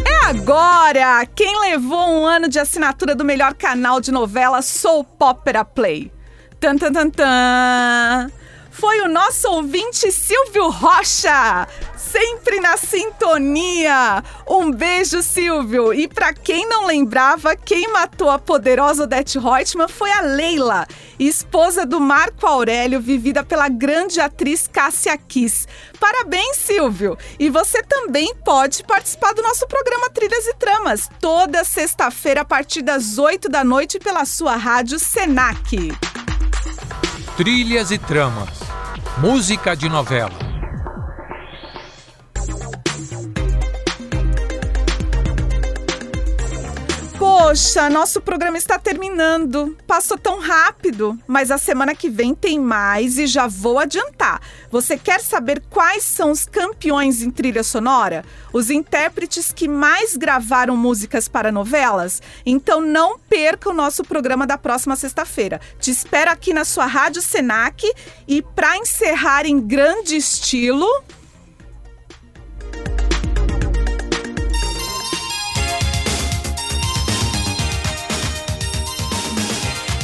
É 0.04 0.26
agora! 0.26 1.24
Quem 1.36 1.60
levou 1.60 2.20
um 2.20 2.26
ano 2.26 2.48
de 2.48 2.58
assinatura 2.58 3.14
do 3.14 3.24
melhor 3.24 3.54
canal 3.54 4.00
de 4.00 4.10
novela 4.10 4.60
Soap 4.60 5.22
Opera 5.22 5.64
Play? 5.64 6.12
Tan, 6.58 6.78
tan, 6.78 6.92
tan, 6.92 7.10
tan. 7.10 8.28
Foi 8.72 9.02
o 9.02 9.08
nosso 9.08 9.48
ouvinte 9.48 10.10
Silvio 10.10 10.68
Rocha! 10.70 11.68
Sempre 12.10 12.58
na 12.58 12.78
sintonia! 12.78 14.24
Um 14.48 14.70
beijo, 14.70 15.22
Silvio! 15.22 15.92
E 15.92 16.08
para 16.08 16.32
quem 16.32 16.66
não 16.66 16.86
lembrava, 16.86 17.54
quem 17.54 17.86
matou 17.92 18.30
a 18.30 18.38
poderosa 18.38 19.02
Odete 19.02 19.38
Reutemann 19.38 19.88
foi 19.88 20.10
a 20.10 20.22
Leila, 20.22 20.86
esposa 21.18 21.84
do 21.84 22.00
Marco 22.00 22.46
Aurélio, 22.46 22.98
vivida 22.98 23.44
pela 23.44 23.68
grande 23.68 24.20
atriz 24.20 24.66
Cássia 24.66 25.18
Kiss. 25.18 25.66
Parabéns, 26.00 26.56
Silvio! 26.56 27.18
E 27.38 27.50
você 27.50 27.82
também 27.82 28.34
pode 28.36 28.84
participar 28.84 29.34
do 29.34 29.42
nosso 29.42 29.66
programa 29.66 30.08
Trilhas 30.08 30.46
e 30.46 30.54
Tramas, 30.54 31.10
toda 31.20 31.62
sexta-feira 31.62 32.40
a 32.40 32.44
partir 32.44 32.80
das 32.80 33.18
8 33.18 33.50
da 33.50 33.62
noite 33.62 33.98
pela 33.98 34.24
sua 34.24 34.56
rádio 34.56 34.98
Senac. 34.98 35.92
Trilhas 37.36 37.90
e 37.90 37.98
tramas. 37.98 38.60
Música 39.18 39.76
de 39.76 39.90
novela. 39.90 40.47
Poxa, 47.18 47.90
nosso 47.90 48.20
programa 48.20 48.56
está 48.56 48.78
terminando. 48.78 49.76
Passou 49.88 50.16
tão 50.16 50.38
rápido, 50.38 51.18
mas 51.26 51.50
a 51.50 51.58
semana 51.58 51.92
que 51.92 52.08
vem 52.08 52.32
tem 52.32 52.60
mais 52.60 53.18
e 53.18 53.26
já 53.26 53.48
vou 53.48 53.80
adiantar. 53.80 54.40
Você 54.70 54.96
quer 54.96 55.20
saber 55.20 55.60
quais 55.68 56.04
são 56.04 56.30
os 56.30 56.46
campeões 56.46 57.20
em 57.20 57.28
trilha 57.28 57.64
sonora? 57.64 58.24
Os 58.52 58.70
intérpretes 58.70 59.52
que 59.52 59.66
mais 59.66 60.16
gravaram 60.16 60.76
músicas 60.76 61.26
para 61.26 61.50
novelas? 61.50 62.22
Então 62.46 62.80
não 62.80 63.18
perca 63.18 63.68
o 63.68 63.74
nosso 63.74 64.04
programa 64.04 64.46
da 64.46 64.56
próxima 64.56 64.94
sexta-feira. 64.94 65.60
Te 65.80 65.90
espero 65.90 66.30
aqui 66.30 66.54
na 66.54 66.64
sua 66.64 66.86
Rádio 66.86 67.20
Senac 67.20 67.84
e 68.28 68.42
para 68.42 68.76
encerrar 68.76 69.44
em 69.44 69.58
grande 69.58 70.14
estilo, 70.14 70.86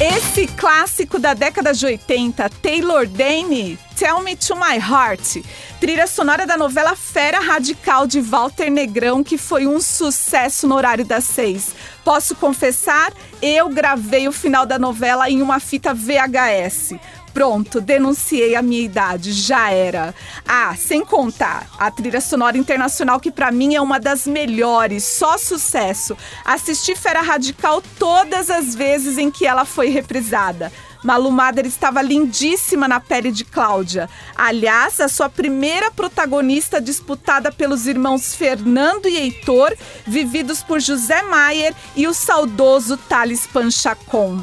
Esse 0.07 0.46
clássico 0.46 1.18
da 1.18 1.32
década 1.32 1.72
de 1.72 1.86
80, 1.86 2.50
Taylor 2.61 3.07
Dane, 3.07 3.78
Tell 3.96 4.20
Me 4.20 4.36
to 4.36 4.55
My 4.55 4.76
Heart, 4.76 5.42
trilha 5.80 6.07
sonora 6.07 6.46
da 6.46 6.59
novela 6.59 6.94
Fera 6.94 7.40
Radical 7.40 8.07
de 8.07 8.20
Walter 8.20 8.70
Negrão, 8.70 9.24
que 9.24 9.38
foi 9.38 9.66
um 9.66 9.80
sucesso 9.80 10.68
no 10.68 10.74
horário 10.74 11.07
das 11.07 11.24
seis. 11.24 11.74
Posso 12.05 12.34
confessar, 12.34 13.14
eu 13.40 13.70
gravei 13.70 14.28
o 14.28 14.32
final 14.32 14.66
da 14.66 14.78
novela 14.78 15.30
em 15.30 15.40
uma 15.40 15.59
fita 15.59 15.94
VHS. 15.94 16.96
Pronto, 17.35 17.80
denunciei 17.80 18.55
a 18.55 18.62
minha 18.62 18.80
idade, 18.80 19.32
já 19.32 19.68
era. 19.68 20.14
Ah, 20.47 20.76
sem 20.76 21.05
contar 21.05 21.68
a 21.76 21.91
trilha 21.91 22.20
sonora 22.20 22.57
internacional 22.57 23.18
que 23.18 23.32
pra 23.32 23.51
mim 23.51 23.74
é 23.74 23.80
uma 23.80 23.99
das 23.99 24.24
melhores, 24.24 25.03
só 25.03 25.37
sucesso. 25.37 26.16
Assisti 26.45 26.95
Fera 26.95 27.22
Radical 27.22 27.82
todas 27.99 28.49
as 28.49 28.76
vezes 28.76 29.18
em 29.18 29.32
que 29.32 29.45
ela 29.45 29.64
foi 29.64 29.89
reprisada. 29.89 30.72
Malu 31.03 31.30
Mader 31.30 31.66
estava 31.66 32.01
lindíssima 32.01 32.87
na 32.87 33.01
pele 33.01 33.32
de 33.32 33.45
Cláudia. 33.45 34.09
Aliás, 34.37 35.01
a 35.01 35.09
sua 35.09 35.28
primeira 35.28 35.91
protagonista 35.91 36.80
disputada 36.80 37.51
pelos 37.51 37.89
irmãos 37.89 38.35
Fernando 38.35 39.07
e 39.07 39.16
Heitor, 39.16 39.76
vividos 40.07 40.62
por 40.62 40.80
José 40.80 41.20
Maier 41.22 41.74
e 41.97 42.07
o 42.07 42.14
saudoso 42.14 42.97
Thales 42.97 43.45
Panchacon. 43.47 44.43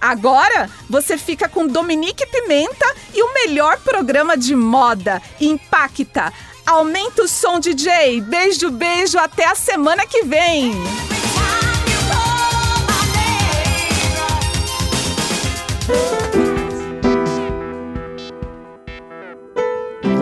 Agora 0.00 0.70
você 0.88 1.18
fica 1.18 1.48
com 1.48 1.66
Dominique 1.66 2.26
Pimenta 2.26 2.86
e 3.12 3.22
o 3.22 3.34
melhor 3.34 3.78
programa 3.80 4.36
de 4.36 4.56
moda, 4.56 5.20
Impacta. 5.40 6.32
Aumenta 6.64 7.22
o 7.22 7.28
som, 7.28 7.58
DJ. 7.58 8.20
Beijo, 8.20 8.70
beijo. 8.70 9.18
Até 9.18 9.46
a 9.46 9.54
semana 9.54 10.06
que 10.06 10.22
vem. 10.22 10.72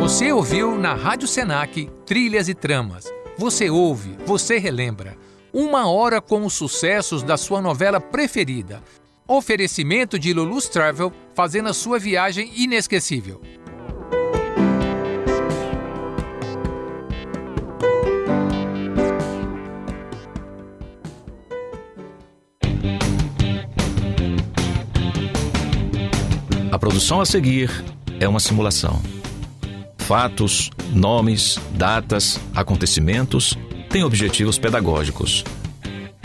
Você 0.01 0.33
ouviu 0.33 0.77
na 0.77 0.95
Rádio 0.95 1.29
Senac 1.29 1.89
Trilhas 2.07 2.49
e 2.49 2.55
Tramas. 2.55 3.05
Você 3.37 3.69
ouve, 3.69 4.17
você 4.25 4.59
relembra. 4.59 5.17
Uma 5.53 5.89
hora 5.89 6.21
com 6.21 6.45
os 6.45 6.55
sucessos 6.55 7.23
da 7.23 7.37
sua 7.37 7.61
novela 7.61 8.01
preferida. 8.01 8.83
Oferecimento 9.31 10.19
de 10.19 10.33
Lulus 10.33 10.71
Travel, 10.71 11.13
fazendo 11.35 11.69
a 11.69 11.75
sua 11.75 11.99
viagem 11.99 12.51
inesquecível. 12.57 13.43
A 26.73 26.79
produção 26.79 27.21
a 27.21 27.27
seguir 27.27 27.71
é 28.19 28.27
uma 28.27 28.41
simulação. 28.41 29.03
Fatos, 29.99 30.71
nomes, 30.91 31.61
datas, 31.75 32.41
acontecimentos 32.55 33.59
têm 33.91 34.05
objetivos 34.05 34.59
pedagógicos. 34.59 35.45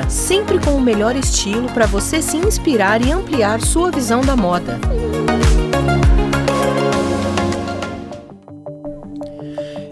sempre 0.09 0.59
com 0.59 0.72
o 0.72 0.80
melhor 0.80 1.16
estilo 1.16 1.68
para 1.68 1.86
você 1.86 2.20
se 2.20 2.36
inspirar 2.36 3.05
e 3.05 3.11
ampliar 3.11 3.61
sua 3.61 3.90
visão 3.90 4.20
da 4.20 4.36
moda. 4.36 4.78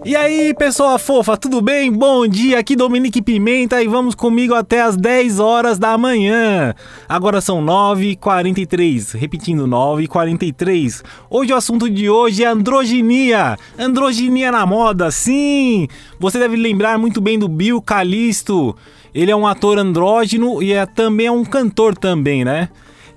E 0.07 0.15
aí, 0.15 0.53
pessoa 0.53 0.99
fofa, 0.99 1.35
tudo 1.35 1.63
bem? 1.63 1.91
Bom 1.91 2.29
dia, 2.29 2.59
aqui 2.59 2.77
Dominique 2.77 3.23
Pimenta 3.23 3.83
e 3.83 3.89
vamos 3.89 4.15
comigo 4.15 4.53
até 4.53 4.83
as 4.83 4.99
10 4.99 5.41
horas 5.41 5.79
da 5.79 5.97
manhã. 5.97 6.75
Agora 7.09 7.41
são 7.41 7.65
9h43, 7.65 9.19
repetindo, 9.19 9.67
9h43. 9.67 11.03
Hoje 11.31 11.55
o 11.55 11.57
assunto 11.57 11.89
de 11.89 12.11
hoje 12.11 12.45
é 12.45 12.47
androginia. 12.47 13.57
Androginia 13.79 14.53
na 14.53 14.67
moda, 14.67 15.11
sim! 15.11 15.89
Você 16.21 16.39
deve 16.39 16.55
lembrar 16.57 16.99
muito 16.99 17.19
bem 17.19 17.39
do 17.39 17.49
Bill 17.49 17.81
Calisto. 17.81 18.77
Ele 19.15 19.31
é 19.31 19.37
um 19.37 19.47
ator 19.47 19.79
andrógeno 19.79 20.63
e 20.63 20.73
é 20.73 20.85
também 20.85 21.27
é 21.27 21.31
um 21.31 21.45
cantor 21.45 21.97
também, 21.97 22.45
né? 22.45 22.69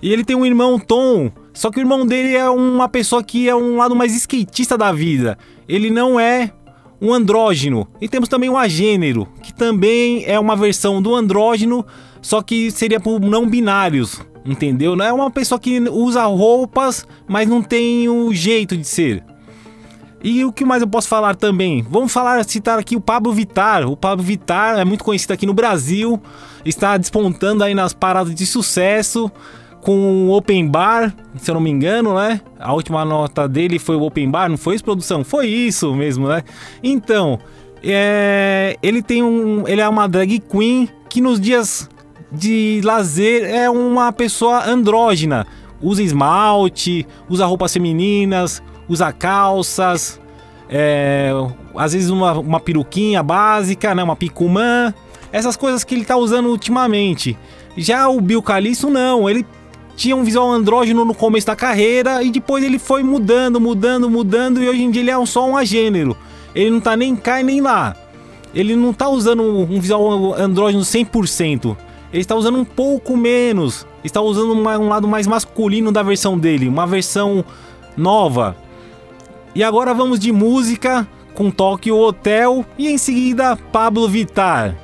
E 0.02 0.14
ele 0.14 0.24
tem 0.24 0.36
um 0.36 0.46
irmão 0.46 0.78
Tom, 0.78 1.32
só 1.54 1.72
que 1.72 1.80
o 1.80 1.82
irmão 1.82 2.06
dele 2.06 2.36
é 2.36 2.48
uma 2.50 2.88
pessoa 2.88 3.24
que 3.24 3.50
é 3.50 3.56
um 3.56 3.78
lado 3.78 3.96
mais 3.96 4.16
skatista 4.16 4.78
da 4.78 4.92
vida. 4.92 5.38
Ele 5.68 5.90
não 5.90 6.20
é 6.20 6.52
um 7.02 7.12
andrógeno. 7.14 7.88
E 8.00 8.08
temos 8.08 8.30
também 8.30 8.50
um 8.50 8.58
agênero, 8.58 9.28
que 9.42 9.54
também 9.54 10.24
é 10.26 10.40
uma 10.40 10.56
versão 10.56 11.02
do 11.02 11.16
andrógeno, 11.16 11.86
só 12.22 12.42
que 12.42 12.70
seria 12.70 13.00
por 13.00 13.20
não 13.20 13.48
binários, 13.48 14.22
entendeu? 14.46 14.96
Não 14.96 15.06
é 15.06 15.12
uma 15.12 15.32
pessoa 15.32 15.60
que 15.60 15.80
usa 15.90 16.24
roupas, 16.26 17.08
mas 17.28 17.48
não 17.48 17.62
tem 17.62 18.08
o 18.08 18.34
jeito 18.34 18.78
de 18.78 18.88
ser. 18.88 19.24
E 20.28 20.44
o 20.44 20.52
que 20.52 20.66
mais 20.66 20.82
eu 20.82 20.88
posso 20.90 21.08
falar 21.08 21.38
também? 21.38 21.82
Vamos 21.90 22.12
falar, 22.12 22.44
citar 22.44 22.78
aqui 22.78 22.98
o 22.98 23.00
Pablo 23.00 23.32
Vittar. 23.32 23.90
O 23.90 23.96
Pablo 23.96 24.22
Vittar 24.22 24.78
é 24.78 24.84
muito 24.84 25.02
conhecido 25.02 25.32
aqui 25.32 25.46
no 25.46 25.54
Brasil, 25.54 26.22
está 26.66 26.98
despontando 26.98 27.64
aí 27.64 27.74
nas 27.74 27.94
paradas 27.94 28.36
de 28.36 28.46
sucesso 28.46 29.32
com 29.80 30.28
o 30.28 30.36
Open 30.36 30.68
Bar, 30.68 31.16
se 31.38 31.50
eu 31.50 31.56
não 31.56 31.62
me 31.62 31.70
engano, 31.70 32.14
né? 32.14 32.42
A 32.60 32.74
última 32.74 33.06
nota 33.06 33.48
dele 33.48 33.80
foi 33.80 33.96
o 33.96 34.02
Open 34.02 34.30
Bar, 34.30 34.50
não 34.50 34.58
foi 34.58 34.76
isso, 34.76 34.84
produção? 34.84 35.24
Foi 35.24 35.48
isso 35.48 35.96
mesmo, 35.96 36.28
né? 36.28 36.44
Então, 36.84 37.40
é, 37.82 38.76
ele 38.84 39.02
tem 39.02 39.24
um, 39.24 39.66
ele 39.66 39.80
é 39.80 39.88
uma 39.88 40.10
drag 40.10 40.40
queen 40.40 40.90
que 41.10 41.22
nos 41.22 41.40
dias 41.40 41.90
de 42.30 42.82
lazer 42.84 43.46
é 43.46 43.70
uma 43.70 44.12
pessoa 44.12 44.70
andrógena, 44.70 45.48
usa 45.82 46.04
esmalte, 46.04 47.08
usa 47.30 47.46
roupas 47.46 47.72
femininas, 47.72 48.62
usa 48.88 49.12
calças, 49.12 50.20
é, 50.70 51.32
às 51.76 51.94
vezes 51.94 52.10
uma, 52.10 52.34
uma 52.34 52.60
peruquinha 52.60 53.22
básica, 53.24 53.94
né, 53.96 54.04
uma 54.04 54.16
picumã, 54.16 54.94
essas 55.32 55.56
coisas 55.56 55.84
que 55.84 55.96
ele 55.96 56.06
tá 56.06 56.18
usando 56.18 56.48
ultimamente. 56.48 57.38
Já 57.78 58.08
o 58.10 58.20
Bill 58.20 58.42
Calisto 58.42 58.90
não, 58.90 59.30
ele 59.30 59.46
tinha 59.96 60.16
um 60.16 60.24
visual 60.24 60.52
andrógeno 60.52 61.04
no 61.04 61.14
começo 61.14 61.48
da 61.48 61.56
carreira 61.56 62.22
e 62.24 62.32
depois 62.32 62.64
ele 62.64 62.80
foi 62.80 63.04
mudando, 63.04 63.60
mudando, 63.60 64.10
mudando 64.10 64.62
e 64.62 64.70
hoje 64.70 64.84
em 64.84 64.92
dia 64.92 65.02
ele 65.02 65.12
é 65.12 65.26
só 65.26 65.48
um 65.48 65.58
agênero. 65.58 66.16
Ele 66.56 66.70
não 66.70 66.80
tá 66.80 66.96
nem 66.96 67.16
cá 67.16 67.42
e 67.42 67.44
nem 67.44 67.62
lá. 67.62 67.96
Ele 68.54 68.76
não 68.76 68.94
tá 68.94 69.08
usando 69.10 69.44
um 69.44 69.80
visual 69.80 70.34
andrógeno 70.34 70.84
100%. 70.84 71.76
Ele 72.12 72.22
está 72.22 72.36
usando 72.36 72.58
um 72.58 72.66
pouco 72.66 73.18
menos. 73.18 73.86
Está 74.04 74.22
usando 74.22 74.54
um 74.54 74.88
lado 74.88 75.08
mais 75.08 75.28
masculino 75.28 75.92
da 75.92 76.02
versão 76.02 76.38
dele, 76.38 76.68
uma 76.68 76.88
versão 76.88 77.44
nova. 77.96 78.56
E 79.58 79.64
agora 79.64 79.92
vamos 79.92 80.20
de 80.20 80.32
música 80.32 81.08
com 81.34 81.50
Tokyo 81.50 81.98
Hotel 81.98 82.64
e 82.78 82.88
em 82.90 82.98
seguida 83.00 83.58
Pablo 83.58 84.08
Vittar. 84.08 84.76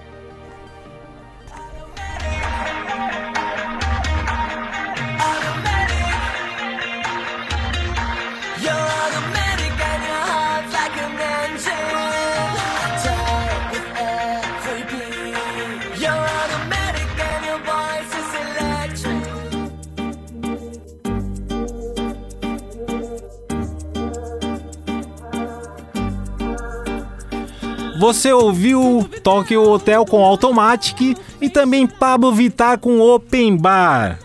Você 28.03 28.33
ouviu 28.33 29.09
Tokyo 29.23 29.63
Hotel 29.63 30.05
com 30.05 30.25
Automatic 30.25 31.17
e 31.39 31.49
também 31.49 31.87
Pablo 31.87 32.33
Vittar 32.33 32.77
com 32.77 32.99
Open 32.99 33.55
Bar. 33.55 34.19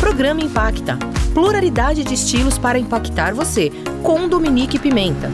Programa 0.00 0.40
Impacta. 0.40 0.98
Pluralidade 1.34 2.04
de 2.04 2.14
estilos 2.14 2.56
para 2.56 2.78
impactar 2.78 3.34
você, 3.34 3.70
com 4.02 4.26
Dominique 4.26 4.78
Pimenta. 4.78 5.30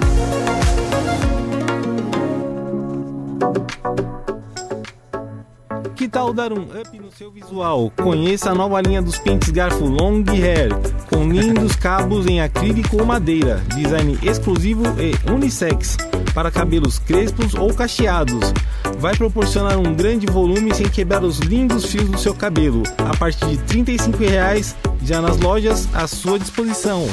Que 6.02 6.08
tal 6.08 6.32
dar 6.32 6.52
um 6.52 6.62
up 6.62 6.98
no 6.98 7.12
seu 7.12 7.30
visual? 7.30 7.88
Conheça 8.02 8.50
a 8.50 8.54
nova 8.56 8.80
linha 8.80 9.00
dos 9.00 9.20
pentes 9.20 9.50
garfo 9.50 9.84
Long 9.84 10.24
Hair, 10.28 10.70
com 11.08 11.28
lindos 11.30 11.76
cabos 11.76 12.26
em 12.26 12.40
acrílico 12.40 12.98
ou 12.98 13.06
madeira, 13.06 13.62
design 13.76 14.18
exclusivo 14.20 14.82
e 14.98 15.30
unissex, 15.30 15.96
para 16.34 16.50
cabelos 16.50 16.98
crespos 16.98 17.54
ou 17.54 17.72
cacheados. 17.72 18.52
Vai 18.98 19.14
proporcionar 19.16 19.78
um 19.78 19.94
grande 19.94 20.26
volume 20.26 20.74
sem 20.74 20.88
quebrar 20.88 21.22
os 21.22 21.38
lindos 21.38 21.84
fios 21.84 22.10
do 22.10 22.18
seu 22.18 22.34
cabelo, 22.34 22.82
a 23.08 23.16
partir 23.16 23.46
de 23.46 23.58
35 23.58 24.18
reais, 24.18 24.74
já 25.04 25.20
nas 25.20 25.38
lojas 25.38 25.88
à 25.94 26.08
sua 26.08 26.36
disposição. 26.36 27.06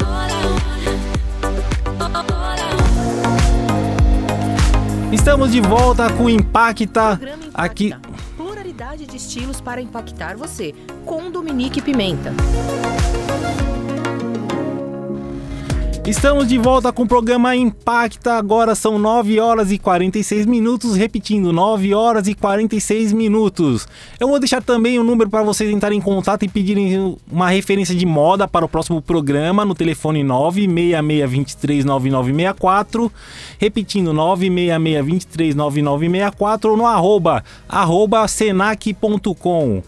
Estamos 5.12 5.52
de 5.52 5.62
volta 5.62 6.12
com 6.14 6.24
o 6.24 6.30
Impacta 6.30 7.20
aqui. 7.54 7.94
Pluralidade 8.80 9.08
de 9.08 9.18
estilos 9.18 9.60
para 9.60 9.82
impactar 9.82 10.38
você, 10.38 10.74
com 11.06 11.30
Dominique 11.30 11.82
Pimenta. 11.82 12.32
Estamos 16.08 16.48
de 16.48 16.58
volta 16.58 16.92
com 16.92 17.04
o 17.04 17.08
programa 17.08 17.56
Impacta. 17.56 18.34
Agora 18.34 18.74
são 18.74 18.98
9 18.98 19.40
horas 19.40 19.72
e 19.72 19.78
46 19.78 20.48
minutos. 20.48 20.96
Repetindo, 20.96 21.54
9 21.54 21.94
horas 21.94 22.28
e 22.28 22.34
46 22.34 23.14
minutos. 23.14 23.88
Eu 24.20 24.28
vou 24.28 24.40
deixar 24.40 24.64
também 24.64 24.98
o 24.98 25.04
número 25.04 25.30
para 25.30 25.44
vocês 25.44 25.70
entrarem 25.70 26.00
em 26.00 26.02
contato 26.02 26.44
e 26.44 26.48
pedirem 26.48 27.16
uma 27.32 27.50
referência 27.50 27.94
de 27.94 28.08
moda 28.08 28.48
para 28.48 28.66
o 28.66 28.70
próximo 28.70 29.00
programa 29.02 29.64
no 29.64 29.76
telefone 29.76 30.24
966239964. 30.24 33.12
Repetindo, 33.60 34.12
966239964 34.14 36.66
ou 36.66 36.78
no 36.78 36.88
arroba, 36.88 37.44
arroba 37.68 38.28
senac.com. 38.28 39.84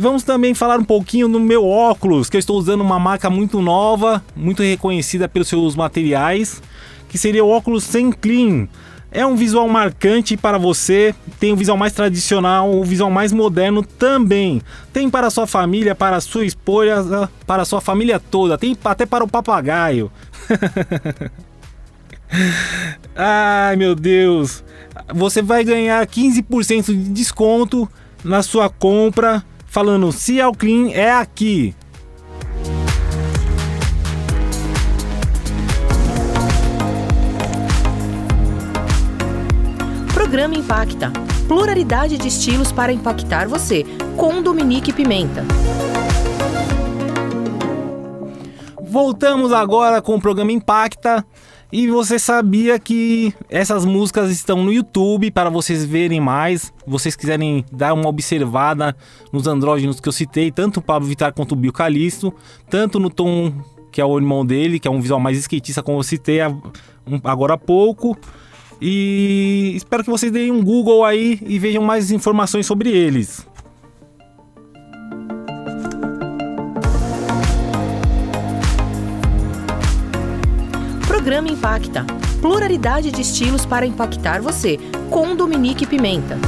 Vamos 0.00 0.22
também 0.22 0.54
falar 0.54 0.78
um 0.78 0.84
pouquinho 0.84 1.26
no 1.26 1.40
meu 1.40 1.66
óculos, 1.66 2.30
que 2.30 2.36
eu 2.36 2.38
estou 2.38 2.56
usando 2.56 2.82
uma 2.82 3.00
marca 3.00 3.28
muito 3.28 3.60
nova, 3.60 4.22
muito 4.36 4.62
reconhecida 4.62 5.28
pelos 5.28 5.48
seus 5.48 5.74
materiais, 5.74 6.62
que 7.08 7.18
seria 7.18 7.44
o 7.44 7.48
óculos 7.48 7.82
Sem 7.82 8.12
Clean. 8.12 8.68
É 9.10 9.26
um 9.26 9.34
visual 9.34 9.68
marcante 9.68 10.36
para 10.36 10.56
você, 10.56 11.12
tem 11.40 11.52
um 11.52 11.56
visual 11.56 11.76
mais 11.76 11.92
tradicional, 11.92 12.70
um 12.70 12.84
visual 12.84 13.10
mais 13.10 13.32
moderno 13.32 13.82
também. 13.82 14.62
Tem 14.92 15.10
para 15.10 15.30
sua 15.30 15.48
família, 15.48 15.96
para 15.96 16.20
sua 16.20 16.46
esposa, 16.46 17.28
para 17.44 17.64
sua 17.64 17.80
família 17.80 18.20
toda, 18.20 18.56
tem 18.56 18.78
até 18.84 19.04
para 19.04 19.24
o 19.24 19.28
papagaio. 19.28 20.12
Ai 23.16 23.74
meu 23.74 23.96
Deus! 23.96 24.62
Você 25.12 25.42
vai 25.42 25.64
ganhar 25.64 26.06
15% 26.06 26.84
de 26.84 27.10
desconto 27.10 27.90
na 28.22 28.44
sua 28.44 28.70
compra 28.70 29.44
falando 29.78 30.10
Cial 30.10 30.52
Clean 30.52 30.90
é 30.90 31.12
aqui. 31.12 31.72
Programa 40.12 40.56
Impacta. 40.56 41.12
Pluralidade 41.46 42.18
de 42.18 42.26
estilos 42.26 42.72
para 42.72 42.92
impactar 42.92 43.46
você, 43.46 43.86
com 44.16 44.42
Dominique 44.42 44.92
Pimenta. 44.92 45.44
Voltamos 48.82 49.52
agora 49.52 50.02
com 50.02 50.16
o 50.16 50.20
programa 50.20 50.50
Impacta. 50.50 51.24
E 51.70 51.86
você 51.86 52.18
sabia 52.18 52.78
que 52.78 53.34
essas 53.50 53.84
músicas 53.84 54.30
estão 54.30 54.64
no 54.64 54.72
YouTube 54.72 55.30
para 55.30 55.50
vocês 55.50 55.84
verem 55.84 56.18
mais? 56.18 56.72
Vocês 56.86 57.14
quiserem 57.14 57.62
dar 57.70 57.92
uma 57.92 58.08
observada 58.08 58.96
nos 59.30 59.46
andrógenos 59.46 60.00
que 60.00 60.08
eu 60.08 60.12
citei, 60.12 60.50
tanto 60.50 60.78
o 60.78 60.82
Pablo 60.82 61.06
Vittar 61.06 61.34
quanto 61.34 61.52
o 61.52 61.56
Bill 61.56 61.72
Calisto, 61.72 62.32
tanto 62.70 62.98
no 62.98 63.10
Tom, 63.10 63.52
que 63.92 64.00
é 64.00 64.04
o 64.04 64.16
irmão 64.18 64.46
dele, 64.46 64.78
que 64.78 64.88
é 64.88 64.90
um 64.90 65.00
visual 65.00 65.20
mais 65.20 65.36
skatista, 65.36 65.82
como 65.82 65.98
eu 65.98 66.02
citei 66.02 66.40
agora 67.22 67.54
há 67.54 67.58
pouco. 67.58 68.16
E 68.80 69.72
espero 69.76 70.02
que 70.02 70.10
vocês 70.10 70.32
deem 70.32 70.50
um 70.50 70.64
Google 70.64 71.04
aí 71.04 71.38
e 71.46 71.58
vejam 71.58 71.82
mais 71.82 72.10
informações 72.10 72.64
sobre 72.64 72.90
eles. 72.90 73.46
Programa 81.28 81.50
Impacta. 81.50 82.06
Pluralidade 82.40 83.12
de 83.12 83.20
estilos 83.20 83.66
para 83.66 83.84
impactar 83.84 84.40
você, 84.40 84.78
com 85.10 85.36
Dominique 85.36 85.86
Pimenta. 85.86 86.38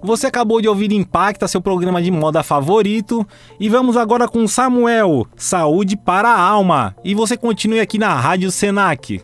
Você 0.00 0.28
acabou 0.28 0.60
de 0.60 0.68
ouvir 0.68 0.92
Impacta, 0.92 1.48
seu 1.48 1.60
programa 1.60 2.00
de 2.00 2.12
moda 2.12 2.44
favorito. 2.44 3.26
E 3.58 3.68
vamos 3.68 3.96
agora 3.96 4.28
com 4.28 4.46
Samuel, 4.46 5.26
Saúde 5.34 5.96
para 5.96 6.28
a 6.28 6.40
Alma. 6.40 6.94
E 7.02 7.16
você 7.16 7.36
continue 7.36 7.80
aqui 7.80 7.98
na 7.98 8.14
Rádio 8.14 8.52
Senac. 8.52 9.20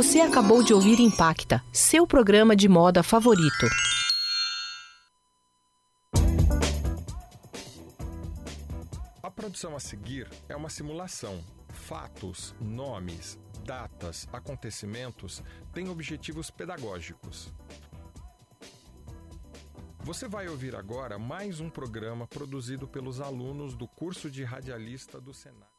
Você 0.00 0.20
acabou 0.20 0.62
de 0.62 0.72
ouvir 0.72 1.00
Impacta, 1.00 1.60
seu 1.72 2.06
programa 2.06 2.54
de 2.54 2.68
moda 2.68 3.02
favorito. 3.02 3.66
A 9.20 9.28
produção 9.28 9.74
a 9.74 9.80
seguir 9.80 10.30
é 10.48 10.54
uma 10.54 10.70
simulação. 10.70 11.44
Fatos, 11.70 12.54
nomes, 12.60 13.40
datas, 13.64 14.28
acontecimentos 14.32 15.42
têm 15.72 15.88
objetivos 15.88 16.48
pedagógicos. 16.48 17.52
Você 20.04 20.28
vai 20.28 20.46
ouvir 20.46 20.76
agora 20.76 21.18
mais 21.18 21.58
um 21.58 21.68
programa 21.68 22.24
produzido 22.24 22.86
pelos 22.86 23.20
alunos 23.20 23.74
do 23.74 23.88
curso 23.88 24.30
de 24.30 24.44
radialista 24.44 25.20
do 25.20 25.34
Senado. 25.34 25.77